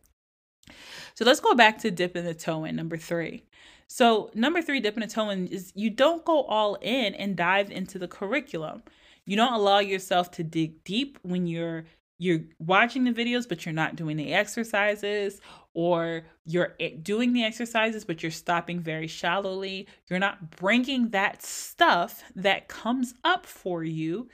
So 1.16 1.26
let's 1.26 1.40
go 1.40 1.54
back 1.54 1.78
to 1.80 1.92
dipping 1.92 2.26
the 2.26 2.34
toe 2.34 2.66
in, 2.66 2.76
number 2.76 2.98
three. 2.98 3.44
So, 3.88 4.30
number 4.34 4.62
three, 4.62 4.82
dipping 4.82 5.02
the 5.02 5.08
toe 5.08 5.30
in 5.30 5.48
is 5.48 5.72
you 5.74 5.90
don't 5.90 6.26
go 6.26 6.44
all 6.44 6.76
in 6.76 7.16
and 7.16 7.38
dive 7.38 7.72
into 7.72 7.98
the 7.98 8.08
curriculum. 8.08 8.84
You 9.26 9.38
don't 9.38 9.54
allow 9.54 9.80
yourself 9.80 10.30
to 10.32 10.44
dig 10.44 10.84
deep 10.84 11.18
when 11.22 11.48
you're 11.48 11.86
you're 12.20 12.42
watching 12.60 13.04
the 13.04 13.12
videos 13.12 13.48
but 13.48 13.66
you're 13.66 13.74
not 13.74 13.96
doing 13.96 14.18
the 14.18 14.34
exercises 14.34 15.40
or 15.74 16.24
you're 16.46 16.76
doing 17.02 17.34
the 17.34 17.44
exercises 17.44 18.04
but 18.04 18.24
you're 18.24 18.32
stopping 18.32 18.80
very 18.80 19.08
shallowly 19.08 19.88
you're 20.10 20.20
not 20.20 20.52
bringing 20.52 21.10
that 21.10 21.44
stuff 21.44 22.24
that 22.36 22.68
comes 22.68 23.14
up 23.24 23.46
for 23.46 23.84
you 23.84 24.28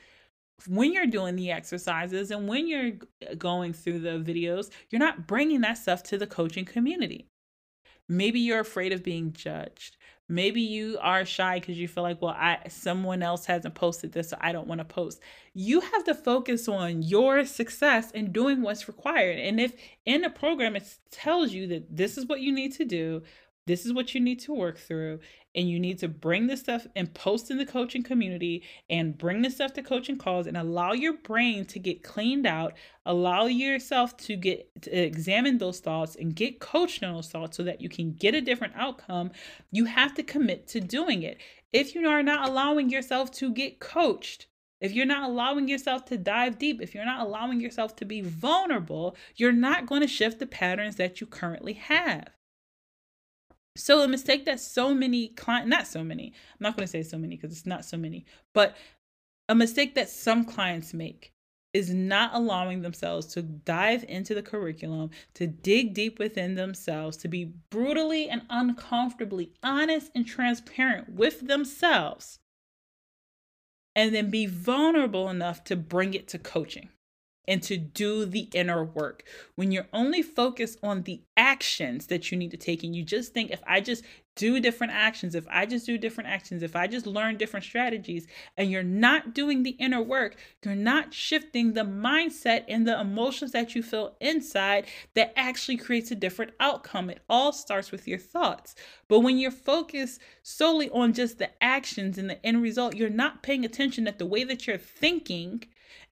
when 0.68 0.94
you're 0.94 1.06
doing 1.06 1.36
the 1.36 1.52
exercises 1.52 2.32
and 2.32 2.48
when 2.48 2.68
you're 2.68 2.92
uh, 3.30 3.34
going 3.36 3.74
through 3.74 4.00
the 4.00 4.20
videos 4.20 4.70
you're 4.90 5.00
not 5.00 5.28
bringing 5.28 5.62
that 5.62 5.78
stuff 5.78 6.04
to 6.04 6.18
the 6.18 6.28
coaching 6.28 6.66
community. 6.66 7.28
Maybe 8.10 8.40
you're 8.40 8.60
afraid 8.60 8.92
of 8.92 9.04
being 9.04 9.34
judged 9.34 9.98
maybe 10.34 10.62
you 10.62 10.98
are 11.02 11.26
shy 11.26 11.60
because 11.60 11.78
you 11.78 11.88
feel 11.88 12.04
like 12.04 12.22
well 12.22 12.36
i 12.38 12.58
someone 12.68 13.22
else 13.22 13.46
hasn't 13.46 13.76
posted 13.76 14.12
this 14.12 14.30
so 14.30 14.38
i 14.42 14.52
don't 14.52 14.68
want 14.68 14.80
to 14.80 14.86
post. 14.86 15.20
You 15.54 15.82
have 15.82 16.04
to 16.06 16.16
focus 16.16 16.68
on 16.68 17.04
your 17.04 17.46
success 17.46 18.12
and 18.14 18.34
doing 18.34 18.62
what's 18.62 18.88
required. 18.88 19.38
And 19.38 19.60
if 19.60 19.74
in 20.06 20.24
a 20.24 20.30
program 20.30 20.76
it 20.76 20.96
tells 21.12 21.54
you 21.54 21.68
that 21.68 21.96
this 21.96 22.18
is 22.18 22.26
what 22.26 22.42
you 22.42 22.52
need 22.52 22.74
to 22.74 22.86
do 22.86 23.22
this 23.66 23.86
is 23.86 23.94
what 23.94 24.14
you 24.14 24.22
need 24.22 24.40
to 24.40 24.54
work 24.54 24.78
through 24.78 25.20
and 25.56 25.70
you 25.70 25.80
need 25.80 26.00
to 26.00 26.08
bring 26.08 26.48
this 26.48 26.62
stuff 26.62 26.88
and 26.96 27.14
post 27.14 27.52
in 27.52 27.58
the 27.58 27.66
coaching 27.66 28.04
community 28.04 28.64
and 28.90 29.18
bring 29.18 29.42
this 29.42 29.56
stuff 29.56 29.74
to 29.74 29.84
coaching 29.84 30.18
calls 30.18 30.48
and 30.48 30.58
allow 30.58 30.92
your 30.94 31.18
brain 31.18 31.66
to 31.66 31.80
get 31.80 32.04
cleaned 32.04 32.46
out 32.46 32.74
allow 33.06 33.46
yourself 33.46 34.16
to 34.18 34.36
get 34.36 34.70
to 34.82 34.92
examine 34.92 35.58
those 35.58 35.80
thoughts 35.80 36.16
and 36.16 36.36
get 36.36 36.60
coached 36.60 37.04
on 37.04 37.14
those 37.14 37.30
thoughts 37.30 37.58
so 37.58 37.64
that 37.64 37.82
you 37.82 37.90
can 37.90 38.14
get 38.14 38.36
a 38.36 38.42
different 38.42 38.74
outcome 38.76 39.32
you 39.72 39.86
have 39.86 40.14
to 40.14 40.24
commit 40.24 40.68
to 40.68 40.80
doing 40.80 41.24
it 41.24 41.38
if 41.72 41.96
you 41.96 42.08
are 42.08 42.24
not 42.24 42.48
allowing 42.48 42.90
yourself 42.90 43.32
to 43.32 43.52
get 43.52 43.80
coached 43.80 44.48
if 44.84 44.92
you're 44.92 45.06
not 45.06 45.30
allowing 45.30 45.70
yourself 45.70 46.04
to 46.08 46.18
dive 46.18 46.60
deep, 46.60 46.82
if 46.82 46.94
you're 46.94 47.06
not 47.06 47.26
allowing 47.26 47.62
yourself 47.62 47.96
to 47.96 48.06
be 48.06 48.20
vulnerable, 48.20 49.16
you're 49.38 49.54
not 49.54 49.86
going 49.86 50.02
to 50.02 50.08
shift 50.08 50.40
the 50.40 50.46
patterns 50.46 50.98
that 50.98 51.22
you 51.22 51.26
currently 51.26 51.72
have. 51.72 52.28
So 53.76 54.02
a 54.02 54.08
mistake 54.08 54.46
that 54.46 54.60
so 54.60 54.94
many 54.94 55.30
clients, 55.30 55.70
not 55.70 55.88
so 55.88 56.04
many, 56.04 56.34
I'm 56.52 56.58
not 56.60 56.76
going 56.76 56.86
to 56.86 56.92
say 56.92 57.04
so 57.04 57.18
many 57.18 57.36
because 57.36 57.52
it's 57.52 57.66
not 57.66 57.86
so 57.86 57.98
many, 57.98 58.26
but 58.54 58.76
a 59.50 59.56
mistake 59.56 59.96
that 59.96 60.10
some 60.10 60.46
clients 60.46 60.94
make 60.94 61.34
is 61.74 61.92
not 61.92 62.36
allowing 62.36 62.84
themselves 62.84 63.26
to 63.26 63.42
dive 63.42 64.06
into 64.08 64.36
the 64.36 64.44
curriculum, 64.44 65.10
to 65.34 65.48
dig 65.48 65.96
deep 65.96 66.20
within 66.20 66.54
themselves, 66.54 67.18
to 67.18 67.28
be 67.28 67.46
brutally 67.72 68.30
and 68.30 68.44
uncomfortably 68.50 69.52
honest 69.64 70.12
and 70.14 70.28
transparent 70.28 71.10
with 71.10 71.48
themselves, 71.48 72.40
and 73.96 74.14
then 74.14 74.30
be 74.30 74.46
vulnerable 74.46 75.30
enough 75.30 75.64
to 75.64 75.76
bring 75.76 76.14
it 76.14 76.28
to 76.28 76.38
coaching 76.38 76.90
and 77.48 77.62
to 77.64 77.78
do 77.78 78.26
the 78.26 78.50
inner 78.54 78.84
work. 78.84 79.24
When 79.56 79.72
you're 79.72 79.88
only 79.94 80.22
focused 80.22 80.80
on 80.82 81.04
the 81.04 81.22
actions 81.36 82.08
that 82.08 82.32
you 82.32 82.38
need 82.38 82.52
to 82.52 82.58
take, 82.58 82.84
and 82.84 82.96
you 82.96 83.04
just 83.04 83.34
think, 83.34 83.52
if 83.52 83.62
I 83.68 83.82
just 83.82 84.04
do 84.36 84.60
different 84.60 84.94
actions, 84.94 85.36
if 85.36 85.46
I 85.48 85.66
just 85.66 85.86
do 85.86 85.98
different 85.98 86.30
actions, 86.30 86.64
if 86.64 86.76
I 86.76 86.88
just 86.88 87.06
learn 87.06 87.38
different 87.38 87.66
strategies, 87.66 88.26
and 88.58 88.72
you're 88.72 88.82
not 88.82 89.36
doing 89.36 89.62
the 89.62 89.72
inner 89.72 90.02
work, 90.02 90.38
you're 90.64 90.74
not 90.74 91.14
shifting 91.14 91.74
the 91.74 91.82
mindset 91.82 92.64
and 92.68 92.88
the 92.88 93.00
emotions 93.00 93.52
that 93.52 93.76
you 93.76 93.84
feel 93.84 94.16
inside 94.20 94.88
that 95.14 95.34
actually 95.36 95.78
creates 95.78 96.10
a 96.12 96.16
different 96.16 96.54
outcome. 96.60 97.10
It 97.10 97.22
all 97.30 97.52
starts 97.52 97.92
with 97.92 98.08
your 98.08 98.18
thoughts. 98.18 98.74
But 99.08 99.20
when 99.20 99.38
you're 99.38 99.52
focused 99.52 100.20
solely 100.42 100.90
on 100.90 101.14
just 101.14 101.38
the 101.38 101.52
actions 101.64 102.18
and 102.18 102.30
the 102.30 102.44
end 102.44 102.62
result, 102.64 102.96
you're 102.96 103.10
not 103.10 103.44
paying 103.44 103.66
attention 103.66 104.06
that 104.06 104.18
the 104.18 104.26
way 104.26 104.44
that 104.46 104.66
you're 104.66 104.78
thinking 104.78 105.64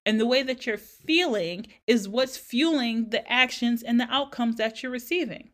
and 0.04 0.18
the 0.18 0.26
way 0.26 0.42
that 0.42 0.66
you're 0.66 0.78
feeling 0.78 1.66
is 1.86 2.08
what's 2.08 2.36
fueling 2.36 3.10
the 3.10 3.30
actions 3.30 3.82
and 3.82 4.00
the 4.00 4.12
outcomes 4.12 4.56
that 4.56 4.82
you're 4.82 4.92
receiving. 4.92 5.50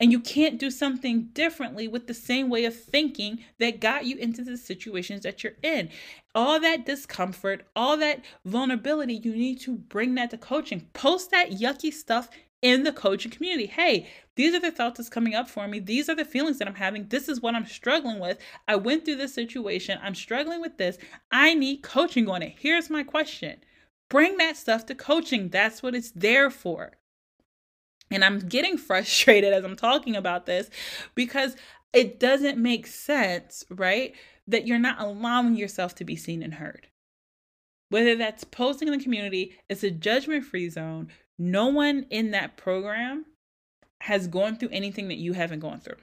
And 0.00 0.10
you 0.10 0.18
can't 0.18 0.58
do 0.58 0.70
something 0.70 1.28
differently 1.32 1.86
with 1.86 2.08
the 2.08 2.14
same 2.14 2.50
way 2.50 2.64
of 2.64 2.74
thinking 2.74 3.44
that 3.60 3.80
got 3.80 4.04
you 4.06 4.16
into 4.16 4.42
the 4.42 4.56
situations 4.56 5.22
that 5.22 5.44
you're 5.44 5.54
in. 5.62 5.88
All 6.34 6.58
that 6.60 6.84
discomfort, 6.84 7.66
all 7.76 7.96
that 7.98 8.24
vulnerability, 8.44 9.14
you 9.14 9.32
need 9.32 9.60
to 9.60 9.76
bring 9.76 10.16
that 10.16 10.30
to 10.30 10.38
coaching. 10.38 10.88
Post 10.94 11.30
that 11.30 11.52
yucky 11.52 11.92
stuff 11.92 12.28
in 12.64 12.82
the 12.82 12.92
coaching 12.92 13.30
community. 13.30 13.66
Hey, 13.66 14.08
these 14.36 14.54
are 14.54 14.60
the 14.60 14.70
thoughts 14.70 14.96
that's 14.96 15.10
coming 15.10 15.34
up 15.34 15.50
for 15.50 15.68
me. 15.68 15.78
These 15.78 16.08
are 16.08 16.14
the 16.14 16.24
feelings 16.24 16.58
that 16.58 16.66
I'm 16.66 16.74
having. 16.74 17.06
This 17.08 17.28
is 17.28 17.42
what 17.42 17.54
I'm 17.54 17.66
struggling 17.66 18.18
with. 18.18 18.38
I 18.66 18.76
went 18.76 19.04
through 19.04 19.16
this 19.16 19.34
situation. 19.34 20.00
I'm 20.02 20.14
struggling 20.14 20.62
with 20.62 20.78
this. 20.78 20.96
I 21.30 21.52
need 21.52 21.82
coaching 21.82 22.26
on 22.26 22.42
it. 22.42 22.54
Here's 22.58 22.90
my 22.90 23.04
question 23.04 23.58
bring 24.08 24.38
that 24.38 24.56
stuff 24.56 24.86
to 24.86 24.94
coaching. 24.94 25.50
That's 25.50 25.82
what 25.82 25.94
it's 25.94 26.10
there 26.12 26.48
for. 26.48 26.92
And 28.10 28.24
I'm 28.24 28.38
getting 28.38 28.78
frustrated 28.78 29.52
as 29.52 29.64
I'm 29.64 29.76
talking 29.76 30.16
about 30.16 30.46
this 30.46 30.70
because 31.14 31.56
it 31.92 32.18
doesn't 32.18 32.56
make 32.56 32.86
sense, 32.86 33.64
right? 33.68 34.14
That 34.48 34.66
you're 34.66 34.78
not 34.78 35.00
allowing 35.00 35.54
yourself 35.54 35.94
to 35.96 36.04
be 36.04 36.16
seen 36.16 36.42
and 36.42 36.54
heard. 36.54 36.88
Whether 37.90 38.16
that's 38.16 38.44
posting 38.44 38.88
in 38.88 38.96
the 38.96 39.04
community, 39.04 39.56
it's 39.68 39.84
a 39.84 39.90
judgment 39.90 40.44
free 40.44 40.70
zone. 40.70 41.10
No 41.38 41.66
one 41.68 42.06
in 42.10 42.30
that 42.30 42.56
program 42.56 43.26
has 44.02 44.26
gone 44.28 44.56
through 44.56 44.68
anything 44.70 45.08
that 45.08 45.18
you 45.18 45.32
haven't 45.32 45.60
gone 45.60 45.80
through. 45.80 45.96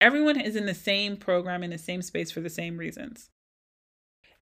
Everyone 0.00 0.40
is 0.40 0.56
in 0.56 0.66
the 0.66 0.74
same 0.74 1.16
program, 1.16 1.62
in 1.62 1.70
the 1.70 1.78
same 1.78 2.02
space 2.02 2.30
for 2.30 2.40
the 2.40 2.50
same 2.50 2.78
reasons. 2.78 3.30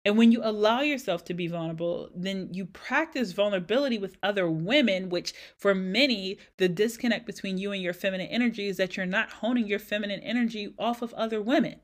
And 0.04 0.16
when 0.16 0.30
you 0.30 0.40
allow 0.42 0.80
yourself 0.80 1.24
to 1.24 1.34
be 1.34 1.48
vulnerable, 1.48 2.10
then 2.14 2.48
you 2.52 2.66
practice 2.66 3.32
vulnerability 3.32 3.98
with 3.98 4.16
other 4.22 4.48
women, 4.48 5.08
which 5.08 5.34
for 5.56 5.74
many, 5.74 6.38
the 6.56 6.68
disconnect 6.68 7.26
between 7.26 7.58
you 7.58 7.72
and 7.72 7.82
your 7.82 7.92
feminine 7.92 8.28
energy 8.28 8.68
is 8.68 8.76
that 8.76 8.96
you're 8.96 9.06
not 9.06 9.30
honing 9.30 9.66
your 9.66 9.80
feminine 9.80 10.20
energy 10.20 10.72
off 10.78 11.02
of 11.02 11.12
other 11.14 11.42
women. 11.42 11.80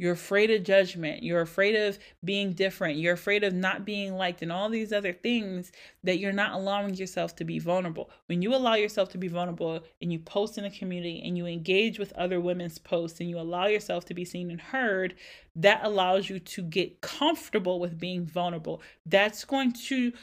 You're 0.00 0.12
afraid 0.12 0.50
of 0.50 0.64
judgment. 0.64 1.22
You're 1.22 1.42
afraid 1.42 1.76
of 1.76 1.98
being 2.24 2.54
different. 2.54 2.96
You're 2.96 3.12
afraid 3.12 3.44
of 3.44 3.52
not 3.52 3.84
being 3.84 4.14
liked 4.14 4.40
and 4.40 4.50
all 4.50 4.70
these 4.70 4.94
other 4.94 5.12
things 5.12 5.72
that 6.04 6.18
you're 6.18 6.32
not 6.32 6.54
allowing 6.54 6.94
yourself 6.94 7.36
to 7.36 7.44
be 7.44 7.58
vulnerable. 7.58 8.08
When 8.24 8.40
you 8.40 8.54
allow 8.54 8.76
yourself 8.76 9.10
to 9.10 9.18
be 9.18 9.28
vulnerable 9.28 9.84
and 10.00 10.10
you 10.10 10.18
post 10.18 10.56
in 10.56 10.64
the 10.64 10.70
community 10.70 11.20
and 11.22 11.36
you 11.36 11.44
engage 11.44 11.98
with 11.98 12.14
other 12.14 12.40
women's 12.40 12.78
posts 12.78 13.20
and 13.20 13.28
you 13.28 13.38
allow 13.38 13.66
yourself 13.66 14.06
to 14.06 14.14
be 14.14 14.24
seen 14.24 14.50
and 14.50 14.58
heard, 14.58 15.16
that 15.54 15.84
allows 15.84 16.30
you 16.30 16.38
to 16.38 16.62
get 16.62 17.02
comfortable 17.02 17.78
with 17.78 18.00
being 18.00 18.24
vulnerable. 18.24 18.80
That's 19.04 19.44
going 19.44 19.74
to 19.88 20.14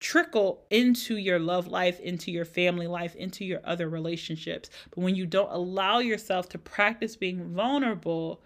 trickle 0.00 0.64
into 0.70 1.18
your 1.18 1.38
love 1.38 1.66
life, 1.66 2.00
into 2.00 2.32
your 2.32 2.46
family 2.46 2.86
life, 2.86 3.14
into 3.16 3.44
your 3.44 3.60
other 3.64 3.90
relationships. 3.90 4.70
But 4.88 5.02
when 5.02 5.14
you 5.14 5.26
don't 5.26 5.52
allow 5.52 5.98
yourself 5.98 6.48
to 6.48 6.58
practice 6.58 7.16
being 7.16 7.52
vulnerable, 7.52 8.40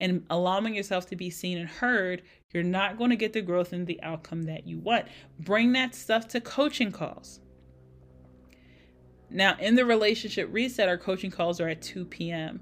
and 0.00 0.24
allowing 0.30 0.74
yourself 0.74 1.06
to 1.06 1.16
be 1.16 1.30
seen 1.30 1.58
and 1.58 1.68
heard, 1.68 2.22
you're 2.52 2.62
not 2.62 2.98
going 2.98 3.10
to 3.10 3.16
get 3.16 3.32
the 3.32 3.40
growth 3.40 3.72
and 3.72 3.86
the 3.86 4.02
outcome 4.02 4.42
that 4.44 4.66
you 4.66 4.78
want. 4.78 5.06
Bring 5.40 5.72
that 5.72 5.94
stuff 5.94 6.28
to 6.28 6.40
coaching 6.40 6.92
calls. 6.92 7.40
Now, 9.30 9.56
in 9.58 9.74
the 9.74 9.84
relationship 9.84 10.48
reset, 10.52 10.88
our 10.88 10.98
coaching 10.98 11.30
calls 11.30 11.60
are 11.60 11.68
at 11.68 11.82
2 11.82 12.04
p.m. 12.04 12.60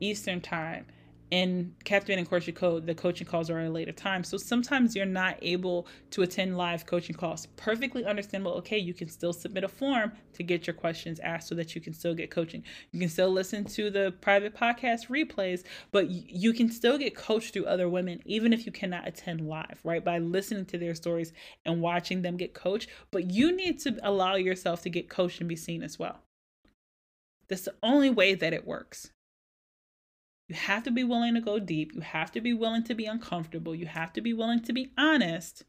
Eastern 0.00 0.40
Time 0.40 0.86
in 1.34 1.74
Captivating 1.82 2.26
Courtship 2.26 2.54
Code, 2.54 2.86
the 2.86 2.94
coaching 2.94 3.26
calls 3.26 3.50
are 3.50 3.58
at 3.58 3.66
a 3.66 3.70
later 3.70 3.90
time. 3.90 4.22
So 4.22 4.36
sometimes 4.36 4.94
you're 4.94 5.04
not 5.04 5.36
able 5.42 5.88
to 6.12 6.22
attend 6.22 6.56
live 6.56 6.86
coaching 6.86 7.16
calls. 7.16 7.46
Perfectly 7.56 8.04
understandable. 8.04 8.52
Okay, 8.58 8.78
you 8.78 8.94
can 8.94 9.08
still 9.08 9.32
submit 9.32 9.64
a 9.64 9.68
form 9.68 10.12
to 10.34 10.44
get 10.44 10.68
your 10.68 10.74
questions 10.74 11.18
asked 11.18 11.48
so 11.48 11.56
that 11.56 11.74
you 11.74 11.80
can 11.80 11.92
still 11.92 12.14
get 12.14 12.30
coaching. 12.30 12.62
You 12.92 13.00
can 13.00 13.08
still 13.08 13.30
listen 13.32 13.64
to 13.64 13.90
the 13.90 14.14
private 14.20 14.54
podcast 14.54 15.08
replays, 15.08 15.64
but 15.90 16.08
you 16.08 16.52
can 16.52 16.70
still 16.70 16.96
get 16.98 17.16
coached 17.16 17.52
through 17.52 17.66
other 17.66 17.88
women, 17.88 18.22
even 18.24 18.52
if 18.52 18.64
you 18.64 18.70
cannot 18.70 19.08
attend 19.08 19.40
live, 19.40 19.80
right? 19.82 20.04
By 20.04 20.18
listening 20.18 20.66
to 20.66 20.78
their 20.78 20.94
stories 20.94 21.32
and 21.66 21.82
watching 21.82 22.22
them 22.22 22.36
get 22.36 22.54
coached. 22.54 22.88
But 23.10 23.32
you 23.32 23.50
need 23.50 23.80
to 23.80 23.98
allow 24.04 24.36
yourself 24.36 24.82
to 24.82 24.88
get 24.88 25.10
coached 25.10 25.40
and 25.40 25.48
be 25.48 25.56
seen 25.56 25.82
as 25.82 25.98
well. 25.98 26.20
That's 27.48 27.62
the 27.62 27.74
only 27.82 28.10
way 28.10 28.36
that 28.36 28.52
it 28.52 28.64
works. 28.64 29.10
You 30.48 30.54
have 30.54 30.82
to 30.84 30.90
be 30.90 31.04
willing 31.04 31.34
to 31.34 31.40
go 31.40 31.58
deep. 31.58 31.92
You 31.94 32.00
have 32.02 32.30
to 32.32 32.40
be 32.40 32.52
willing 32.52 32.84
to 32.84 32.94
be 32.94 33.06
uncomfortable. 33.06 33.74
You 33.74 33.86
have 33.86 34.12
to 34.14 34.20
be 34.20 34.32
willing 34.32 34.60
to 34.62 34.72
be 34.72 34.92
honest. 34.98 35.64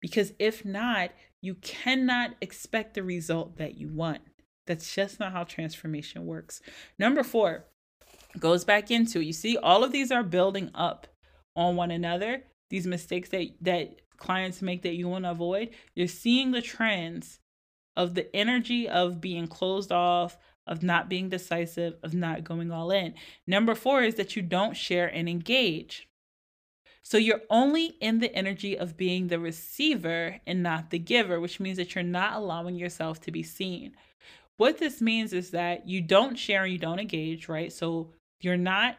Because 0.00 0.32
if 0.38 0.64
not, 0.64 1.10
you 1.40 1.54
cannot 1.54 2.34
expect 2.40 2.94
the 2.94 3.02
result 3.02 3.56
that 3.58 3.76
you 3.76 3.88
want. 3.88 4.20
That's 4.66 4.94
just 4.94 5.18
not 5.20 5.32
how 5.32 5.44
transformation 5.44 6.26
works. 6.26 6.60
Number 6.98 7.22
four 7.22 7.64
goes 8.38 8.64
back 8.64 8.90
into 8.90 9.20
you 9.20 9.32
see, 9.32 9.56
all 9.56 9.84
of 9.84 9.92
these 9.92 10.10
are 10.10 10.22
building 10.22 10.70
up 10.74 11.06
on 11.56 11.76
one 11.76 11.90
another. 11.90 12.42
These 12.70 12.86
mistakes 12.86 13.30
that, 13.30 13.48
that 13.62 14.00
clients 14.18 14.60
make 14.60 14.82
that 14.82 14.94
you 14.94 15.08
want 15.08 15.24
to 15.24 15.30
avoid, 15.30 15.70
you're 15.94 16.08
seeing 16.08 16.50
the 16.50 16.60
trends 16.60 17.40
of 17.96 18.14
the 18.14 18.34
energy 18.34 18.88
of 18.88 19.20
being 19.20 19.48
closed 19.48 19.90
off, 19.90 20.36
of 20.68 20.82
not 20.82 21.08
being 21.08 21.28
decisive, 21.28 21.94
of 22.02 22.14
not 22.14 22.44
going 22.44 22.70
all 22.70 22.90
in. 22.90 23.14
Number 23.46 23.74
four 23.74 24.02
is 24.02 24.14
that 24.16 24.36
you 24.36 24.42
don't 24.42 24.76
share 24.76 25.06
and 25.06 25.28
engage. 25.28 26.08
So 27.02 27.16
you're 27.16 27.40
only 27.48 27.96
in 28.00 28.18
the 28.18 28.34
energy 28.34 28.78
of 28.78 28.96
being 28.96 29.28
the 29.28 29.38
receiver 29.38 30.40
and 30.46 30.62
not 30.62 30.90
the 30.90 30.98
giver, 30.98 31.40
which 31.40 31.58
means 31.58 31.78
that 31.78 31.94
you're 31.94 32.04
not 32.04 32.34
allowing 32.34 32.76
yourself 32.76 33.20
to 33.22 33.32
be 33.32 33.42
seen. 33.42 33.94
What 34.58 34.78
this 34.78 35.00
means 35.00 35.32
is 35.32 35.52
that 35.52 35.88
you 35.88 36.02
don't 36.02 36.36
share 36.36 36.64
and 36.64 36.72
you 36.72 36.78
don't 36.78 36.98
engage, 36.98 37.48
right? 37.48 37.72
So 37.72 38.12
you're 38.40 38.56
not 38.56 38.98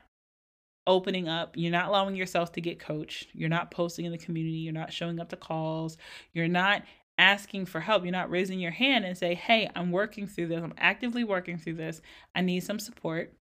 opening 0.88 1.28
up, 1.28 1.54
you're 1.56 1.72
not 1.72 1.88
allowing 1.88 2.16
yourself 2.16 2.52
to 2.54 2.62
get 2.62 2.80
coached, 2.80 3.28
you're 3.34 3.48
not 3.48 3.70
posting 3.70 4.06
in 4.06 4.12
the 4.12 4.18
community, 4.18 4.58
you're 4.58 4.74
not 4.74 4.92
showing 4.92 5.20
up 5.20 5.30
to 5.30 5.36
calls, 5.36 5.98
you're 6.34 6.48
not 6.48 6.82
asking 7.20 7.66
for 7.68 7.82
help. 7.82 8.04
You're 8.04 8.12
not 8.12 8.32
raising 8.32 8.60
your 8.60 8.72
hand 8.72 9.06
and 9.06 9.18
say, 9.18 9.36
"Hey, 9.36 9.70
I'm 9.76 9.92
working 9.92 10.28
through 10.28 10.48
this. 10.48 10.64
I'm 10.64 10.74
actively 10.78 11.24
working 11.24 11.58
through 11.58 11.76
this. 11.76 12.02
I 12.36 12.42
need 12.42 12.62
some 12.62 12.80
support." 12.80 13.34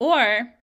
Or 0.00 0.54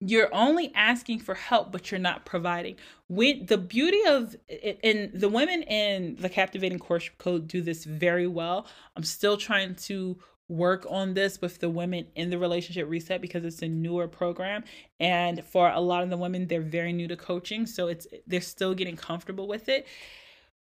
you're 0.00 0.34
only 0.34 0.72
asking 0.74 1.18
for 1.18 1.34
help 1.34 1.70
but 1.70 1.90
you're 1.90 2.00
not 2.00 2.24
providing 2.24 2.74
when 3.08 3.44
the 3.46 3.58
beauty 3.58 4.00
of 4.06 4.34
and 4.82 5.10
the 5.12 5.28
women 5.28 5.62
in 5.64 6.16
the 6.18 6.28
Captivating 6.28 6.78
Courtship 6.78 7.18
Code 7.18 7.46
do 7.46 7.60
this 7.60 7.84
very 7.84 8.26
well 8.26 8.66
i'm 8.96 9.04
still 9.04 9.36
trying 9.36 9.74
to 9.74 10.18
work 10.48 10.84
on 10.90 11.14
this 11.14 11.40
with 11.40 11.58
the 11.60 11.68
women 11.68 12.06
in 12.16 12.30
the 12.30 12.38
relationship 12.38 12.88
reset 12.88 13.20
because 13.20 13.44
it's 13.44 13.62
a 13.62 13.68
newer 13.68 14.08
program 14.08 14.64
and 14.98 15.44
for 15.44 15.70
a 15.70 15.80
lot 15.80 16.02
of 16.02 16.10
the 16.10 16.16
women 16.16 16.46
they're 16.46 16.60
very 16.60 16.92
new 16.92 17.06
to 17.06 17.16
coaching 17.16 17.66
so 17.66 17.86
it's 17.86 18.06
they're 18.26 18.40
still 18.40 18.74
getting 18.74 18.96
comfortable 18.96 19.46
with 19.46 19.68
it 19.68 19.86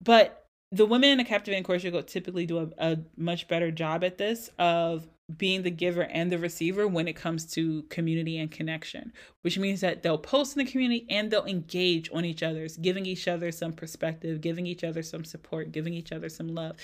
but 0.02 0.43
the 0.74 0.88
women 0.88 1.12
in 1.12 1.20
a 1.20 1.26
Captivating 1.26 1.64
Courtship 1.64 1.94
Code 1.94 2.08
typically 2.08 2.48
do 2.48 2.58
a, 2.58 2.94
a 2.94 2.98
much 3.16 3.48
better 3.48 3.70
job 3.70 4.04
at 4.04 4.18
this 4.18 4.50
of 4.58 5.08
being 5.38 5.62
the 5.62 5.72
giver 5.72 6.02
and 6.02 6.32
the 6.32 6.38
receiver 6.38 6.88
when 6.88 7.08
it 7.08 7.16
comes 7.16 7.46
to 7.46 7.84
community 7.84 8.40
and 8.40 8.52
connection, 8.52 9.14
which 9.42 9.58
means 9.58 9.82
that 9.82 10.04
they'll 10.04 10.18
post 10.18 10.58
in 10.58 10.66
the 10.66 10.70
community 10.70 11.06
and 11.10 11.30
they'll 11.30 11.46
engage 11.46 12.10
on 12.12 12.26
each 12.26 12.44
other's, 12.44 12.76
giving 12.78 13.06
each 13.06 13.28
other 13.28 13.52
some 13.52 13.72
perspective, 13.72 14.42
giving 14.42 14.66
each 14.66 14.84
other 14.84 15.02
some 15.02 15.24
support, 15.24 15.72
giving 15.72 15.94
each 15.94 16.12
other 16.12 16.28
some 16.28 16.50
love. 16.50 16.76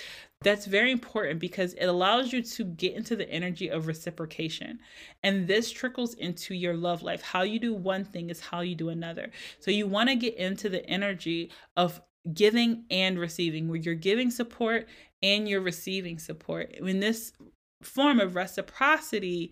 That's 0.41 0.67
very 0.67 0.91
important 0.91 1.39
because 1.39 1.73
it 1.73 1.87
allows 1.87 2.31
you 2.31 2.41
to 2.41 2.63
get 2.63 2.93
into 2.93 3.15
the 3.15 3.29
energy 3.29 3.69
of 3.69 3.87
reciprocation. 3.87 4.79
And 5.23 5.47
this 5.47 5.69
trickles 5.69 6.13
into 6.13 6.53
your 6.53 6.75
love 6.75 7.01
life. 7.01 7.21
How 7.21 7.41
you 7.41 7.59
do 7.59 7.73
one 7.73 8.05
thing 8.05 8.29
is 8.29 8.39
how 8.39 8.61
you 8.61 8.75
do 8.75 8.89
another. 8.89 9.31
So 9.59 9.71
you 9.71 9.85
want 9.85 10.09
to 10.09 10.15
get 10.15 10.35
into 10.35 10.69
the 10.69 10.85
energy 10.85 11.51
of 11.75 12.01
giving 12.33 12.85
and 12.89 13.17
receiving, 13.19 13.67
where 13.67 13.79
you're 13.79 13.95
giving 13.95 14.31
support 14.31 14.87
and 15.21 15.47
you're 15.47 15.61
receiving 15.61 16.19
support. 16.19 16.71
In 16.73 16.99
this 16.99 17.33
form 17.81 18.19
of 18.19 18.35
reciprocity, 18.35 19.51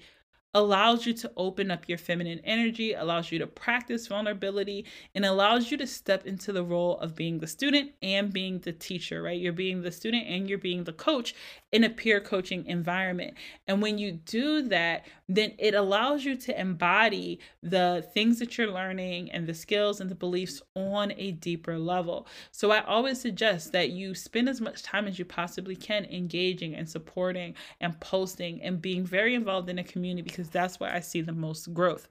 allows 0.53 1.05
you 1.05 1.13
to 1.13 1.31
open 1.37 1.69
up 1.69 1.87
your 1.87 1.97
feminine 1.97 2.39
energy, 2.43 2.93
allows 2.93 3.31
you 3.31 3.39
to 3.39 3.47
practice 3.47 4.07
vulnerability, 4.07 4.85
and 5.13 5.25
allows 5.25 5.69
you 5.69 5.77
to 5.77 5.85
step 5.85 6.25
into 6.25 6.51
the 6.51 6.63
role 6.63 6.97
of 6.99 7.15
being 7.15 7.39
the 7.39 7.47
student 7.47 7.91
and 8.01 8.33
being 8.33 8.59
the 8.59 8.71
teacher, 8.71 9.21
right? 9.21 9.39
You're 9.39 9.53
being 9.53 9.81
the 9.81 9.91
student 9.91 10.25
and 10.27 10.49
you're 10.49 10.57
being 10.57 10.83
the 10.83 10.93
coach 10.93 11.35
in 11.71 11.83
a 11.83 11.89
peer 11.89 12.21
coaching 12.21 12.65
environment. 12.65 13.35
And 13.67 13.81
when 13.81 13.97
you 13.97 14.13
do 14.13 14.61
that, 14.63 15.05
then 15.27 15.53
it 15.59 15.73
allows 15.73 16.23
you 16.23 16.35
to 16.37 16.59
embody 16.59 17.39
the 17.61 18.07
things 18.13 18.39
that 18.39 18.57
you're 18.57 18.71
learning 18.71 19.29
and 19.31 19.45
the 19.45 19.53
skills 19.53 19.99
and 19.99 20.09
the 20.09 20.15
beliefs 20.15 20.61
on 20.75 21.13
a 21.17 21.31
deeper 21.31 21.77
level. 21.77 22.25
So 22.51 22.71
I 22.71 22.83
always 22.85 23.19
suggest 23.19 23.73
that 23.73 23.89
you 23.89 24.15
spend 24.15 24.47
as 24.47 24.61
much 24.61 24.81
time 24.81 25.07
as 25.07 25.19
you 25.19 25.25
possibly 25.25 25.75
can 25.75 26.05
engaging 26.05 26.75
and 26.75 26.89
supporting 26.89 27.55
and 27.81 27.99
posting 27.99 28.61
and 28.61 28.81
being 28.81 29.05
very 29.05 29.35
involved 29.35 29.69
in 29.69 29.79
a 29.79 29.83
community 29.83 30.36
because 30.37 30.51
that's 30.51 30.79
where 30.79 30.93
I 30.93 30.99
see 30.99 31.21
the 31.21 31.33
most 31.33 31.73
growth. 31.73 32.07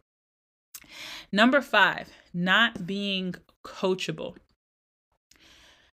Number 1.33 1.61
five, 1.61 2.09
not 2.35 2.87
being 2.87 3.37
coachable. 3.65 4.37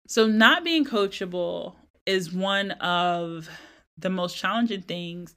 So, 0.08 0.26
not 0.26 0.64
being 0.64 0.84
coachable 0.84 1.74
is 2.06 2.32
one 2.32 2.72
of 2.72 3.48
the 3.98 4.10
most 4.10 4.36
challenging 4.36 4.82
things 4.82 5.36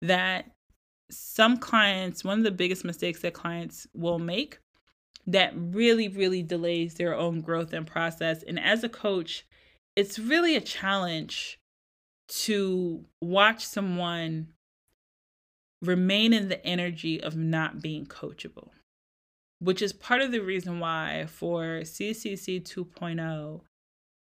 that 0.00 0.52
some 1.10 1.56
clients, 1.58 2.24
one 2.24 2.38
of 2.38 2.44
the 2.44 2.50
biggest 2.50 2.84
mistakes 2.84 3.20
that 3.22 3.34
clients 3.34 3.86
will 3.92 4.18
make 4.18 4.58
that 5.26 5.52
really, 5.56 6.08
really 6.08 6.42
delays 6.42 6.94
their 6.94 7.14
own 7.14 7.40
growth 7.40 7.72
and 7.72 7.86
process. 7.86 8.44
And 8.44 8.58
as 8.60 8.84
a 8.84 8.88
coach, 8.88 9.44
it's 9.96 10.18
really 10.18 10.54
a 10.54 10.60
challenge 10.60 11.58
to 12.28 13.04
watch 13.20 13.64
someone 13.66 14.48
remain 15.82 16.32
in 16.32 16.48
the 16.48 16.64
energy 16.64 17.22
of 17.22 17.36
not 17.36 17.80
being 17.80 18.06
coachable, 18.06 18.70
which 19.58 19.82
is 19.82 19.92
part 19.92 20.22
of 20.22 20.32
the 20.32 20.40
reason 20.40 20.80
why 20.80 21.26
for 21.28 21.80
CCC 21.82 22.62
2.0, 22.62 23.60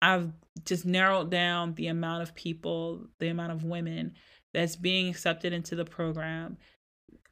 I've 0.01 0.31
just 0.63 0.85
narrowed 0.85 1.31
down 1.31 1.73
the 1.75 1.87
amount 1.87 2.23
of 2.23 2.35
people, 2.35 3.07
the 3.19 3.29
amount 3.29 3.51
of 3.51 3.63
women 3.63 4.13
that's 4.53 4.75
being 4.75 5.09
accepted 5.09 5.53
into 5.53 5.75
the 5.75 5.85
program, 5.85 6.57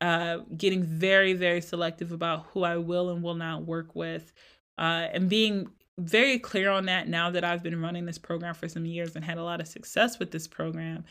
uh, 0.02 0.40
getting 0.56 0.84
very, 0.84 1.34
very 1.34 1.62
selective 1.62 2.12
about 2.12 2.48
who 2.48 2.64
I 2.64 2.78
will 2.78 3.10
and 3.10 3.24
will 3.24 3.36
not 3.36 3.66
work 3.66 3.96
with, 3.96 4.34
uh, 4.78 5.08
and 5.12 5.30
being 5.30 5.70
very 5.98 6.40
clear 6.40 6.70
on 6.70 6.86
that 6.86 7.08
now 7.08 7.32
that 7.32 7.44
I've 7.44 7.64
been 7.64 7.82
running 7.82 8.06
this 8.06 8.18
program 8.18 8.54
for 8.54 8.68
some 8.68 8.86
years 8.86 9.16
and 9.16 9.24
had 9.24 9.38
a 9.38 9.44
lot 9.44 9.62
of 9.62 9.68
success 9.68 10.20
with 10.20 10.32
this 10.32 10.48
program. 10.48 11.06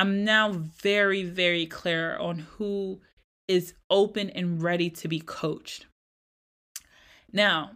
I'm 0.00 0.24
now 0.24 0.52
very, 0.82 1.24
very 1.24 1.66
clear 1.66 2.16
on 2.16 2.38
who 2.38 3.02
is 3.46 3.74
open 3.90 4.30
and 4.30 4.62
ready 4.62 4.88
to 4.88 5.08
be 5.08 5.20
coached. 5.20 5.84
Now, 7.30 7.72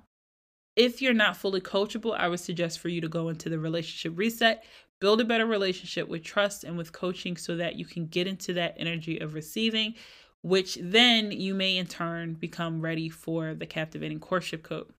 if 0.74 1.02
you're 1.02 1.12
not 1.12 1.36
fully 1.36 1.60
coachable, 1.60 2.16
I 2.16 2.28
would 2.28 2.40
suggest 2.40 2.78
for 2.78 2.88
you 2.88 3.02
to 3.02 3.08
go 3.08 3.28
into 3.28 3.50
the 3.50 3.58
relationship 3.58 4.16
reset, 4.16 4.64
build 5.02 5.20
a 5.20 5.24
better 5.26 5.44
relationship 5.44 6.08
with 6.08 6.24
trust 6.24 6.64
and 6.64 6.78
with 6.78 6.92
coaching 6.92 7.36
so 7.36 7.56
that 7.56 7.76
you 7.76 7.84
can 7.84 8.06
get 8.06 8.26
into 8.26 8.54
that 8.54 8.76
energy 8.78 9.18
of 9.18 9.34
receiving, 9.34 9.92
which 10.40 10.78
then 10.80 11.30
you 11.30 11.54
may 11.54 11.76
in 11.76 11.86
turn 11.86 12.32
become 12.32 12.80
ready 12.80 13.10
for 13.10 13.52
the 13.52 13.66
captivating 13.66 14.18
courtship 14.18 14.62
code. 14.62 14.90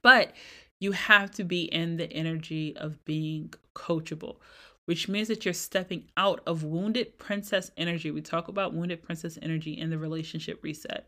But 0.00 0.32
you 0.80 0.92
have 0.92 1.30
to 1.32 1.44
be 1.44 1.64
in 1.64 1.98
the 1.98 2.10
energy 2.10 2.74
of 2.74 3.04
being 3.04 3.52
coachable, 3.74 4.36
which 4.86 5.08
means 5.08 5.28
that 5.28 5.44
you're 5.44 5.54
stepping 5.54 6.04
out 6.16 6.40
of 6.46 6.64
wounded 6.64 7.18
princess 7.18 7.70
energy. 7.76 8.10
We 8.10 8.22
talk 8.22 8.48
about 8.48 8.74
wounded 8.74 9.02
princess 9.02 9.38
energy 9.42 9.72
in 9.78 9.90
the 9.90 9.98
relationship 9.98 10.62
reset. 10.62 11.06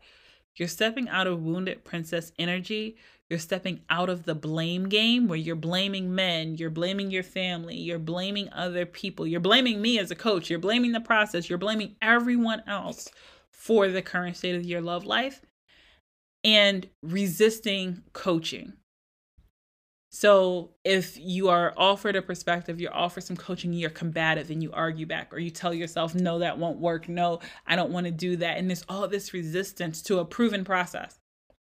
You're 0.55 0.67
stepping 0.67 1.09
out 1.09 1.27
of 1.27 1.41
wounded 1.41 1.83
princess 1.85 2.31
energy. 2.37 2.97
You're 3.29 3.39
stepping 3.39 3.81
out 3.89 4.09
of 4.09 4.23
the 4.23 4.35
blame 4.35 4.89
game 4.89 5.27
where 5.27 5.37
you're 5.37 5.55
blaming 5.55 6.13
men, 6.15 6.55
you're 6.55 6.71
blaming 6.71 7.11
your 7.11 7.23
family, 7.23 7.77
you're 7.77 7.99
blaming 7.99 8.51
other 8.51 8.85
people, 8.85 9.27
you're 9.27 9.39
blaming 9.39 9.81
me 9.81 9.99
as 9.99 10.09
a 10.09 10.15
coach, 10.15 10.49
you're 10.49 10.57
blaming 10.59 10.91
the 10.91 10.99
process, 10.99 11.47
you're 11.47 11.59
blaming 11.59 11.95
everyone 12.01 12.63
else 12.67 13.07
for 13.51 13.87
the 13.87 14.01
current 14.01 14.35
state 14.35 14.55
of 14.55 14.65
your 14.65 14.81
love 14.81 15.05
life 15.05 15.41
and 16.43 16.89
resisting 17.03 18.01
coaching. 18.13 18.73
So 20.09 20.71
if 20.83 21.17
you 21.19 21.49
are 21.49 21.73
offered 21.77 22.15
a 22.15 22.21
perspective, 22.21 22.81
you're 22.81 22.95
offered 22.95 23.23
some 23.23 23.37
coaching, 23.37 23.73
you're 23.73 23.91
combative 23.91 24.49
and 24.49 24.61
you 24.63 24.71
argue 24.71 25.05
back, 25.05 25.31
or 25.31 25.39
you 25.39 25.51
tell 25.51 25.73
yourself, 25.73 26.15
no, 26.15 26.39
that 26.39 26.57
won't 26.57 26.79
work. 26.79 27.07
No, 27.07 27.39
I 27.67 27.75
don't 27.75 27.91
want 27.91 28.07
to 28.07 28.11
do 28.11 28.35
that. 28.37 28.57
And 28.57 28.69
there's 28.69 28.85
all 28.89 29.07
this 29.07 29.33
resistance 29.33 30.01
to 30.03 30.19
a 30.19 30.25
proven 30.25 30.63
process. 30.63 31.19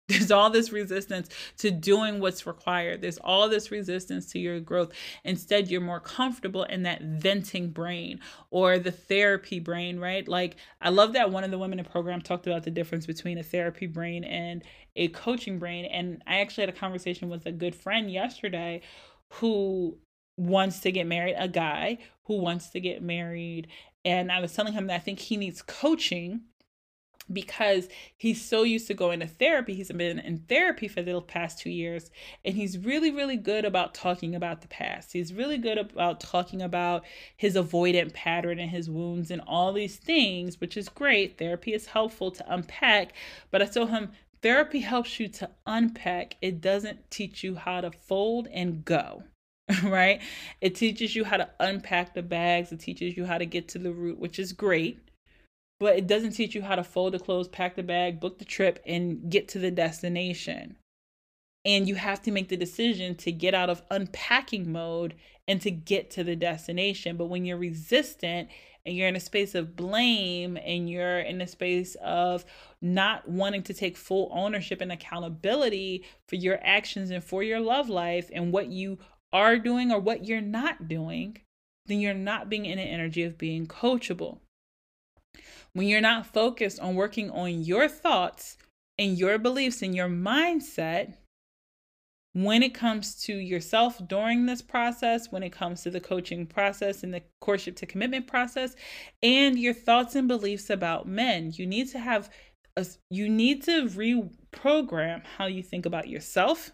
There's 0.07 0.29
all 0.29 0.51
this 0.51 0.71
resistance 0.71 1.29
to 1.57 1.71
doing 1.71 2.19
what's 2.19 2.45
required. 2.45 3.01
There's 3.01 3.17
all 3.17 3.49
this 3.49 3.71
resistance 3.71 4.27
to 4.33 4.39
your 4.39 4.59
growth. 4.59 4.91
Instead, 5.23 5.67
you're 5.67 5.81
more 5.81 5.99
comfortable 5.99 6.61
in 6.61 6.83
that 6.83 7.01
venting 7.01 7.71
brain 7.71 8.19
or 8.51 8.77
the 8.77 8.91
therapy 8.91 9.59
brain, 9.59 9.99
right? 9.99 10.27
Like, 10.27 10.57
I 10.79 10.89
love 10.89 11.13
that 11.13 11.31
one 11.31 11.43
of 11.43 11.49
the 11.49 11.57
women 11.57 11.79
in 11.79 11.85
the 11.85 11.89
program 11.89 12.21
talked 12.21 12.45
about 12.45 12.61
the 12.61 12.69
difference 12.69 13.07
between 13.07 13.39
a 13.39 13.43
therapy 13.43 13.87
brain 13.87 14.23
and 14.23 14.63
a 14.95 15.07
coaching 15.09 15.59
brain. 15.59 15.85
And 15.85 16.21
I 16.27 16.39
actually 16.39 16.63
had 16.63 16.69
a 16.69 16.77
conversation 16.77 17.29
with 17.29 17.45
a 17.45 17.51
good 17.51 17.75
friend 17.75 18.11
yesterday 18.11 18.81
who 19.33 19.97
wants 20.37 20.79
to 20.81 20.91
get 20.91 21.07
married, 21.07 21.35
a 21.37 21.47
guy 21.47 21.99
who 22.23 22.37
wants 22.37 22.69
to 22.71 22.79
get 22.79 23.01
married. 23.01 23.67
And 24.03 24.31
I 24.31 24.39
was 24.39 24.53
telling 24.53 24.73
him 24.73 24.87
that 24.87 24.95
I 24.95 24.99
think 24.99 25.19
he 25.19 25.37
needs 25.37 25.61
coaching 25.61 26.41
because 27.31 27.87
he's 28.17 28.43
so 28.43 28.63
used 28.63 28.87
to 28.87 28.93
going 28.93 29.19
to 29.19 29.27
therapy. 29.27 29.73
He's 29.73 29.91
been 29.91 30.19
in 30.19 30.39
therapy 30.39 30.87
for 30.87 31.01
the 31.01 31.19
past 31.21 31.59
two 31.59 31.69
years, 31.69 32.11
and 32.43 32.55
he's 32.55 32.77
really, 32.77 33.11
really 33.11 33.37
good 33.37 33.65
about 33.65 33.93
talking 33.93 34.35
about 34.35 34.61
the 34.61 34.67
past. 34.67 35.13
He's 35.13 35.33
really 35.33 35.57
good 35.57 35.77
about 35.77 36.19
talking 36.19 36.61
about 36.61 37.03
his 37.35 37.55
avoidant 37.55 38.13
pattern 38.13 38.59
and 38.59 38.69
his 38.69 38.89
wounds 38.89 39.31
and 39.31 39.41
all 39.47 39.73
these 39.73 39.97
things, 39.97 40.61
which 40.61 40.77
is 40.77 40.89
great. 40.89 41.37
Therapy 41.37 41.73
is 41.73 41.87
helpful 41.87 42.31
to 42.31 42.53
unpack, 42.53 43.13
but 43.49 43.61
I 43.61 43.65
told 43.65 43.89
him 43.89 44.11
therapy 44.45 44.79
helps 44.79 45.19
you 45.19 45.27
to 45.27 45.49
unpack, 45.65 46.37
it 46.41 46.61
doesn't 46.61 47.09
teach 47.09 47.43
you 47.43 47.55
how 47.55 47.81
to 47.81 47.91
fold 47.91 48.47
and 48.53 48.85
go. 48.85 49.23
right? 49.83 50.21
It 50.61 50.75
teaches 50.75 51.15
you 51.15 51.23
how 51.23 51.37
to 51.37 51.49
unpack 51.59 52.13
the 52.13 52.21
bags, 52.21 52.71
it 52.71 52.79
teaches 52.79 53.17
you 53.17 53.25
how 53.25 53.39
to 53.39 53.45
get 53.45 53.67
to 53.69 53.79
the 53.79 53.91
root, 53.91 54.19
which 54.19 54.37
is 54.37 54.53
great 54.53 54.99
but 55.79 55.97
it 55.97 56.07
doesn't 56.07 56.31
teach 56.31 56.55
you 56.55 56.61
how 56.61 56.75
to 56.75 56.83
fold 56.83 57.13
the 57.13 57.19
clothes, 57.19 57.47
pack 57.47 57.75
the 57.75 57.83
bag, 57.83 58.19
book 58.19 58.39
the 58.39 58.45
trip, 58.45 58.81
and 58.85 59.29
get 59.29 59.47
to 59.49 59.59
the 59.59 59.71
destination. 59.71 60.77
And 61.65 61.87
you 61.87 61.95
have 61.95 62.21
to 62.23 62.31
make 62.31 62.49
the 62.49 62.57
decision 62.57 63.15
to 63.15 63.31
get 63.31 63.53
out 63.53 63.69
of 63.69 63.81
unpacking 63.89 64.71
mode 64.71 65.15
and 65.47 65.59
to 65.61 65.71
get 65.71 66.11
to 66.11 66.23
the 66.23 66.35
destination. 66.35 67.17
But 67.17 67.25
when 67.25 67.43
you're 67.43 67.57
resistant 67.57 68.49
and 68.85 68.95
you're 68.95 69.07
in 69.07 69.15
a 69.15 69.19
space 69.19 69.55
of 69.55 69.75
blame 69.75 70.57
and 70.63 70.87
you're 70.87 71.19
in 71.19 71.41
a 71.41 71.47
space 71.47 71.95
of 72.03 72.45
not 72.81 73.27
wanting 73.27 73.63
to 73.63 73.73
take 73.73 73.97
full 73.97 74.29
ownership 74.31 74.79
and 74.79 74.91
accountability 74.91 76.05
for 76.27 76.35
your 76.35 76.59
actions 76.61 77.09
and 77.09 77.23
for 77.23 77.41
your 77.41 77.59
love 77.59 77.89
life 77.89 78.29
and 78.31 78.53
what 78.53 78.67
you 78.67 78.99
are 79.33 79.57
doing 79.57 79.91
or 79.91 79.99
what 79.99 80.25
you're 80.25 80.41
not 80.41 80.87
doing, 80.87 81.37
then 81.87 81.99
you're 81.99 82.13
not 82.13 82.47
being 82.47 82.65
in 82.65 82.77
an 82.77 82.87
energy 82.87 83.23
of 83.23 83.39
being 83.39 83.65
coachable 83.65 84.39
when 85.75 85.89
you're 85.89 85.99
not 85.99 86.25
focused 86.25 86.79
on 86.79 86.95
working 86.95 87.29
on 87.29 87.61
your 87.63 87.89
thoughts 87.89 88.57
and 88.97 89.17
your 89.17 89.37
beliefs 89.37 89.81
and 89.81 89.93
your 89.93 90.07
mindset, 90.07 91.15
when 92.35 92.61
it 92.61 92.73
comes 92.73 93.15
to 93.15 93.33
yourself 93.33 94.05
during 94.09 94.45
this 94.45 94.61
process, 94.61 95.31
when 95.31 95.41
it 95.41 95.53
comes 95.53 95.83
to 95.83 95.89
the 95.89 96.01
coaching 96.01 96.45
process 96.45 97.01
and 97.01 97.13
the 97.13 97.21
courtship 97.39 97.77
to 97.77 97.85
commitment 97.85 98.27
process, 98.27 98.75
and 99.23 99.57
your 99.57 99.73
thoughts 99.73 100.15
and 100.15 100.27
beliefs 100.27 100.69
about 100.69 101.07
men, 101.07 101.53
you 101.55 101.65
need 101.65 101.87
to 101.87 101.97
have 101.97 102.29
a, 102.75 102.85
you 103.09 103.29
need 103.29 103.63
to 103.63 103.85
reprogram 103.85 105.23
how 105.37 105.45
you 105.45 105.63
think 105.63 105.85
about 105.85 106.09
yourself 106.09 106.73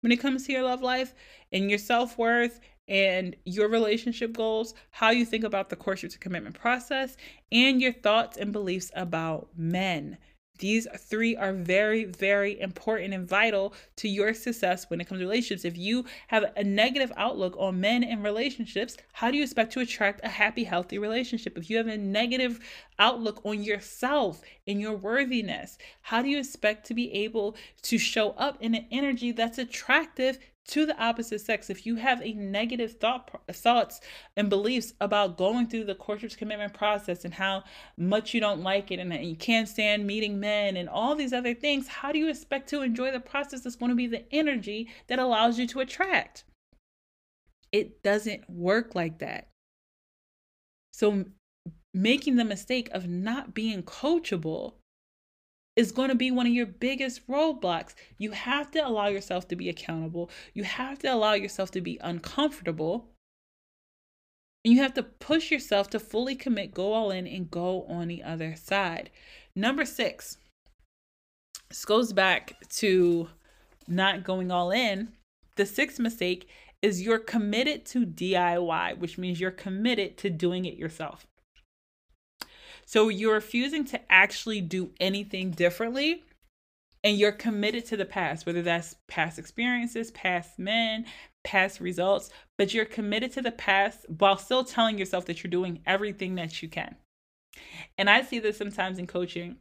when 0.00 0.12
it 0.12 0.16
comes 0.16 0.46
to 0.46 0.52
your 0.52 0.62
love 0.62 0.80
life 0.80 1.14
and 1.52 1.68
your 1.68 1.78
self 1.78 2.16
worth 2.16 2.58
and 2.88 3.36
your 3.44 3.68
relationship 3.68 4.34
goals, 4.34 4.72
how 4.92 5.10
you 5.10 5.26
think 5.26 5.44
about 5.44 5.68
the 5.68 5.76
courtship 5.76 6.10
to 6.12 6.18
commitment 6.18 6.58
process, 6.58 7.18
and 7.52 7.82
your 7.82 7.92
thoughts 7.92 8.38
and 8.38 8.50
beliefs 8.50 8.90
about 8.94 9.50
men. 9.54 10.16
These 10.62 10.86
three 10.96 11.34
are 11.34 11.52
very, 11.52 12.04
very 12.04 12.60
important 12.60 13.12
and 13.12 13.28
vital 13.28 13.74
to 13.96 14.08
your 14.08 14.32
success 14.32 14.88
when 14.88 15.00
it 15.00 15.08
comes 15.08 15.18
to 15.18 15.26
relationships. 15.26 15.64
If 15.64 15.76
you 15.76 16.04
have 16.28 16.52
a 16.56 16.62
negative 16.62 17.12
outlook 17.16 17.56
on 17.58 17.80
men 17.80 18.04
and 18.04 18.22
relationships, 18.22 18.96
how 19.12 19.32
do 19.32 19.38
you 19.38 19.42
expect 19.42 19.72
to 19.72 19.80
attract 19.80 20.24
a 20.24 20.28
happy, 20.28 20.62
healthy 20.62 20.98
relationship? 20.98 21.58
If 21.58 21.68
you 21.68 21.78
have 21.78 21.88
a 21.88 21.96
negative 21.98 22.60
outlook 23.00 23.40
on 23.44 23.64
yourself 23.64 24.40
and 24.68 24.80
your 24.80 24.94
worthiness, 24.94 25.78
how 26.02 26.22
do 26.22 26.28
you 26.28 26.38
expect 26.38 26.86
to 26.86 26.94
be 26.94 27.12
able 27.12 27.56
to 27.82 27.98
show 27.98 28.30
up 28.30 28.56
in 28.60 28.76
an 28.76 28.86
energy 28.92 29.32
that's 29.32 29.58
attractive 29.58 30.38
to 30.68 30.86
the 30.86 31.02
opposite 31.02 31.40
sex 31.40 31.70
if 31.70 31.84
you 31.84 31.96
have 31.96 32.22
a 32.22 32.32
negative 32.34 32.92
thought 32.92 33.42
thoughts 33.50 34.00
and 34.36 34.48
beliefs 34.48 34.94
about 35.00 35.36
going 35.36 35.66
through 35.66 35.84
the 35.84 35.94
courtship 35.94 36.36
commitment 36.36 36.72
process 36.72 37.24
and 37.24 37.34
how 37.34 37.64
much 37.96 38.32
you 38.32 38.40
don't 38.40 38.62
like 38.62 38.90
it 38.90 39.00
and 39.00 39.12
you 39.24 39.34
can't 39.34 39.68
stand 39.68 40.06
meeting 40.06 40.38
men 40.38 40.76
and 40.76 40.88
all 40.88 41.14
these 41.14 41.32
other 41.32 41.54
things 41.54 41.88
how 41.88 42.12
do 42.12 42.18
you 42.18 42.28
expect 42.28 42.68
to 42.68 42.82
enjoy 42.82 43.10
the 43.10 43.20
process 43.20 43.60
that's 43.60 43.76
going 43.76 43.90
to 43.90 43.96
be 43.96 44.06
the 44.06 44.24
energy 44.32 44.88
that 45.08 45.18
allows 45.18 45.58
you 45.58 45.66
to 45.66 45.80
attract? 45.80 46.44
It 47.72 48.02
doesn't 48.02 48.48
work 48.48 48.94
like 48.94 49.18
that. 49.18 49.48
So 50.92 51.24
making 51.94 52.36
the 52.36 52.44
mistake 52.44 52.88
of 52.92 53.08
not 53.08 53.54
being 53.54 53.82
coachable 53.82 54.74
is 55.76 55.92
going 55.92 56.10
to 56.10 56.14
be 56.14 56.30
one 56.30 56.46
of 56.46 56.52
your 56.52 56.66
biggest 56.66 57.26
roadblocks. 57.26 57.94
You 58.18 58.32
have 58.32 58.70
to 58.72 58.86
allow 58.86 59.08
yourself 59.08 59.48
to 59.48 59.56
be 59.56 59.68
accountable. 59.68 60.30
You 60.52 60.64
have 60.64 60.98
to 61.00 61.08
allow 61.08 61.32
yourself 61.32 61.70
to 61.72 61.80
be 61.80 61.98
uncomfortable. 62.02 63.08
And 64.64 64.74
you 64.74 64.82
have 64.82 64.94
to 64.94 65.02
push 65.02 65.50
yourself 65.50 65.90
to 65.90 65.98
fully 65.98 66.36
commit, 66.36 66.74
go 66.74 66.92
all 66.92 67.10
in, 67.10 67.26
and 67.26 67.50
go 67.50 67.84
on 67.84 68.08
the 68.08 68.22
other 68.22 68.54
side. 68.54 69.10
Number 69.56 69.84
six, 69.84 70.38
this 71.68 71.84
goes 71.84 72.12
back 72.12 72.54
to 72.76 73.28
not 73.88 74.24
going 74.24 74.50
all 74.50 74.70
in. 74.70 75.12
The 75.56 75.66
sixth 75.66 75.98
mistake 75.98 76.48
is 76.80 77.02
you're 77.02 77.18
committed 77.18 77.84
to 77.86 78.06
DIY, 78.06 78.98
which 78.98 79.18
means 79.18 79.40
you're 79.40 79.50
committed 79.50 80.16
to 80.18 80.30
doing 80.30 80.64
it 80.64 80.76
yourself. 80.76 81.26
So 82.86 83.08
you're 83.08 83.34
refusing 83.34 83.84
to 83.86 84.00
actually 84.10 84.60
do 84.60 84.90
anything 85.00 85.50
differently 85.50 86.24
and 87.04 87.18
you're 87.18 87.32
committed 87.32 87.84
to 87.86 87.96
the 87.96 88.04
past, 88.04 88.46
whether 88.46 88.62
that's 88.62 88.96
past 89.08 89.38
experiences, 89.38 90.10
past 90.12 90.58
men, 90.58 91.04
past 91.44 91.80
results, 91.80 92.30
but 92.56 92.72
you're 92.72 92.84
committed 92.84 93.32
to 93.32 93.42
the 93.42 93.50
past 93.50 94.06
while 94.08 94.36
still 94.36 94.64
telling 94.64 94.98
yourself 94.98 95.26
that 95.26 95.42
you're 95.42 95.50
doing 95.50 95.80
everything 95.86 96.36
that 96.36 96.62
you 96.62 96.68
can. 96.68 96.96
And 97.98 98.08
I 98.08 98.22
see 98.22 98.38
this 98.38 98.56
sometimes 98.56 98.98
in 98.98 99.06
coaching 99.06 99.56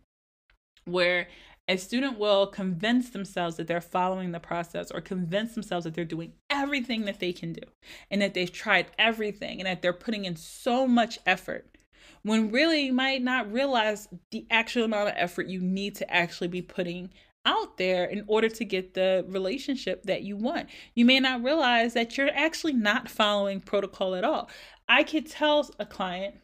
where 0.85 1.27
a 1.67 1.77
student 1.77 2.17
will 2.17 2.47
convince 2.47 3.09
themselves 3.09 3.57
that 3.57 3.67
they're 3.67 3.81
following 3.81 4.31
the 4.31 4.39
process 4.39 4.91
or 4.91 5.01
convince 5.01 5.53
themselves 5.53 5.83
that 5.85 5.93
they're 5.93 6.05
doing 6.05 6.33
everything 6.49 7.05
that 7.05 7.19
they 7.19 7.33
can 7.33 7.53
do 7.53 7.61
and 8.09 8.21
that 8.21 8.33
they've 8.33 8.51
tried 8.51 8.87
everything 8.97 9.59
and 9.59 9.67
that 9.67 9.81
they're 9.81 9.93
putting 9.93 10.25
in 10.25 10.35
so 10.35 10.87
much 10.87 11.19
effort 11.25 11.77
when 12.23 12.51
really 12.51 12.85
you 12.85 12.93
might 12.93 13.21
not 13.21 13.51
realize 13.51 14.07
the 14.31 14.45
actual 14.49 14.83
amount 14.83 15.09
of 15.09 15.15
effort 15.17 15.47
you 15.47 15.59
need 15.59 15.95
to 15.95 16.13
actually 16.13 16.47
be 16.47 16.61
putting 16.61 17.09
out 17.45 17.77
there 17.77 18.05
in 18.05 18.23
order 18.27 18.47
to 18.47 18.63
get 18.63 18.93
the 18.93 19.25
relationship 19.27 20.03
that 20.03 20.21
you 20.21 20.37
want. 20.37 20.69
You 20.93 21.05
may 21.05 21.19
not 21.19 21.43
realize 21.43 21.93
that 21.93 22.17
you're 22.17 22.29
actually 22.33 22.73
not 22.73 23.09
following 23.09 23.61
protocol 23.61 24.13
at 24.15 24.23
all. 24.23 24.49
I 24.87 25.03
could 25.03 25.25
tell 25.25 25.69
a 25.79 25.85
client, 25.85 26.35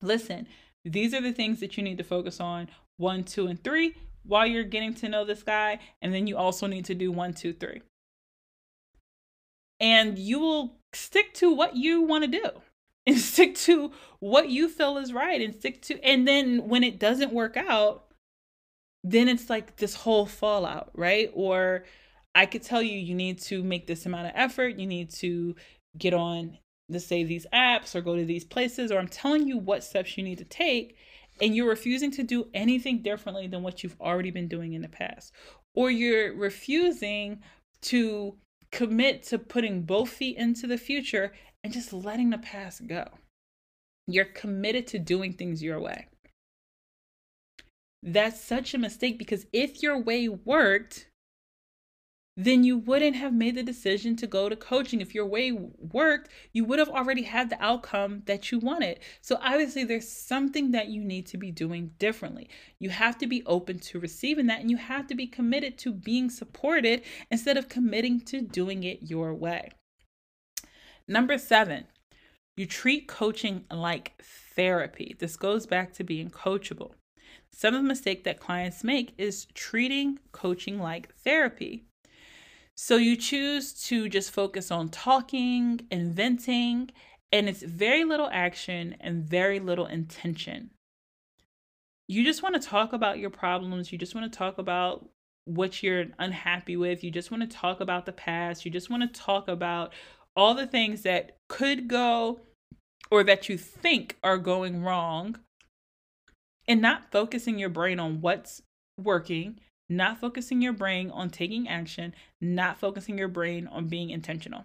listen, 0.00 0.48
these 0.84 1.14
are 1.14 1.20
the 1.20 1.32
things 1.32 1.60
that 1.60 1.76
you 1.76 1.84
need 1.84 1.98
to 1.98 2.04
focus 2.04 2.40
on 2.40 2.68
one, 2.96 3.22
two, 3.22 3.46
and 3.46 3.62
three 3.62 3.94
while 4.24 4.46
you're 4.46 4.64
getting 4.64 4.94
to 4.94 5.08
know 5.08 5.24
this 5.24 5.42
guy. 5.42 5.78
And 6.00 6.12
then 6.12 6.26
you 6.26 6.36
also 6.36 6.66
need 6.66 6.84
to 6.86 6.94
do 6.94 7.12
one, 7.12 7.32
two, 7.32 7.52
three. 7.52 7.82
And 9.78 10.18
you 10.18 10.40
will 10.40 10.76
stick 10.92 11.34
to 11.34 11.52
what 11.52 11.76
you 11.76 12.02
want 12.02 12.24
to 12.24 12.30
do 12.30 12.50
and 13.06 13.18
stick 13.18 13.54
to 13.54 13.92
what 14.20 14.48
you 14.48 14.68
feel 14.68 14.96
is 14.96 15.12
right 15.12 15.40
and 15.40 15.54
stick 15.54 15.82
to 15.82 16.00
and 16.04 16.26
then 16.26 16.68
when 16.68 16.84
it 16.84 16.98
doesn't 16.98 17.32
work 17.32 17.56
out 17.56 18.04
then 19.04 19.28
it's 19.28 19.50
like 19.50 19.76
this 19.76 19.94
whole 19.96 20.26
fallout 20.26 20.90
right? 20.94 21.30
Or 21.34 21.84
i 22.34 22.46
could 22.46 22.62
tell 22.62 22.82
you 22.82 22.98
you 22.98 23.14
need 23.14 23.40
to 23.42 23.62
make 23.62 23.86
this 23.86 24.06
amount 24.06 24.26
of 24.26 24.32
effort. 24.34 24.78
You 24.78 24.86
need 24.86 25.10
to 25.14 25.54
get 25.98 26.14
on 26.14 26.58
the 26.88 27.00
say 27.00 27.24
these 27.24 27.46
apps 27.52 27.94
or 27.94 28.00
go 28.00 28.16
to 28.16 28.24
these 28.24 28.44
places 28.44 28.90
or 28.90 28.98
i'm 28.98 29.08
telling 29.08 29.46
you 29.46 29.56
what 29.56 29.84
steps 29.84 30.18
you 30.18 30.24
need 30.24 30.38
to 30.38 30.44
take 30.44 30.96
and 31.40 31.56
you're 31.56 31.68
refusing 31.68 32.10
to 32.12 32.22
do 32.22 32.48
anything 32.54 33.02
differently 33.02 33.46
than 33.46 33.62
what 33.62 33.82
you've 33.82 34.00
already 34.00 34.30
been 34.30 34.48
doing 34.48 34.74
in 34.74 34.82
the 34.82 34.88
past. 34.88 35.32
Or 35.74 35.90
you're 35.90 36.34
refusing 36.34 37.40
to 37.82 38.36
commit 38.72 39.22
to 39.24 39.38
putting 39.38 39.82
both 39.82 40.10
feet 40.10 40.36
into 40.36 40.66
the 40.66 40.78
future 40.78 41.32
and 41.62 41.72
just 41.72 41.92
letting 41.92 42.30
the 42.30 42.38
past 42.38 42.86
go. 42.86 43.06
You're 44.08 44.24
committed 44.24 44.86
to 44.88 44.98
doing 44.98 45.34
things 45.34 45.62
your 45.62 45.78
way. 45.78 46.08
That's 48.02 48.40
such 48.40 48.74
a 48.74 48.78
mistake 48.78 49.18
because 49.18 49.46
if 49.52 49.82
your 49.82 49.96
way 49.96 50.28
worked, 50.28 51.06
then 52.36 52.64
you 52.64 52.78
wouldn't 52.78 53.16
have 53.16 53.34
made 53.34 53.56
the 53.56 53.62
decision 53.62 54.16
to 54.16 54.26
go 54.26 54.48
to 54.48 54.56
coaching. 54.56 55.00
If 55.02 55.14
your 55.14 55.26
way 55.26 55.52
worked, 55.52 56.30
you 56.52 56.64
would 56.64 56.78
have 56.78 56.88
already 56.88 57.22
had 57.22 57.50
the 57.50 57.62
outcome 57.62 58.22
that 58.24 58.50
you 58.50 58.58
wanted. 58.58 59.00
So, 59.20 59.38
obviously, 59.42 59.84
there's 59.84 60.08
something 60.08 60.70
that 60.70 60.88
you 60.88 61.04
need 61.04 61.26
to 61.26 61.36
be 61.36 61.50
doing 61.50 61.90
differently. 61.98 62.48
You 62.78 62.88
have 62.88 63.18
to 63.18 63.26
be 63.26 63.44
open 63.44 63.78
to 63.80 64.00
receiving 64.00 64.46
that, 64.46 64.60
and 64.60 64.70
you 64.70 64.78
have 64.78 65.06
to 65.08 65.14
be 65.14 65.26
committed 65.26 65.76
to 65.78 65.92
being 65.92 66.30
supported 66.30 67.02
instead 67.30 67.58
of 67.58 67.68
committing 67.68 68.20
to 68.22 68.40
doing 68.40 68.82
it 68.84 69.02
your 69.02 69.34
way. 69.34 69.70
Number 71.06 71.36
seven, 71.36 71.84
you 72.56 72.64
treat 72.64 73.08
coaching 73.08 73.64
like 73.70 74.22
therapy. 74.56 75.16
This 75.18 75.36
goes 75.36 75.66
back 75.66 75.92
to 75.94 76.04
being 76.04 76.30
coachable. 76.30 76.92
Some 77.50 77.74
of 77.74 77.82
the 77.82 77.88
mistake 77.88 78.24
that 78.24 78.40
clients 78.40 78.82
make 78.82 79.12
is 79.18 79.46
treating 79.52 80.18
coaching 80.32 80.78
like 80.78 81.14
therapy. 81.16 81.84
So 82.84 82.96
you 82.96 83.14
choose 83.14 83.72
to 83.84 84.08
just 84.08 84.32
focus 84.32 84.72
on 84.72 84.88
talking 84.88 85.86
and 85.92 86.12
venting, 86.12 86.90
and 87.30 87.48
it's 87.48 87.62
very 87.62 88.02
little 88.02 88.28
action 88.32 88.96
and 88.98 89.22
very 89.22 89.60
little 89.60 89.86
intention. 89.86 90.70
You 92.08 92.24
just 92.24 92.42
want 92.42 92.60
to 92.60 92.68
talk 92.68 92.92
about 92.92 93.20
your 93.20 93.30
problems. 93.30 93.92
You 93.92 93.98
just 93.98 94.16
want 94.16 94.32
to 94.32 94.36
talk 94.36 94.58
about 94.58 95.08
what 95.44 95.80
you're 95.84 96.06
unhappy 96.18 96.76
with. 96.76 97.04
You 97.04 97.12
just 97.12 97.30
want 97.30 97.48
to 97.48 97.56
talk 97.56 97.80
about 97.80 98.04
the 98.04 98.10
past. 98.10 98.64
You 98.64 98.72
just 98.72 98.90
want 98.90 99.04
to 99.04 99.20
talk 99.20 99.46
about 99.46 99.92
all 100.34 100.52
the 100.52 100.66
things 100.66 101.02
that 101.02 101.36
could 101.48 101.86
go 101.86 102.40
or 103.12 103.22
that 103.22 103.48
you 103.48 103.56
think 103.56 104.18
are 104.24 104.38
going 104.38 104.82
wrong 104.82 105.38
and 106.66 106.82
not 106.82 107.12
focusing 107.12 107.60
your 107.60 107.68
brain 107.68 108.00
on 108.00 108.20
what's 108.20 108.60
working, 108.98 109.60
not 109.96 110.18
focusing 110.18 110.60
your 110.60 110.72
brain 110.72 111.10
on 111.10 111.30
taking 111.30 111.68
action, 111.68 112.14
not 112.40 112.78
focusing 112.78 113.18
your 113.18 113.28
brain 113.28 113.66
on 113.66 113.88
being 113.88 114.10
intentional. 114.10 114.64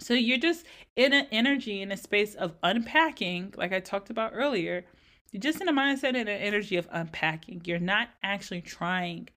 So 0.00 0.14
you're 0.14 0.38
just 0.38 0.64
in 0.96 1.12
an 1.12 1.26
energy, 1.32 1.82
in 1.82 1.90
a 1.90 1.96
space 1.96 2.34
of 2.34 2.54
unpacking, 2.62 3.54
like 3.56 3.72
I 3.72 3.80
talked 3.80 4.10
about 4.10 4.32
earlier. 4.34 4.84
You're 5.32 5.40
just 5.40 5.60
in 5.60 5.68
a 5.68 5.72
mindset 5.72 6.14
and 6.14 6.28
an 6.28 6.28
energy 6.28 6.76
of 6.76 6.88
unpacking. 6.90 7.62
You're 7.64 7.78
not 7.78 8.08
actually 8.22 8.62
trying 8.62 9.28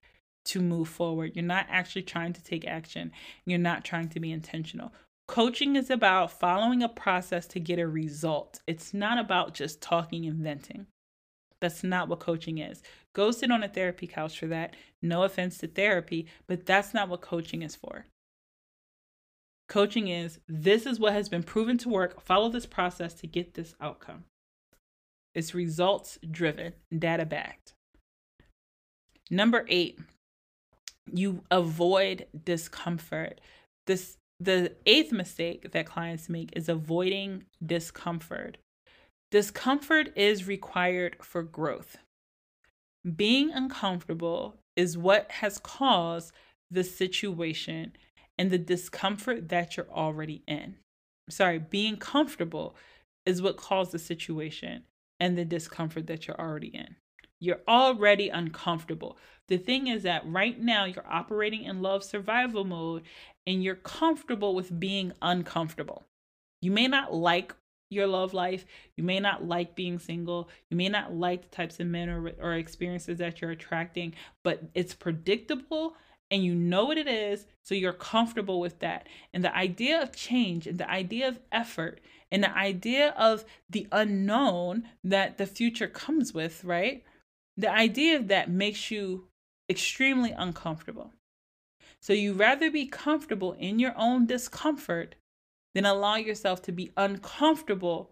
to 0.44 0.60
move 0.60 0.88
forward. 0.88 1.32
You're 1.34 1.44
not 1.44 1.66
actually 1.68 2.02
trying 2.02 2.32
to 2.32 2.42
take 2.42 2.66
action. 2.66 3.12
You're 3.44 3.58
not 3.58 3.84
trying 3.84 4.08
to 4.10 4.20
be 4.20 4.32
intentional. 4.32 4.92
Coaching 5.28 5.76
is 5.76 5.90
about 5.90 6.32
following 6.32 6.82
a 6.82 6.88
process 6.88 7.46
to 7.48 7.60
get 7.60 7.78
a 7.78 7.86
result. 7.86 8.60
It's 8.66 8.92
not 8.92 9.18
about 9.18 9.54
just 9.54 9.80
talking 9.80 10.26
and 10.26 10.38
venting. 10.38 10.86
That's 11.60 11.84
not 11.84 12.08
what 12.08 12.20
coaching 12.20 12.58
is. 12.58 12.82
Go 13.14 13.30
sit 13.30 13.50
on 13.50 13.62
a 13.62 13.68
therapy 13.68 14.06
couch 14.06 14.38
for 14.38 14.46
that. 14.46 14.74
No 15.02 15.22
offense 15.22 15.58
to 15.58 15.66
therapy, 15.66 16.26
but 16.46 16.64
that's 16.64 16.94
not 16.94 17.08
what 17.08 17.20
coaching 17.20 17.62
is 17.62 17.76
for. 17.76 18.06
Coaching 19.68 20.08
is 20.08 20.38
this 20.48 20.86
is 20.86 20.98
what 20.98 21.12
has 21.12 21.28
been 21.28 21.42
proven 21.42 21.78
to 21.78 21.88
work. 21.88 22.20
Follow 22.20 22.48
this 22.48 22.66
process 22.66 23.14
to 23.14 23.26
get 23.26 23.54
this 23.54 23.74
outcome. 23.80 24.24
It's 25.34 25.54
results 25.54 26.18
driven, 26.30 26.74
data 26.96 27.24
backed. 27.24 27.72
Number 29.30 29.64
eight, 29.68 29.98
you 31.10 31.42
avoid 31.50 32.26
discomfort. 32.44 33.40
This 33.86 34.16
the 34.38 34.74
eighth 34.86 35.12
mistake 35.12 35.70
that 35.72 35.86
clients 35.86 36.28
make 36.28 36.50
is 36.54 36.68
avoiding 36.68 37.44
discomfort. 37.64 38.58
Discomfort 39.30 40.12
is 40.16 40.46
required 40.46 41.16
for 41.22 41.42
growth. 41.42 41.96
Being 43.16 43.50
uncomfortable 43.50 44.56
is 44.76 44.96
what 44.96 45.30
has 45.30 45.58
caused 45.58 46.32
the 46.70 46.84
situation 46.84 47.92
and 48.38 48.50
the 48.50 48.58
discomfort 48.58 49.48
that 49.48 49.76
you're 49.76 49.90
already 49.90 50.42
in. 50.46 50.76
Sorry, 51.28 51.58
being 51.58 51.96
comfortable 51.96 52.76
is 53.26 53.42
what 53.42 53.56
caused 53.56 53.92
the 53.92 53.98
situation 53.98 54.84
and 55.20 55.36
the 55.36 55.44
discomfort 55.44 56.06
that 56.06 56.26
you're 56.26 56.40
already 56.40 56.68
in. 56.68 56.96
You're 57.40 57.60
already 57.66 58.28
uncomfortable. 58.28 59.18
The 59.48 59.58
thing 59.58 59.88
is 59.88 60.04
that 60.04 60.26
right 60.26 60.58
now 60.58 60.84
you're 60.84 61.04
operating 61.08 61.64
in 61.64 61.82
love 61.82 62.04
survival 62.04 62.64
mode 62.64 63.02
and 63.46 63.62
you're 63.62 63.74
comfortable 63.74 64.54
with 64.54 64.78
being 64.78 65.12
uncomfortable. 65.20 66.04
You 66.60 66.70
may 66.70 66.86
not 66.86 67.12
like 67.12 67.54
your 67.92 68.06
love 68.06 68.34
life. 68.34 68.64
You 68.96 69.04
may 69.04 69.20
not 69.20 69.46
like 69.46 69.74
being 69.74 69.98
single. 69.98 70.48
You 70.70 70.76
may 70.76 70.88
not 70.88 71.14
like 71.14 71.42
the 71.42 71.56
types 71.56 71.80
of 71.80 71.86
men 71.86 72.08
or, 72.08 72.32
or 72.40 72.54
experiences 72.54 73.18
that 73.18 73.40
you're 73.40 73.50
attracting, 73.50 74.14
but 74.42 74.62
it's 74.74 74.94
predictable 74.94 75.94
and 76.30 76.42
you 76.42 76.54
know 76.54 76.86
what 76.86 76.98
it 76.98 77.06
is. 77.06 77.46
So 77.62 77.74
you're 77.74 77.92
comfortable 77.92 78.58
with 78.58 78.78
that. 78.80 79.06
And 79.34 79.44
the 79.44 79.54
idea 79.54 80.00
of 80.02 80.16
change 80.16 80.66
and 80.66 80.78
the 80.78 80.90
idea 80.90 81.28
of 81.28 81.38
effort 81.52 82.00
and 82.30 82.42
the 82.42 82.56
idea 82.56 83.10
of 83.10 83.44
the 83.68 83.86
unknown 83.92 84.88
that 85.04 85.36
the 85.36 85.46
future 85.46 85.88
comes 85.88 86.32
with, 86.32 86.64
right? 86.64 87.04
The 87.58 87.70
idea 87.70 88.16
of 88.16 88.28
that 88.28 88.50
makes 88.50 88.90
you 88.90 89.28
extremely 89.68 90.32
uncomfortable. 90.32 91.12
So 92.00 92.14
you 92.14 92.32
rather 92.32 92.70
be 92.70 92.86
comfortable 92.86 93.52
in 93.52 93.78
your 93.78 93.92
own 93.96 94.26
discomfort 94.26 95.14
than 95.74 95.86
allow 95.86 96.16
yourself 96.16 96.62
to 96.62 96.72
be 96.72 96.92
uncomfortable 96.96 98.10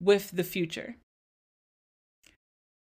with 0.00 0.30
the 0.32 0.44
future. 0.44 0.96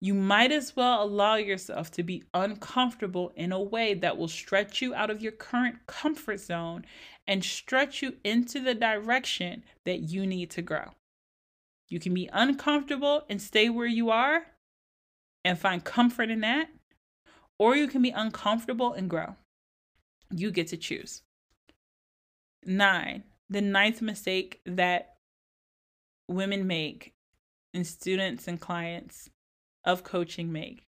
You 0.00 0.12
might 0.12 0.52
as 0.52 0.76
well 0.76 1.02
allow 1.02 1.36
yourself 1.36 1.90
to 1.92 2.02
be 2.02 2.24
uncomfortable 2.34 3.32
in 3.36 3.52
a 3.52 3.62
way 3.62 3.94
that 3.94 4.18
will 4.18 4.28
stretch 4.28 4.82
you 4.82 4.94
out 4.94 5.08
of 5.08 5.22
your 5.22 5.32
current 5.32 5.86
comfort 5.86 6.40
zone 6.40 6.84
and 7.26 7.42
stretch 7.42 8.02
you 8.02 8.16
into 8.22 8.60
the 8.60 8.74
direction 8.74 9.64
that 9.86 10.00
you 10.00 10.26
need 10.26 10.50
to 10.50 10.62
grow. 10.62 10.90
You 11.88 12.00
can 12.00 12.12
be 12.12 12.28
uncomfortable 12.32 13.24
and 13.30 13.40
stay 13.40 13.70
where 13.70 13.86
you 13.86 14.10
are 14.10 14.46
and 15.42 15.58
find 15.58 15.84
comfort 15.84 16.30
in 16.30 16.40
that, 16.40 16.68
or 17.58 17.76
you 17.76 17.88
can 17.88 18.02
be 18.02 18.10
uncomfortable 18.10 18.92
and 18.92 19.08
grow. 19.08 19.36
You 20.30 20.50
get 20.50 20.66
to 20.68 20.76
choose. 20.76 21.22
Nine, 22.66 23.24
the 23.48 23.60
ninth 23.60 24.02
mistake 24.02 24.60
that 24.66 25.14
women 26.28 26.66
make 26.66 27.12
and 27.72 27.86
students 27.86 28.48
and 28.48 28.60
clients 28.60 29.30
of 29.84 30.04
coaching 30.04 30.52
make 30.52 30.84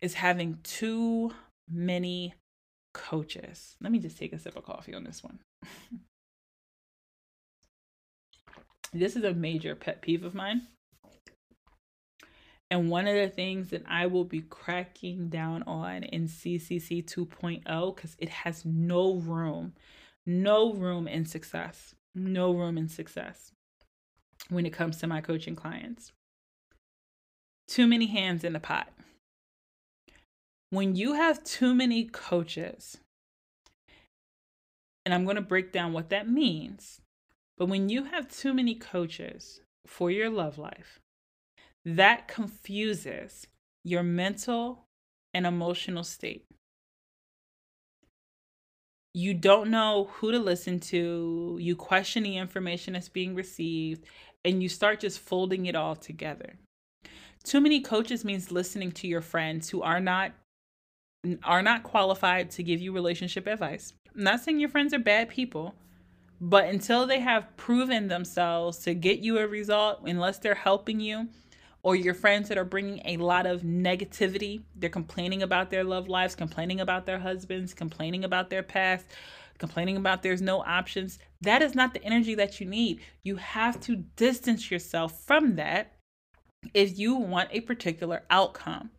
is 0.00 0.14
having 0.14 0.58
too 0.62 1.32
many 1.70 2.34
coaches. 2.94 3.76
Let 3.80 3.92
me 3.92 3.98
just 3.98 4.18
take 4.18 4.32
a 4.32 4.38
sip 4.38 4.56
of 4.56 4.64
coffee 4.64 4.94
on 4.94 5.04
this 5.04 5.22
one. 5.22 5.38
this 8.92 9.16
is 9.16 9.24
a 9.24 9.34
major 9.34 9.74
pet 9.74 10.02
peeve 10.02 10.24
of 10.24 10.34
mine. 10.34 10.68
And 12.70 12.90
one 12.90 13.06
of 13.06 13.14
the 13.14 13.28
things 13.28 13.70
that 13.70 13.82
I 13.88 14.06
will 14.06 14.24
be 14.24 14.42
cracking 14.42 15.28
down 15.30 15.62
on 15.62 16.02
in 16.02 16.28
CCC 16.28 17.02
2.0 17.02 17.96
because 17.96 18.14
it 18.18 18.28
has 18.28 18.64
no 18.66 19.14
room, 19.14 19.72
no 20.28 20.74
room 20.74 21.08
in 21.08 21.24
success, 21.24 21.94
no 22.14 22.52
room 22.52 22.76
in 22.76 22.86
success 22.86 23.50
when 24.50 24.66
it 24.66 24.74
comes 24.74 24.98
to 24.98 25.06
my 25.06 25.22
coaching 25.22 25.56
clients. 25.56 26.12
Too 27.66 27.86
many 27.86 28.06
hands 28.06 28.44
in 28.44 28.52
the 28.52 28.60
pot. 28.60 28.88
When 30.70 30.94
you 30.94 31.14
have 31.14 31.42
too 31.44 31.74
many 31.74 32.04
coaches, 32.04 32.98
and 35.06 35.14
I'm 35.14 35.24
going 35.24 35.36
to 35.36 35.42
break 35.42 35.72
down 35.72 35.94
what 35.94 36.10
that 36.10 36.28
means, 36.28 37.00
but 37.56 37.66
when 37.66 37.88
you 37.88 38.04
have 38.04 38.28
too 38.30 38.52
many 38.52 38.74
coaches 38.74 39.62
for 39.86 40.10
your 40.10 40.28
love 40.28 40.58
life, 40.58 41.00
that 41.86 42.28
confuses 42.28 43.46
your 43.82 44.02
mental 44.02 44.84
and 45.32 45.46
emotional 45.46 46.04
state. 46.04 46.44
You 49.18 49.34
don't 49.34 49.72
know 49.72 50.10
who 50.12 50.30
to 50.30 50.38
listen 50.38 50.78
to, 50.78 51.58
you 51.60 51.74
question 51.74 52.22
the 52.22 52.36
information 52.36 52.92
that's 52.92 53.08
being 53.08 53.34
received, 53.34 54.04
and 54.44 54.62
you 54.62 54.68
start 54.68 55.00
just 55.00 55.18
folding 55.18 55.66
it 55.66 55.74
all 55.74 55.96
together. 55.96 56.56
Too 57.42 57.60
many 57.60 57.80
coaches 57.80 58.24
means 58.24 58.52
listening 58.52 58.92
to 58.92 59.08
your 59.08 59.20
friends 59.20 59.68
who 59.70 59.82
are 59.82 59.98
not 59.98 60.34
are 61.42 61.62
not 61.62 61.82
qualified 61.82 62.48
to 62.52 62.62
give 62.62 62.80
you 62.80 62.92
relationship 62.92 63.48
advice. 63.48 63.92
I'm 64.14 64.22
not 64.22 64.38
saying 64.38 64.60
your 64.60 64.68
friends 64.68 64.94
are 64.94 65.00
bad 65.00 65.28
people, 65.28 65.74
but 66.40 66.66
until 66.66 67.04
they 67.04 67.18
have 67.18 67.56
proven 67.56 68.06
themselves 68.06 68.78
to 68.84 68.94
get 68.94 69.18
you 69.18 69.38
a 69.38 69.48
result, 69.48 70.02
unless 70.06 70.38
they're 70.38 70.54
helping 70.54 71.00
you, 71.00 71.26
or 71.82 71.96
your 71.96 72.14
friends 72.14 72.48
that 72.48 72.58
are 72.58 72.64
bringing 72.64 73.00
a 73.04 73.16
lot 73.16 73.46
of 73.46 73.62
negativity. 73.62 74.62
They're 74.74 74.90
complaining 74.90 75.42
about 75.42 75.70
their 75.70 75.84
love 75.84 76.08
lives, 76.08 76.34
complaining 76.34 76.80
about 76.80 77.06
their 77.06 77.18
husbands, 77.18 77.74
complaining 77.74 78.24
about 78.24 78.50
their 78.50 78.62
past, 78.62 79.06
complaining 79.58 79.96
about 79.96 80.22
there's 80.22 80.42
no 80.42 80.62
options. 80.62 81.18
That 81.40 81.62
is 81.62 81.74
not 81.74 81.94
the 81.94 82.02
energy 82.02 82.34
that 82.34 82.60
you 82.60 82.66
need. 82.66 83.00
You 83.22 83.36
have 83.36 83.80
to 83.82 83.96
distance 84.16 84.70
yourself 84.70 85.24
from 85.24 85.56
that 85.56 85.92
if 86.74 86.98
you 86.98 87.14
want 87.14 87.50
a 87.52 87.60
particular 87.60 88.22
outcome. 88.30 88.90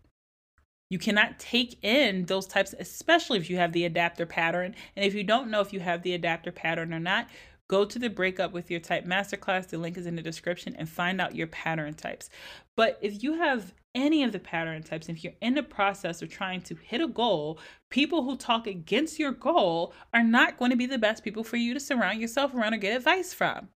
You 0.90 0.98
cannot 0.98 1.38
take 1.38 1.84
in 1.84 2.26
those 2.26 2.48
types, 2.48 2.74
especially 2.80 3.38
if 3.38 3.50
you 3.50 3.58
have 3.58 3.74
the 3.74 3.86
adapter 3.86 4.26
pattern. 4.26 4.74
And 4.96 5.06
if 5.06 5.14
you 5.14 5.24
don't 5.24 5.52
know 5.52 5.62
if 5.62 5.72
you 5.72 5.80
have 5.82 6.02
the 6.02 6.14
adapter 6.14 6.52
pattern 6.52 6.94
or 6.94 7.00
not, 7.00 7.28
Go 7.70 7.86
to 7.86 8.00
the 8.00 8.10
Breakup 8.10 8.52
with 8.52 8.72
Your 8.72 8.80
Type 8.80 9.06
Masterclass. 9.06 9.68
The 9.68 9.78
link 9.78 9.96
is 9.96 10.08
in 10.08 10.16
the 10.16 10.24
description 10.24 10.76
and 10.76 10.90
find 10.90 11.22
out 11.22 11.36
your 11.36 11.48
pattern 11.48 11.94
types. 11.94 12.30
But 12.76 12.98
if 13.00 13.22
you 13.22 13.34
have 13.34 13.74
any 13.94 14.24
of 14.24 14.32
the 14.32 14.40
pattern 14.40 14.82
types, 14.82 15.08
if 15.08 15.24
you're 15.24 15.34
in 15.40 15.54
the 15.54 15.62
process 15.64 16.24
of 16.24 16.30
trying 16.30 16.62
to 16.62 16.76
hit 16.76 17.00
a 17.00 17.08
goal, 17.08 17.60
people 17.92 18.24
who 18.24 18.36
talk 18.36 18.66
against 18.66 19.20
your 19.20 19.32
goal 19.32 19.94
are 20.14 20.24
not 20.24 20.58
going 20.58 20.72
to 20.72 20.78
be 20.78 20.88
the 20.88 20.98
best 20.98 21.24
people 21.24 21.44
for 21.44 21.58
you 21.58 21.76
to 21.76 21.80
surround 21.80 22.20
yourself 22.20 22.56
around 22.56 22.74
or 22.74 22.78
get 22.78 22.96
advice 22.96 23.34
from. 23.36 23.70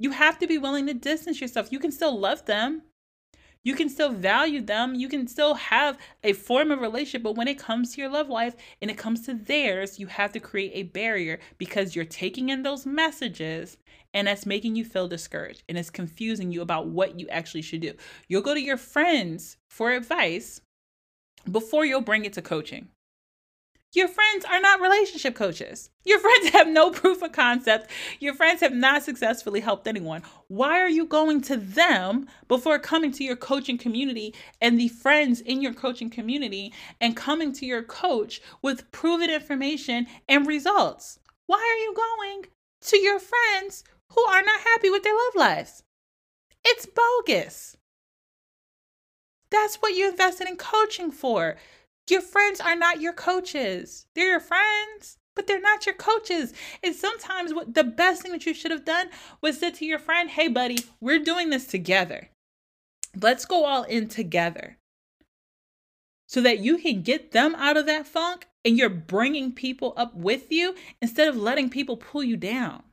You 0.00 0.10
have 0.10 0.38
to 0.38 0.48
be 0.48 0.58
willing 0.58 0.86
to 0.86 0.94
distance 0.94 1.40
yourself. 1.40 1.70
You 1.70 1.78
can 1.78 1.92
still 1.92 2.18
love 2.18 2.46
them, 2.46 2.82
you 3.62 3.74
can 3.74 3.88
still 3.88 4.10
value 4.10 4.60
them. 4.60 4.94
You 4.94 5.08
can 5.08 5.26
still 5.26 5.54
have 5.54 5.98
a 6.24 6.32
form 6.32 6.70
of 6.70 6.80
relationship. 6.80 7.22
But 7.22 7.36
when 7.36 7.48
it 7.48 7.58
comes 7.58 7.94
to 7.94 8.00
your 8.00 8.10
love 8.10 8.28
life 8.28 8.56
and 8.80 8.90
it 8.90 8.96
comes 8.98 9.22
to 9.26 9.34
theirs, 9.34 9.98
you 9.98 10.06
have 10.06 10.32
to 10.32 10.40
create 10.40 10.72
a 10.74 10.84
barrier 10.84 11.38
because 11.58 11.94
you're 11.94 12.04
taking 12.04 12.48
in 12.48 12.62
those 12.62 12.86
messages 12.86 13.76
and 14.14 14.26
that's 14.26 14.46
making 14.46 14.76
you 14.76 14.84
feel 14.84 15.08
discouraged 15.08 15.62
and 15.68 15.78
it's 15.78 15.90
confusing 15.90 16.50
you 16.50 16.62
about 16.62 16.88
what 16.88 17.20
you 17.20 17.28
actually 17.28 17.62
should 17.62 17.80
do. 17.80 17.94
You'll 18.28 18.42
go 18.42 18.54
to 18.54 18.60
your 18.60 18.76
friends 18.76 19.56
for 19.68 19.92
advice 19.92 20.60
before 21.50 21.84
you'll 21.84 22.00
bring 22.00 22.24
it 22.24 22.32
to 22.34 22.42
coaching. 22.42 22.88
Your 23.92 24.06
friends 24.06 24.44
are 24.44 24.60
not 24.60 24.80
relationship 24.80 25.34
coaches. 25.34 25.90
Your 26.04 26.18
friends 26.20 26.50
have 26.50 26.68
no 26.68 26.90
proof 26.90 27.22
of 27.22 27.32
concept. 27.32 27.90
Your 28.20 28.34
friends 28.34 28.60
have 28.60 28.72
not 28.72 29.02
successfully 29.02 29.60
helped 29.60 29.88
anyone. 29.88 30.22
Why 30.46 30.80
are 30.80 30.88
you 30.88 31.06
going 31.06 31.40
to 31.42 31.56
them 31.56 32.28
before 32.46 32.78
coming 32.78 33.10
to 33.12 33.24
your 33.24 33.36
coaching 33.36 33.78
community 33.78 34.34
and 34.60 34.78
the 34.78 34.88
friends 34.88 35.40
in 35.40 35.60
your 35.60 35.74
coaching 35.74 36.10
community 36.10 36.72
and 37.00 37.16
coming 37.16 37.52
to 37.54 37.66
your 37.66 37.82
coach 37.82 38.40
with 38.62 38.90
proven 38.92 39.30
information 39.30 40.06
and 40.28 40.46
results? 40.46 41.18
Why 41.46 41.58
are 41.58 41.82
you 41.82 41.94
going 41.94 42.46
to 42.82 42.98
your 42.98 43.18
friends 43.18 43.82
who 44.10 44.22
are 44.22 44.42
not 44.42 44.60
happy 44.60 44.90
with 44.90 45.02
their 45.02 45.14
love 45.14 45.34
lives? 45.34 45.82
It's 46.64 46.86
bogus. 46.86 47.76
That's 49.50 49.76
what 49.76 49.96
you 49.96 50.08
invested 50.08 50.48
in 50.48 50.56
coaching 50.56 51.10
for. 51.10 51.56
Your 52.10 52.20
friends 52.20 52.60
are 52.60 52.76
not 52.76 53.00
your 53.00 53.12
coaches. 53.12 54.06
They're 54.14 54.30
your 54.30 54.40
friends, 54.40 55.18
but 55.36 55.46
they're 55.46 55.60
not 55.60 55.86
your 55.86 55.94
coaches. 55.94 56.52
And 56.82 56.94
sometimes 56.94 57.54
what 57.54 57.74
the 57.74 57.84
best 57.84 58.22
thing 58.22 58.32
that 58.32 58.46
you 58.46 58.54
should 58.54 58.72
have 58.72 58.84
done 58.84 59.10
was 59.40 59.58
said 59.58 59.74
to 59.76 59.84
your 59.84 59.98
friend, 59.98 60.28
"Hey 60.30 60.48
buddy, 60.48 60.78
we're 61.00 61.18
doing 61.20 61.50
this 61.50 61.66
together. 61.66 62.30
Let's 63.14 63.44
go 63.44 63.64
all 63.64 63.84
in 63.84 64.08
together." 64.08 64.78
So 66.26 66.40
that 66.40 66.60
you 66.60 66.78
can 66.78 67.02
get 67.02 67.32
them 67.32 67.54
out 67.56 67.76
of 67.76 67.86
that 67.86 68.06
funk 68.06 68.48
and 68.64 68.76
you're 68.76 68.88
bringing 68.88 69.52
people 69.52 69.94
up 69.96 70.14
with 70.14 70.52
you 70.52 70.76
instead 71.00 71.28
of 71.28 71.36
letting 71.36 71.70
people 71.70 71.96
pull 71.96 72.22
you 72.22 72.36
down. 72.36 72.84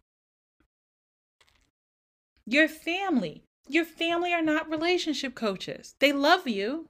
Your 2.46 2.68
family, 2.68 3.44
your 3.68 3.86
family 3.86 4.34
are 4.34 4.42
not 4.42 4.70
relationship 4.70 5.36
coaches. 5.36 5.96
They 6.00 6.14
love 6.14 6.48
you, 6.48 6.90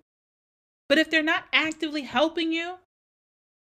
but 0.90 0.98
if 0.98 1.10
they're 1.10 1.24
not 1.24 1.46
actively 1.52 2.02
helping 2.04 2.52
you, 2.52 2.76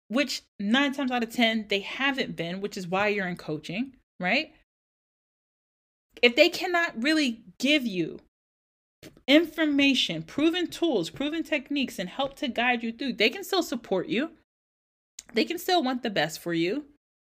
which 0.09 0.43
nine 0.59 0.93
times 0.93 1.11
out 1.11 1.23
of 1.23 1.29
10, 1.31 1.67
they 1.69 1.79
haven't 1.79 2.35
been, 2.35 2.61
which 2.61 2.77
is 2.77 2.87
why 2.87 3.07
you're 3.07 3.27
in 3.27 3.35
coaching, 3.35 3.93
right? 4.19 4.53
If 6.21 6.35
they 6.35 6.49
cannot 6.49 7.01
really 7.01 7.41
give 7.59 7.85
you 7.85 8.19
information, 9.27 10.23
proven 10.23 10.67
tools, 10.67 11.09
proven 11.09 11.43
techniques, 11.43 11.99
and 11.99 12.09
help 12.09 12.35
to 12.37 12.47
guide 12.47 12.83
you 12.83 12.91
through, 12.91 13.13
they 13.13 13.29
can 13.29 13.43
still 13.43 13.63
support 13.63 14.07
you. 14.07 14.31
They 15.33 15.43
can 15.45 15.59
still 15.59 15.83
want 15.83 16.03
the 16.03 16.09
best 16.09 16.39
for 16.39 16.53
you. 16.53 16.85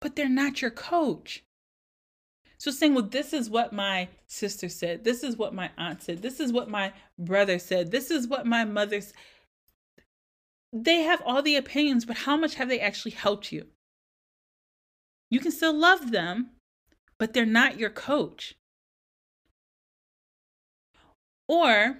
but 0.03 0.17
they're 0.17 0.27
not 0.27 0.61
your 0.61 0.69
coach. 0.69 1.43
So 2.57 2.71
saying, 2.71 2.93
well, 2.93 3.05
this 3.05 3.31
is 3.31 3.49
what 3.49 3.71
my 3.71 4.09
sister 4.27 4.67
said. 4.67 5.05
This 5.05 5.23
is 5.23 5.37
what 5.37 5.53
my 5.53 5.71
aunt 5.77 6.03
said. 6.03 6.21
This 6.21 6.41
is 6.41 6.51
what 6.51 6.69
my 6.69 6.91
brother 7.17 7.57
said. 7.57 7.89
This 7.89 8.11
is 8.11 8.27
what 8.27 8.45
my 8.45 8.65
mother 8.65 8.99
said. 8.99 9.15
They 10.75 11.03
have 11.03 11.21
all 11.23 11.43
the 11.43 11.55
opinions, 11.55 12.03
but 12.03 12.17
how 12.17 12.35
much 12.35 12.55
have 12.55 12.67
they 12.67 12.79
actually 12.79 13.11
helped 13.11 13.51
you? 13.51 13.67
You 15.29 15.39
can 15.39 15.51
still 15.51 15.73
love 15.73 16.11
them, 16.11 16.49
but 17.19 17.33
they're 17.33 17.45
not 17.45 17.77
your 17.77 17.91
coach. 17.91 18.55
Or 21.47 21.97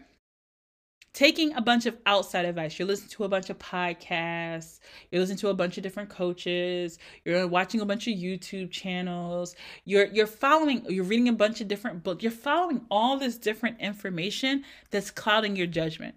taking 1.14 1.54
a 1.54 1.62
bunch 1.62 1.86
of 1.86 1.96
outside 2.08 2.46
advice. 2.46 2.80
You're 2.80 2.88
listening 2.88 3.12
to 3.12 3.24
a 3.26 3.30
bunch 3.30 3.52
of 3.52 3.60
podcasts, 3.60 4.80
you're 5.12 5.22
listening 5.22 5.38
to 5.40 5.50
a 5.50 5.54
bunch 5.54 5.78
of 5.78 5.84
different 5.84 6.10
coaches, 6.10 6.98
you're 7.24 7.48
watching 7.48 7.82
a 7.82 7.86
bunch 7.86 8.08
of 8.08 8.16
YouTube 8.16 8.72
channels, 8.72 9.56
you're 9.86 10.08
you're 10.08 10.26
following, 10.26 10.84
you're 10.90 11.04
reading 11.04 11.30
a 11.30 11.34
bunch 11.34 11.62
of 11.62 11.68
different 11.68 12.04
books. 12.04 12.24
You're 12.24 12.32
following 12.32 12.82
all 12.90 13.18
this 13.18 13.38
different 13.38 13.80
information 13.80 14.64
that's 14.90 15.12
clouding 15.12 15.56
your 15.56 15.68
judgment. 15.68 16.16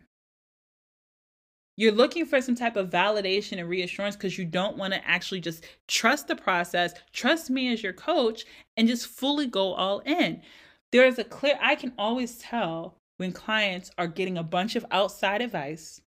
You're 1.76 1.92
looking 1.92 2.24
for 2.24 2.40
some 2.40 2.54
type 2.54 2.76
of 2.76 2.88
validation 2.88 3.58
and 3.58 3.68
reassurance 3.68 4.16
because 4.16 4.38
you 4.38 4.46
don't 4.46 4.78
want 4.78 4.94
to 4.94 5.06
actually 5.06 5.40
just 5.40 5.64
trust 5.86 6.26
the 6.26 6.36
process, 6.36 6.94
trust 7.12 7.50
me 7.50 7.70
as 7.72 7.82
your 7.82 7.92
coach, 7.92 8.44
and 8.76 8.88
just 8.88 9.06
fully 9.06 9.46
go 9.46 9.74
all 9.74 10.00
in. 10.00 10.40
There 10.90 11.06
is 11.06 11.18
a 11.18 11.24
clear, 11.24 11.58
I 11.60 11.74
can 11.74 11.92
always 11.98 12.38
tell 12.38 12.96
when 13.18 13.32
clients 13.32 13.90
are 13.98 14.06
getting 14.06 14.38
a 14.38 14.42
bunch 14.42 14.74
of 14.74 14.86
outside 14.90 15.42
advice 15.42 16.00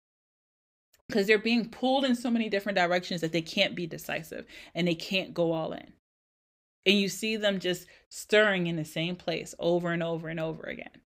because 1.08 1.28
they're 1.28 1.38
being 1.38 1.70
pulled 1.70 2.06
in 2.06 2.16
so 2.16 2.30
many 2.30 2.50
different 2.50 2.78
directions 2.78 3.22
that 3.22 3.32
they 3.34 3.42
can't 3.42 3.76
be 3.76 3.88
decisive 3.88 4.46
and 4.74 4.88
they 4.88 4.96
can't 4.96 5.34
go 5.34 5.52
all 5.52 5.74
in. 5.74 5.94
And 6.86 6.98
you 6.98 7.10
see 7.10 7.36
them 7.36 7.60
just 7.60 7.88
stirring 8.08 8.68
in 8.68 8.78
the 8.78 8.86
same 8.86 9.18
place 9.18 9.54
over 9.60 9.92
and 9.92 10.02
over 10.02 10.30
and 10.30 10.40
over 10.40 10.64
again 10.64 11.02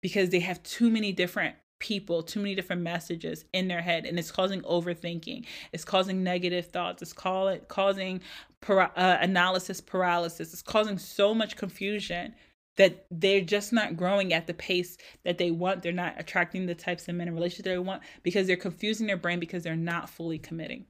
because 0.00 0.30
they 0.30 0.40
have 0.40 0.62
too 0.62 0.90
many 0.90 1.12
different 1.12 1.56
people, 1.80 2.22
too 2.22 2.38
many 2.38 2.54
different 2.54 2.82
messages 2.82 3.44
in 3.52 3.66
their 3.66 3.82
head, 3.82 4.06
and 4.06 4.18
it's 4.18 4.30
causing 4.30 4.60
overthinking. 4.62 5.44
It's 5.72 5.84
causing 5.84 6.22
negative 6.22 6.66
thoughts. 6.66 7.02
It's 7.02 7.12
call 7.12 7.48
it, 7.48 7.66
causing 7.66 8.20
para- 8.60 8.92
uh, 8.96 9.18
analysis 9.20 9.80
paralysis. 9.80 10.52
It's 10.52 10.62
causing 10.62 10.98
so 10.98 11.34
much 11.34 11.56
confusion 11.56 12.34
that 12.76 13.04
they're 13.10 13.40
just 13.40 13.72
not 13.72 13.96
growing 13.96 14.32
at 14.32 14.46
the 14.46 14.54
pace 14.54 14.96
that 15.24 15.38
they 15.38 15.50
want. 15.50 15.82
They're 15.82 15.92
not 15.92 16.14
attracting 16.18 16.66
the 16.66 16.74
types 16.74 17.08
of 17.08 17.16
men 17.16 17.26
and 17.26 17.36
relationships 17.36 17.66
they 17.66 17.78
want 17.78 18.02
because 18.22 18.46
they're 18.46 18.56
confusing 18.56 19.06
their 19.06 19.16
brain 19.16 19.40
because 19.40 19.64
they're 19.64 19.76
not 19.76 20.08
fully 20.08 20.38
committing. 20.38 20.86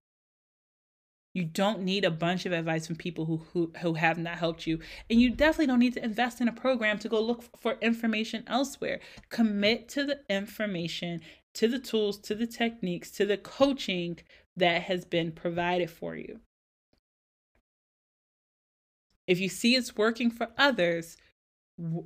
You 1.33 1.45
don't 1.45 1.83
need 1.83 2.05
a 2.05 2.11
bunch 2.11 2.45
of 2.45 2.53
advice 2.53 2.87
from 2.87 2.97
people 2.97 3.25
who, 3.25 3.39
who 3.53 3.73
who 3.81 3.95
have 3.95 4.19
not 4.19 4.39
helped 4.39 4.67
you. 4.67 4.81
And 5.09 5.21
you 5.21 5.31
definitely 5.31 5.69
don't 5.69 5.79
need 5.79 5.95
to 5.95 6.05
invest 6.05 6.41
in 6.41 6.49
a 6.49 6.53
program 6.53 6.99
to 6.99 7.09
go 7.09 7.21
look 7.21 7.45
for 7.57 7.77
information 7.81 8.43
elsewhere. 8.49 8.99
Commit 9.29 9.89
to 9.91 10.05
the 10.05 10.21
information, 10.29 11.21
to 11.55 11.69
the 11.69 11.79
tools, 11.79 12.19
to 12.19 12.35
the 12.35 12.49
techniques, 12.49 13.13
to 13.13 13.27
the 13.27 13.37
coaching 13.37 14.19
that 14.57 14.83
has 14.83 15.05
been 15.05 15.31
provided 15.31 15.91
for 15.91 16.17
you. 16.17 16.41
If 19.29 19.39
you 19.39 19.49
see 19.49 19.77
it's 19.77 19.97
working 19.97 20.33
for 20.33 20.49
others, 20.59 21.17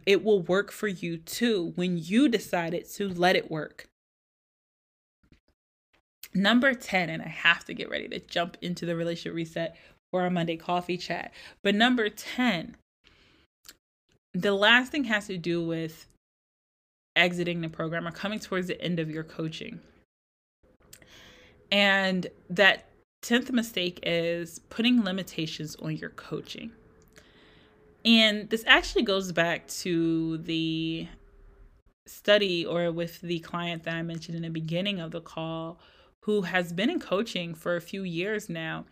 it 0.05 0.23
will 0.23 0.43
work 0.43 0.71
for 0.71 0.89
you 0.89 1.17
too 1.17 1.73
when 1.77 1.97
you 1.97 2.29
decided 2.29 2.87
to 2.93 3.09
let 3.09 3.37
it 3.37 3.51
work. 3.51 3.89
Number 6.35 6.75
10, 6.75 7.11
and 7.11 7.23
I 7.23 7.29
have 7.29 7.65
to 7.67 7.75
get 7.75 7.89
ready 7.89 8.09
to 8.09 8.19
jump 8.19 8.57
into 8.61 8.87
the 8.87 8.97
relationship 8.97 9.35
reset 9.35 9.77
for 10.11 10.23
our 10.23 10.31
Monday 10.31 10.57
coffee 10.57 10.97
chat. 10.97 11.33
But 11.63 11.77
number 11.77 12.09
10, 12.09 12.77
the 14.33 14.53
last 14.53 14.91
thing 14.91 15.05
has 15.05 15.29
to 15.29 15.39
do 15.39 15.65
with 15.65 16.07
exiting 17.15 17.61
the 17.61 17.69
program 17.69 18.07
or 18.07 18.11
coming 18.11 18.41
towards 18.41 18.67
the 18.67 18.81
end 18.81 18.99
of 18.99 19.11
your 19.11 19.23
coaching. 19.23 19.81
And 21.71 22.27
that 22.51 22.89
10th 23.23 23.53
mistake 23.53 24.01
is 24.03 24.59
putting 24.71 25.05
limitations 25.05 25.77
on 25.77 25.97
your 25.97 26.11
coaching. 26.11 26.73
And 28.05 28.51
this 28.51 28.65
actually 28.67 29.03
goes 29.03 29.33
back 29.33 29.67
to 29.69 30.39
the 30.39 31.09
study 32.07 32.67
or 32.67 32.93
with 32.93 33.21
the 33.21 33.39
client 33.39 33.85
that 33.85 33.95
I 33.95 34.03
mentioned 34.03 34.37
in 34.37 34.43
the 34.43 34.51
beginning 34.51 35.01
of 35.01 35.11
the 35.11 35.23
call 35.23 35.79
who 36.25 36.43
has 36.43 36.73
been 36.73 36.89
in 36.89 36.99
coaching 36.99 37.55
for 37.55 37.77
a 37.77 37.81
few 37.83 38.03
years 38.03 38.49
now, 38.49 38.87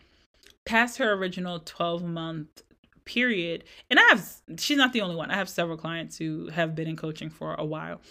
past 0.65 0.99
her 0.99 1.13
original 1.13 1.59
12 1.59 2.03
month 2.03 2.61
period. 3.05 3.63
And 3.89 3.99
I 3.99 4.03
have, 4.09 4.31
she's 4.59 4.77
not 4.77 4.93
the 4.93 5.01
only 5.01 5.15
one. 5.15 5.31
I 5.31 5.35
have 5.35 5.49
several 5.49 5.77
clients 5.77 6.17
who 6.17 6.49
have 6.49 6.75
been 6.75 6.87
in 6.87 6.95
coaching 6.95 7.29
for 7.29 7.55
a 7.55 7.65
while 7.65 8.01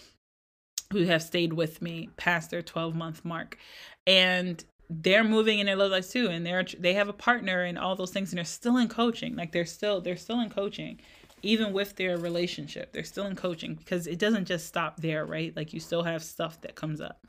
who 0.91 1.05
have 1.05 1.23
stayed 1.23 1.53
with 1.53 1.81
me 1.81 2.09
past 2.17 2.51
their 2.51 2.61
12 2.61 2.95
month 2.95 3.23
mark. 3.23 3.57
And 4.05 4.63
they're 4.89 5.23
moving 5.23 5.59
in 5.59 5.67
their 5.67 5.77
love 5.77 5.91
lives 5.91 6.09
too 6.09 6.27
and 6.27 6.45
they're 6.45 6.65
they 6.77 6.93
have 6.93 7.07
a 7.07 7.13
partner 7.13 7.63
and 7.63 7.79
all 7.79 7.95
those 7.95 8.11
things 8.11 8.31
and 8.31 8.37
they're 8.37 8.43
still 8.45 8.77
in 8.77 8.87
coaching 8.89 9.35
like 9.35 9.51
they're 9.51 9.65
still 9.65 10.01
they're 10.01 10.17
still 10.17 10.41
in 10.41 10.49
coaching 10.49 10.99
even 11.41 11.73
with 11.73 11.95
their 11.95 12.17
relationship 12.17 12.91
they're 12.91 13.03
still 13.03 13.25
in 13.25 13.35
coaching 13.35 13.75
because 13.75 14.05
it 14.05 14.19
doesn't 14.19 14.45
just 14.45 14.67
stop 14.67 14.99
there 14.99 15.25
right 15.25 15.55
like 15.55 15.73
you 15.73 15.79
still 15.79 16.03
have 16.03 16.21
stuff 16.21 16.59
that 16.61 16.75
comes 16.75 16.99
up 17.01 17.25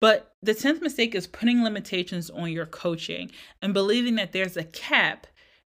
but 0.00 0.32
the 0.42 0.54
10th 0.54 0.80
mistake 0.80 1.14
is 1.14 1.26
putting 1.26 1.62
limitations 1.62 2.30
on 2.30 2.50
your 2.50 2.66
coaching 2.66 3.30
and 3.62 3.74
believing 3.74 4.14
that 4.16 4.32
there's 4.32 4.56
a 4.56 4.64
cap 4.64 5.26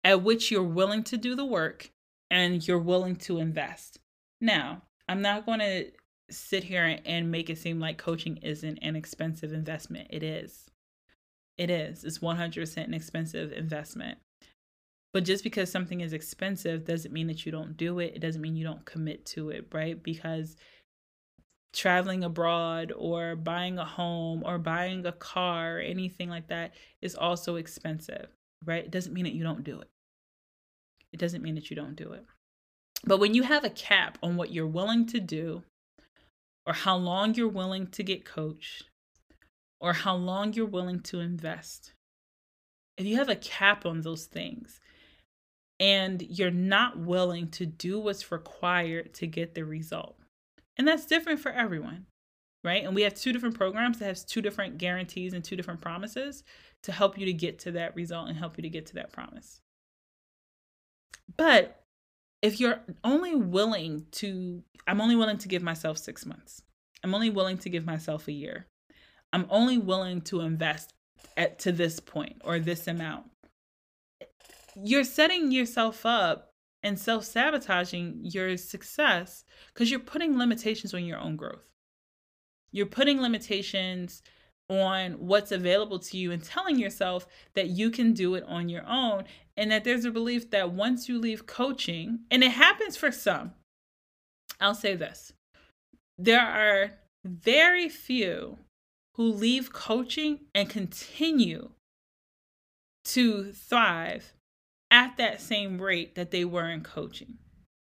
at 0.03 0.23
which 0.23 0.51
you're 0.51 0.63
willing 0.63 1.03
to 1.03 1.17
do 1.17 1.36
the 1.36 1.45
work 1.45 1.91
and 2.30 2.67
you're 2.67 2.80
willing 2.80 3.15
to 3.15 3.39
invest 3.39 3.99
now 4.41 4.82
i'm 5.07 5.21
not 5.21 5.45
going 5.45 5.59
to 5.59 5.86
sit 6.30 6.63
here 6.65 6.99
and 7.05 7.32
make 7.32 7.49
it 7.49 7.57
seem 7.57 7.80
like 7.80 7.97
coaching 7.97 8.38
isn't 8.38 8.78
an 8.82 8.95
expensive 8.95 9.53
investment 9.53 10.07
it 10.09 10.23
is 10.23 10.69
it 11.57 11.69
is. 11.69 12.03
It's 12.03 12.19
100% 12.19 12.78
an 12.78 12.93
expensive 12.93 13.51
investment. 13.51 14.19
But 15.13 15.25
just 15.25 15.43
because 15.43 15.71
something 15.71 16.01
is 16.01 16.13
expensive 16.13 16.86
doesn't 16.86 17.13
mean 17.13 17.28
that 17.28 17.45
you 17.45 17.51
don't 17.51 17.75
do 17.75 17.99
it. 17.99 18.13
It 18.15 18.19
doesn't 18.19 18.41
mean 18.41 18.55
you 18.55 18.65
don't 18.65 18.86
commit 18.86 19.25
to 19.28 19.49
it, 19.49 19.67
right? 19.73 20.01
Because 20.01 20.55
traveling 21.78 22.23
abroad 22.23 22.91
or 22.97 23.36
buying 23.36 23.78
a 23.78 23.86
home 23.86 24.43
or 24.45 24.57
buying 24.57 25.05
a 25.05 25.11
car 25.11 25.78
or 25.78 25.80
anything 25.80 26.30
like 26.30 26.47
that 26.47 26.73
is 27.01 27.15
also 27.15 27.55
expensive, 27.55 28.28
right? 28.65 28.86
It 28.86 28.91
doesn't 28.91 29.13
mean 29.13 29.25
that 29.25 29.34
you 29.34 29.43
don't 29.43 29.63
do 29.63 29.80
it. 29.80 29.89
It 31.13 31.19
doesn't 31.19 31.43
mean 31.43 31.55
that 31.55 31.69
you 31.69 31.75
don't 31.75 31.95
do 31.95 32.11
it. 32.13 32.25
But 33.05 33.19
when 33.19 33.34
you 33.34 33.43
have 33.43 33.63
a 33.63 33.69
cap 33.69 34.17
on 34.23 34.36
what 34.36 34.51
you're 34.51 34.67
willing 34.67 35.05
to 35.07 35.19
do 35.19 35.63
or 36.67 36.73
how 36.73 36.97
long 36.97 37.34
you're 37.34 37.47
willing 37.47 37.88
to 37.88 38.03
get 38.03 38.25
coached 38.25 38.84
or 39.80 39.93
how 39.93 40.15
long 40.15 40.53
you're 40.53 40.65
willing 40.65 40.99
to 40.99 41.21
invest. 41.21 41.93
If 42.97 43.05
you 43.05 43.15
have 43.17 43.30
a 43.30 43.36
cap 43.36 43.86
on 43.86 44.01
those 44.01 44.25
things 44.25 44.82
and 45.80 46.21
you're 46.21 46.51
not 46.51 46.99
willing 46.99 47.47
to 47.51 47.65
do 47.65 47.99
what's 47.99 48.32
required 48.32 49.13
to 49.15 49.28
get 49.28 49.55
the 49.55 49.63
result, 49.63 50.19
and 50.78 50.88
that's 50.88 51.05
different 51.05 51.39
for 51.39 51.51
everyone, 51.51 52.05
right? 52.63 52.84
And 52.84 52.95
we 52.95 53.01
have 53.03 53.15
two 53.15 53.34
different 53.34 53.57
programs 53.57 53.99
that 53.99 54.05
has 54.05 54.23
two 54.23 54.41
different 54.41 54.78
guarantees 54.78 55.34
and 55.34 55.43
two 55.43 55.55
different 55.55 55.82
promises 55.82 56.43
to 56.84 56.91
help 56.91 57.17
you 57.17 57.25
to 57.25 57.34
get 57.34 57.59
to 57.59 57.71
that 57.71 57.95
result 57.95 58.30
and 58.30 58.38
help 58.38 58.57
you 58.57 58.61
to 58.61 58.69
get 58.69 58.86
to 58.88 58.95
that 58.95 59.11
promise. 59.11 59.61
But 61.36 61.82
if 62.41 62.59
you're 62.59 62.80
only 63.03 63.36
willing 63.36 64.05
to, 64.11 64.63
I'm 64.88 65.01
only 65.01 65.15
willing 65.15 65.39
to 65.39 65.47
give 65.47 65.63
myself 65.63 65.97
six 65.97 66.25
months. 66.25 66.61
I'm 67.03 67.13
only 67.13 67.30
willing 67.30 67.57
to 67.59 67.69
give 67.69 67.86
myself 67.86 68.28
a 68.28 68.32
year. 68.32 68.67
I'm 69.34 69.45
only 69.49 69.78
willing 69.78 70.21
to 70.21 70.41
invest 70.41 70.93
at 71.36 71.59
to 71.59 71.71
this 71.71 71.99
point 71.99 72.41
or 72.43 72.59
this 72.59 72.88
amount. 72.88 73.25
You're 74.75 75.03
setting 75.03 75.51
yourself 75.51 76.05
up 76.05 76.46
and 76.88 76.97
self-sabotaging 76.97 78.21
your 78.23 78.55
success 78.55 79.43
because 79.73 79.91
you're 79.91 79.99
putting 79.99 80.38
limitations 80.38 80.93
on 80.93 81.03
your 81.03 81.19
own 81.19 81.35
growth. 81.35 81.69
You're 82.71 82.85
putting 82.85 83.21
limitations 83.21 84.23
on 84.69 85.11
what's 85.13 85.51
available 85.51 85.99
to 85.99 86.17
you 86.17 86.31
and 86.31 86.41
telling 86.41 86.79
yourself 86.79 87.27
that 87.55 87.67
you 87.67 87.91
can 87.91 88.13
do 88.13 88.35
it 88.35 88.43
on 88.47 88.69
your 88.69 88.85
own 88.88 89.25
and 89.57 89.69
that 89.69 89.83
there's 89.83 90.05
a 90.05 90.11
belief 90.11 90.49
that 90.51 90.71
once 90.71 91.09
you 91.09 91.19
leave 91.19 91.45
coaching 91.45 92.19
and 92.31 92.41
it 92.41 92.51
happens 92.51 92.95
for 92.95 93.11
some 93.11 93.51
I'll 94.61 94.75
say 94.75 94.95
this 94.95 95.33
there 96.17 96.41
are 96.41 96.93
very 97.25 97.89
few 97.89 98.59
who 99.15 99.23
leave 99.23 99.73
coaching 99.73 100.39
and 100.55 100.69
continue 100.69 101.71
to 103.03 103.51
thrive 103.51 104.33
at 104.91 105.17
that 105.17 105.41
same 105.41 105.81
rate 105.81 106.15
that 106.15 106.31
they 106.31 106.45
were 106.45 106.69
in 106.69 106.81
coaching. 106.81 107.38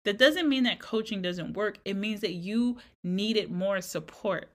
That 0.06 0.18
doesn't 0.20 0.48
mean 0.48 0.64
that 0.64 0.80
coaching 0.80 1.22
doesn't 1.22 1.54
work. 1.54 1.80
It 1.84 1.96
means 1.96 2.22
that 2.22 2.34
you 2.34 2.78
needed 3.04 3.52
more 3.52 3.82
support. 3.82 4.50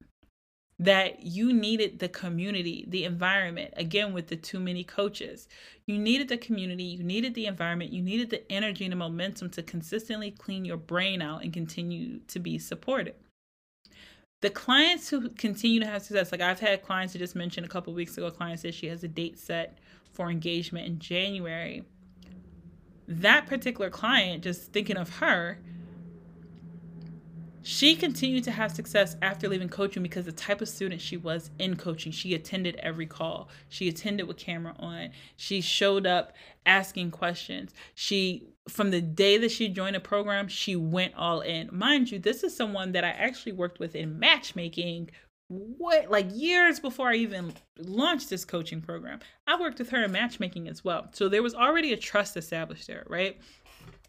that 0.80 1.22
you 1.24 1.52
needed 1.52 1.98
the 1.98 2.08
community, 2.08 2.86
the 2.88 3.04
environment, 3.04 3.74
again, 3.76 4.14
with 4.14 4.28
the 4.28 4.36
too 4.36 4.58
many 4.58 4.82
coaches. 4.82 5.46
You 5.86 5.98
needed 5.98 6.28
the 6.28 6.38
community, 6.38 6.84
you 6.84 7.04
needed 7.04 7.34
the 7.34 7.44
environment, 7.44 7.92
you 7.92 8.00
needed 8.02 8.30
the 8.30 8.50
energy 8.50 8.86
and 8.86 8.92
the 8.92 8.96
momentum 8.96 9.50
to 9.50 9.62
consistently 9.62 10.30
clean 10.30 10.64
your 10.64 10.78
brain 10.78 11.20
out 11.20 11.44
and 11.44 11.52
continue 11.52 12.20
to 12.28 12.38
be 12.38 12.58
supported. 12.58 13.14
The 14.40 14.48
clients 14.48 15.10
who 15.10 15.28
continue 15.28 15.80
to 15.80 15.86
have 15.86 16.00
success, 16.00 16.32
like 16.32 16.40
I've 16.40 16.60
had 16.60 16.82
clients 16.82 17.12
who 17.12 17.18
just 17.18 17.36
mentioned 17.36 17.66
a 17.66 17.68
couple 17.68 17.92
weeks 17.92 18.16
ago, 18.16 18.28
a 18.28 18.30
client 18.30 18.60
said 18.60 18.72
she 18.72 18.86
has 18.86 19.04
a 19.04 19.08
date 19.08 19.38
set 19.38 19.76
for 20.12 20.30
engagement 20.30 20.86
in 20.86 20.98
January. 20.98 21.84
That 23.10 23.46
particular 23.46 23.90
client, 23.90 24.44
just 24.44 24.72
thinking 24.72 24.96
of 24.96 25.16
her, 25.16 25.58
she 27.62 27.96
continued 27.96 28.44
to 28.44 28.52
have 28.52 28.70
success 28.70 29.16
after 29.20 29.48
leaving 29.48 29.68
coaching 29.68 30.02
because 30.02 30.24
the 30.24 30.32
type 30.32 30.60
of 30.60 30.68
student 30.68 31.00
she 31.00 31.16
was 31.16 31.50
in 31.58 31.76
coaching. 31.76 32.12
She 32.12 32.34
attended 32.34 32.76
every 32.76 33.06
call. 33.06 33.48
She 33.68 33.88
attended 33.88 34.28
with 34.28 34.38
camera 34.38 34.74
on. 34.78 35.10
She 35.36 35.60
showed 35.60 36.06
up 36.06 36.32
asking 36.64 37.10
questions. 37.10 37.74
She 37.94 38.44
from 38.68 38.90
the 38.90 39.00
day 39.00 39.36
that 39.38 39.50
she 39.50 39.68
joined 39.68 39.96
a 39.96 40.00
program, 40.00 40.46
she 40.46 40.76
went 40.76 41.14
all 41.16 41.40
in. 41.40 41.68
Mind 41.72 42.10
you, 42.10 42.20
this 42.20 42.44
is 42.44 42.56
someone 42.56 42.92
that 42.92 43.04
I 43.04 43.08
actually 43.08 43.52
worked 43.52 43.80
with 43.80 43.96
in 43.96 44.18
matchmaking 44.20 45.10
what 45.50 46.08
like 46.10 46.28
years 46.32 46.78
before 46.78 47.08
I 47.08 47.16
even 47.16 47.52
launched 47.76 48.30
this 48.30 48.44
coaching 48.44 48.80
program. 48.80 49.18
I 49.48 49.60
worked 49.60 49.80
with 49.80 49.90
her 49.90 50.04
in 50.04 50.12
matchmaking 50.12 50.68
as 50.68 50.84
well. 50.84 51.08
So 51.12 51.28
there 51.28 51.42
was 51.42 51.54
already 51.54 51.92
a 51.92 51.96
trust 51.96 52.36
established 52.36 52.86
there, 52.86 53.04
right? 53.08 53.36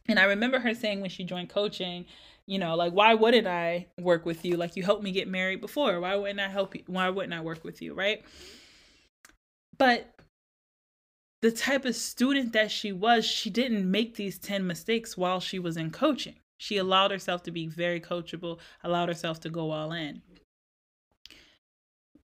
And 0.07 0.19
I 0.19 0.25
remember 0.25 0.59
her 0.59 0.75
saying 0.75 1.01
when 1.01 1.09
she 1.09 1.23
joined 1.23 1.49
coaching, 1.49 2.05
you 2.45 2.59
know, 2.59 2.75
like 2.75 2.93
why 2.93 3.15
wouldn't 3.15 3.47
I 3.47 3.87
work 3.99 4.23
with 4.23 4.45
you? 4.45 4.55
Like 4.55 4.75
you 4.75 4.83
helped 4.83 5.03
me 5.03 5.11
get 5.11 5.27
married 5.27 5.61
before. 5.61 5.99
Why 5.99 6.15
wouldn't 6.15 6.39
I 6.39 6.47
help 6.47 6.75
you? 6.75 6.83
Why 6.85 7.09
wouldn't 7.09 7.33
I 7.33 7.41
work 7.41 7.63
with 7.63 7.81
you, 7.81 7.95
right? 7.95 8.23
But 9.79 10.13
the 11.41 11.51
type 11.51 11.85
of 11.85 11.95
student 11.95 12.53
that 12.53 12.69
she 12.69 12.91
was, 12.91 13.25
she 13.25 13.49
didn't 13.49 13.89
make 13.89 14.15
these 14.15 14.37
10 14.37 14.67
mistakes 14.67 15.17
while 15.17 15.39
she 15.39 15.57
was 15.57 15.75
in 15.75 15.89
coaching. 15.89 16.35
She 16.59 16.77
allowed 16.77 17.09
herself 17.09 17.41
to 17.43 17.51
be 17.51 17.65
very 17.65 17.99
coachable, 17.99 18.59
allowed 18.83 19.09
herself 19.09 19.39
to 19.39 19.49
go 19.49 19.71
all 19.71 19.91
in 19.91 20.21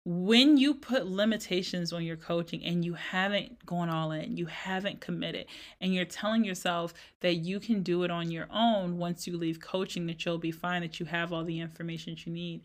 when 0.06 0.58
you 0.58 0.74
put 0.74 1.06
limitations 1.06 1.93
on 1.93 2.04
your 2.04 2.18
coaching 2.18 2.64
and 2.66 2.84
you 2.84 2.93
haven't 2.93 3.66
gone 3.66 3.89
all 3.89 4.12
in, 4.12 4.36
you 4.36 4.47
haven't 4.47 4.99
committed, 4.99 5.45
and 5.80 5.93
you're 5.93 6.04
telling 6.04 6.43
yourself 6.43 6.93
that 7.22 7.36
you 7.36 7.60
can 7.60 7.84
do 7.84 8.04
it 8.04 8.12
on 8.12 8.30
your 8.30 8.47
own 8.51 8.97
once 8.97 9.26
you 9.26 9.38
leave 9.38 9.62
coaching, 9.62 10.06
that 10.08 10.26
you'll 10.26 10.38
be 10.38 10.51
fine, 10.51 10.82
that 10.82 10.99
you 10.99 11.06
have 11.06 11.32
all 11.32 11.45
the 11.45 11.62
information 11.62 12.18
you 12.26 12.34
need, 12.34 12.62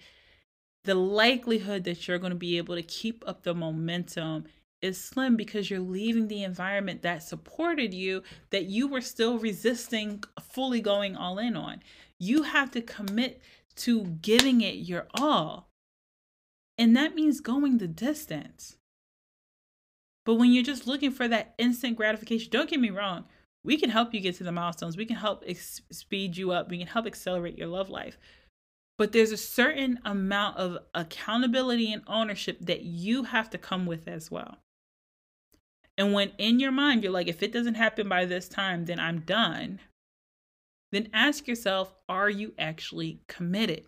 the 0.84 0.96
likelihood 0.96 1.84
that 1.84 2.08
you're 2.08 2.18
going 2.18 2.32
to 2.32 2.36
be 2.36 2.58
able 2.58 2.74
to 2.74 2.82
keep 2.82 3.22
up 3.26 3.44
the 3.44 3.54
momentum 3.54 4.44
is 4.80 5.00
slim 5.00 5.36
because 5.36 5.70
you're 5.70 5.80
leaving 5.80 6.28
the 6.28 6.44
environment 6.44 7.02
that 7.02 7.22
supported 7.22 7.92
you 7.92 8.22
that 8.50 8.66
you 8.66 8.86
were 8.88 9.00
still 9.00 9.38
resisting 9.38 10.22
fully 10.40 10.80
going 10.80 11.16
all 11.16 11.38
in 11.38 11.56
on. 11.56 11.80
You 12.18 12.42
have 12.44 12.70
to 12.72 12.80
commit 12.80 13.40
to 13.76 14.04
giving 14.04 14.60
it 14.60 14.76
your 14.76 15.06
all 15.14 15.67
and 16.78 16.96
that 16.96 17.14
means 17.14 17.40
going 17.40 17.78
the 17.78 17.88
distance. 17.88 18.76
But 20.24 20.36
when 20.36 20.52
you're 20.52 20.62
just 20.62 20.86
looking 20.86 21.10
for 21.10 21.26
that 21.26 21.54
instant 21.58 21.96
gratification, 21.96 22.50
don't 22.50 22.70
get 22.70 22.80
me 22.80 22.90
wrong, 22.90 23.24
we 23.64 23.76
can 23.76 23.90
help 23.90 24.14
you 24.14 24.20
get 24.20 24.36
to 24.36 24.44
the 24.44 24.52
milestones. 24.52 24.96
We 24.96 25.06
can 25.06 25.16
help 25.16 25.42
ex- 25.46 25.82
speed 25.90 26.36
you 26.36 26.52
up. 26.52 26.70
We 26.70 26.78
can 26.78 26.86
help 26.86 27.06
accelerate 27.06 27.58
your 27.58 27.66
love 27.66 27.90
life. 27.90 28.18
But 28.96 29.12
there's 29.12 29.32
a 29.32 29.36
certain 29.36 30.00
amount 30.04 30.56
of 30.56 30.78
accountability 30.94 31.92
and 31.92 32.02
ownership 32.06 32.58
that 32.60 32.82
you 32.82 33.24
have 33.24 33.50
to 33.50 33.58
come 33.58 33.86
with 33.86 34.08
as 34.08 34.30
well. 34.30 34.58
And 35.96 36.12
when 36.12 36.32
in 36.38 36.60
your 36.60 36.72
mind 36.72 37.02
you're 37.02 37.12
like, 37.12 37.28
if 37.28 37.42
it 37.42 37.52
doesn't 37.52 37.74
happen 37.74 38.08
by 38.08 38.24
this 38.24 38.48
time, 38.48 38.84
then 38.84 39.00
I'm 39.00 39.20
done, 39.20 39.80
then 40.92 41.08
ask 41.12 41.48
yourself, 41.48 41.94
are 42.08 42.30
you 42.30 42.54
actually 42.58 43.20
committed? 43.28 43.84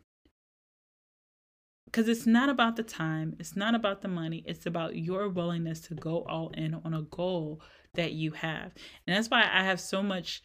Because 1.90 2.08
it's 2.08 2.26
not 2.26 2.48
about 2.48 2.76
the 2.76 2.82
time, 2.82 3.34
it's 3.40 3.56
not 3.56 3.74
about 3.74 4.00
the 4.00 4.08
money, 4.08 4.44
it's 4.46 4.66
about 4.66 4.96
your 4.96 5.28
willingness 5.28 5.80
to 5.80 5.94
go 5.94 6.24
all 6.28 6.50
in 6.50 6.74
on 6.84 6.94
a 6.94 7.02
goal 7.02 7.60
that 7.94 8.12
you 8.12 8.30
have. 8.32 8.72
And 9.06 9.16
that's 9.16 9.28
why 9.28 9.42
I 9.42 9.64
have 9.64 9.80
so 9.80 10.02
much 10.02 10.42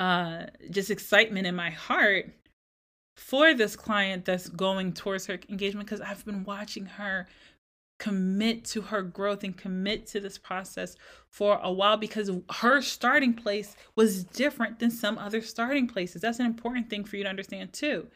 uh 0.00 0.44
just 0.70 0.90
excitement 0.90 1.46
in 1.46 1.54
my 1.54 1.70
heart 1.70 2.32
for 3.16 3.54
this 3.54 3.76
client 3.76 4.24
that's 4.24 4.48
going 4.48 4.92
towards 4.92 5.26
her 5.26 5.38
engagement 5.48 5.86
because 5.86 6.00
I've 6.00 6.24
been 6.24 6.44
watching 6.44 6.86
her 6.86 7.26
commit 7.98 8.64
to 8.64 8.80
her 8.82 9.02
growth 9.02 9.44
and 9.44 9.56
commit 9.56 10.06
to 10.08 10.20
this 10.20 10.36
process 10.36 10.96
for 11.30 11.58
a 11.62 11.72
while 11.72 11.96
because 11.96 12.30
her 12.50 12.80
starting 12.82 13.34
place 13.34 13.76
was 13.94 14.24
different 14.24 14.78
than 14.78 14.90
some 14.90 15.16
other 15.16 15.40
starting 15.40 15.86
places. 15.86 16.22
That's 16.22 16.40
an 16.40 16.46
important 16.46 16.90
thing 16.90 17.04
for 17.04 17.16
you 17.16 17.22
to 17.22 17.30
understand 17.30 17.72
too 17.72 18.08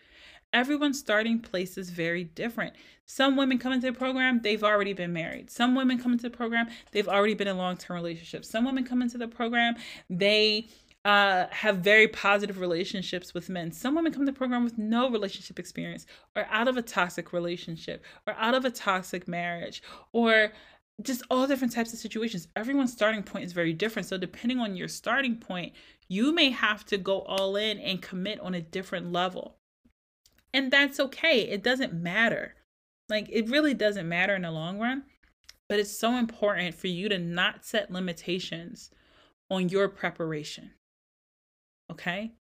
everyone's 0.53 0.99
starting 0.99 1.41
place 1.41 1.77
is 1.79 1.91
very 1.91 2.25
different. 2.25 2.75
Some 3.07 3.37
women 3.37 3.59
come 3.59 3.73
into 3.73 3.87
the 3.87 3.99
program, 3.99 4.41
they've 4.43 4.65
already 4.65 4.93
been 4.93 5.13
married. 5.13 5.51
Some 5.51 5.75
women 5.75 5.99
come 5.99 6.13
into 6.13 6.29
the 6.29 6.37
program, 6.37 6.69
they've 6.93 7.09
already 7.09 7.35
been 7.35 7.49
in 7.49 7.57
long 7.57 7.77
term 7.77 7.97
relationships. 7.97 8.49
Some 8.49 8.65
women 8.65 8.85
come 8.85 9.03
into 9.03 9.19
the 9.19 9.29
program, 9.29 9.77
they 10.11 10.69
uh, 11.05 11.47
have 11.51 11.79
very 11.79 12.09
positive 12.09 12.61
relationships 12.61 13.33
with 13.33 13.49
men. 13.49 13.73
Some 13.73 13.95
women 13.95 14.13
come 14.13 14.27
to 14.27 14.33
the 14.33 14.37
program 14.37 14.65
with 14.65 14.77
no 14.79 15.11
relationship 15.11 15.59
experience, 15.59 16.07
or 16.37 16.47
out 16.51 16.69
of 16.69 16.77
a 16.77 16.83
toxic 16.83 17.33
relationship, 17.33 18.05
or 18.27 18.35
out 18.35 18.55
of 18.55 18.65
a 18.65 18.71
toxic 18.71 19.27
marriage, 19.27 19.83
or 20.13 20.53
just 21.03 21.23
all 21.31 21.47
different 21.47 21.73
types 21.73 21.93
of 21.93 21.99
situations. 21.99 22.49
Everyone's 22.57 22.93
starting 22.93 23.23
point 23.23 23.45
is 23.45 23.53
very 23.53 23.73
different. 23.73 24.09
So, 24.09 24.19
depending 24.19 24.59
on 24.59 24.77
your 24.77 24.89
starting 24.89 25.37
point, 25.37 25.73
you 26.09 26.33
may 26.33 26.51
have 26.51 26.85
to 26.87 26.99
go 26.99 27.21
all 27.23 27.57
in 27.57 27.79
and 27.79 28.03
commit 28.03 28.41
on 28.41 28.55
a 28.55 28.61
different 28.61 29.13
level. 29.13 29.58
And 30.53 30.71
that's 30.71 30.99
okay. 30.99 31.43
It 31.43 31.63
doesn't 31.63 31.93
matter. 31.93 32.55
Like, 33.09 33.29
it 33.31 33.49
really 33.49 33.75
doesn't 33.75 34.09
matter 34.09 34.35
in 34.35 34.43
the 34.43 34.51
long 34.51 34.79
run. 34.79 35.05
But 35.69 35.79
it's 35.79 35.97
so 35.97 36.17
important 36.17 36.75
for 36.75 36.87
you 36.87 37.09
to 37.09 37.19
not 37.19 37.65
set 37.65 37.91
limitations 37.91 38.91
on 39.51 39.69
your 39.69 39.89
preparation. 39.89 40.73
Okay? 41.91 42.33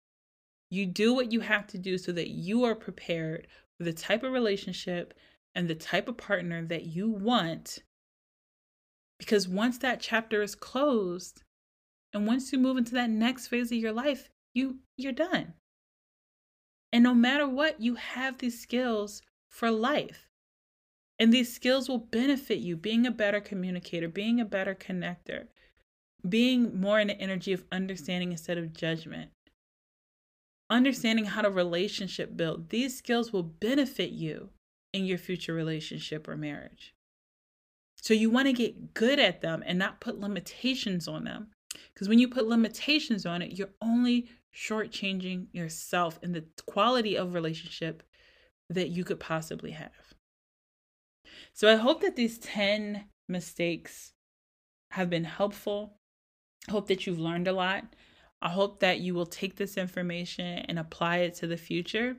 You 0.70 0.86
do 0.86 1.14
what 1.14 1.32
you 1.32 1.40
have 1.40 1.66
to 1.68 1.78
do 1.78 1.98
so 1.98 2.12
that 2.12 2.28
you 2.28 2.64
are 2.64 2.74
prepared 2.74 3.46
for 3.76 3.84
the 3.84 3.92
type 3.92 4.22
of 4.22 4.32
relationship 4.32 5.14
and 5.54 5.68
the 5.68 5.74
type 5.74 6.08
of 6.08 6.16
partner 6.16 6.64
that 6.64 6.86
you 6.86 7.10
want. 7.10 7.80
Because 9.18 9.48
once 9.48 9.78
that 9.78 10.00
chapter 10.00 10.42
is 10.42 10.54
closed, 10.54 11.42
and 12.12 12.26
once 12.26 12.52
you 12.52 12.58
move 12.58 12.76
into 12.76 12.94
that 12.94 13.10
next 13.10 13.48
phase 13.48 13.72
of 13.72 13.78
your 13.78 13.92
life, 13.92 14.30
you 14.54 14.78
you're 14.96 15.12
done. 15.12 15.54
And 16.92 17.04
no 17.04 17.14
matter 17.14 17.46
what, 17.48 17.80
you 17.80 17.96
have 17.96 18.38
these 18.38 18.60
skills 18.60 19.22
for 19.48 19.70
life. 19.70 20.28
And 21.18 21.32
these 21.32 21.52
skills 21.52 21.88
will 21.88 21.98
benefit 21.98 22.58
you 22.58 22.76
being 22.76 23.06
a 23.06 23.10
better 23.10 23.40
communicator, 23.40 24.08
being 24.08 24.40
a 24.40 24.44
better 24.44 24.74
connector, 24.74 25.48
being 26.26 26.80
more 26.80 27.00
in 27.00 27.08
the 27.08 27.20
energy 27.20 27.52
of 27.52 27.64
understanding 27.72 28.30
instead 28.30 28.56
of 28.56 28.72
judgment, 28.72 29.30
understanding 30.70 31.26
how 31.26 31.42
to 31.42 31.50
relationship 31.50 32.36
build. 32.36 32.70
These 32.70 32.96
skills 32.96 33.32
will 33.32 33.42
benefit 33.42 34.10
you 34.10 34.50
in 34.92 35.04
your 35.04 35.18
future 35.18 35.54
relationship 35.54 36.28
or 36.28 36.36
marriage. 36.36 36.94
So 37.96 38.14
you 38.14 38.30
want 38.30 38.46
to 38.46 38.52
get 38.52 38.94
good 38.94 39.18
at 39.18 39.40
them 39.40 39.62
and 39.66 39.78
not 39.78 40.00
put 40.00 40.20
limitations 40.20 41.08
on 41.08 41.24
them. 41.24 41.48
Because 41.92 42.08
when 42.08 42.18
you 42.18 42.28
put 42.28 42.46
limitations 42.46 43.26
on 43.26 43.42
it, 43.42 43.58
you're 43.58 43.74
only 43.82 44.30
shortchanging 44.54 45.46
yourself 45.52 46.18
and 46.22 46.34
the 46.34 46.44
quality 46.66 47.16
of 47.16 47.34
relationship 47.34 48.02
that 48.70 48.88
you 48.88 49.04
could 49.04 49.20
possibly 49.20 49.72
have. 49.72 50.14
So 51.52 51.70
I 51.70 51.76
hope 51.76 52.00
that 52.02 52.16
these 52.16 52.38
10 52.38 53.04
mistakes 53.28 54.12
have 54.92 55.10
been 55.10 55.24
helpful. 55.24 55.98
I 56.68 56.72
hope 56.72 56.88
that 56.88 57.06
you've 57.06 57.18
learned 57.18 57.48
a 57.48 57.52
lot. 57.52 57.84
I 58.40 58.50
hope 58.50 58.80
that 58.80 59.00
you 59.00 59.14
will 59.14 59.26
take 59.26 59.56
this 59.56 59.76
information 59.76 60.64
and 60.68 60.78
apply 60.78 61.18
it 61.18 61.34
to 61.36 61.46
the 61.46 61.56
future. 61.56 62.16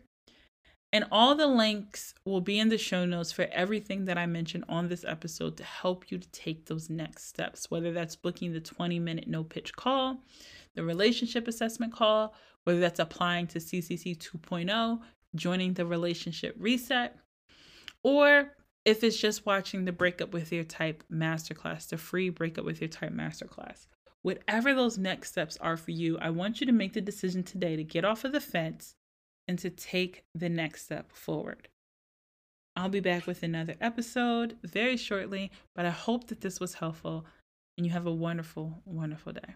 And 0.91 1.06
all 1.12 1.36
the 1.36 1.48
links 1.48 2.16
will 2.26 2.41
be 2.41 2.60
in 2.60 2.70
the 2.70 2.78
show 2.78 3.06
notes 3.06 3.32
for 3.32 3.48
everything 3.52 4.06
that 4.06 4.18
I 4.18 4.26
mentioned 4.26 4.66
on 4.68 4.90
this 4.90 5.06
episode 5.06 5.56
to 5.58 5.64
help 5.64 6.10
you 6.10 6.18
to 6.18 6.32
take 6.32 6.66
those 6.66 6.90
next 6.90 7.28
steps, 7.28 7.70
whether 7.70 7.94
that's 7.94 8.16
booking 8.16 8.53
the 8.53 8.60
20 8.60 8.99
minute 8.99 9.28
no 9.28 9.44
pitch 9.44 9.76
call, 9.76 10.24
the 10.76 10.84
relationship 10.84 11.48
assessment 11.48 11.94
call, 11.94 12.34
whether 12.64 12.80
that's 12.80 13.00
applying 13.00 13.48
to 13.48 13.60
CCC 13.60 14.18
2.0, 14.18 15.00
joining 15.36 15.74
the 15.74 15.86
relationship 15.86 16.56
reset, 16.60 17.18
or 18.04 18.56
if 18.86 19.04
it's 19.04 19.20
just 19.20 19.46
watching 19.46 19.86
the 19.86 19.91
Breakup 19.91 20.34
with 20.34 20.52
Your 20.52 20.64
Type 20.64 21.04
masterclass, 21.12 21.90
the 21.90 21.98
free 21.98 22.30
Breakup 22.30 22.66
with 22.66 22.82
Your 22.82 22.88
Type 22.88 23.12
masterclass. 23.12 23.88
Whatever 24.22 24.74
those 24.74 24.98
next 24.98 25.30
steps 25.30 25.58
are 25.62 25.78
for 25.78 25.91
you, 25.91 26.18
I 26.20 26.30
want 26.30 26.60
you 26.60 26.68
to 26.68 26.74
make 26.74 26.94
the 26.94 27.02
decision 27.02 27.44
today 27.44 27.76
to 27.76 27.84
get 27.84 28.06
off 28.06 28.26
of 28.26 28.32
the 28.32 28.41
fence 28.41 28.96
and 29.48 29.58
to 29.60 29.70
take 29.70 30.24
the 30.36 30.50
next 30.50 30.84
step 30.84 31.12
forward. 31.12 31.68
I'll 32.76 32.90
be 32.90 33.00
back 33.00 33.28
with 33.28 33.44
another 33.44 33.76
episode 33.82 34.58
very 34.64 34.98
shortly, 34.98 35.52
but 35.76 35.86
I 35.86 35.90
hope 35.90 36.28
that 36.28 36.41
this 36.41 36.60
was 36.60 36.76
helpful 36.76 37.26
and 37.78 37.86
you 37.86 37.91
have 37.91 38.06
a 38.06 38.14
wonderful, 38.14 38.82
wonderful 38.86 39.34
day. 39.34 39.56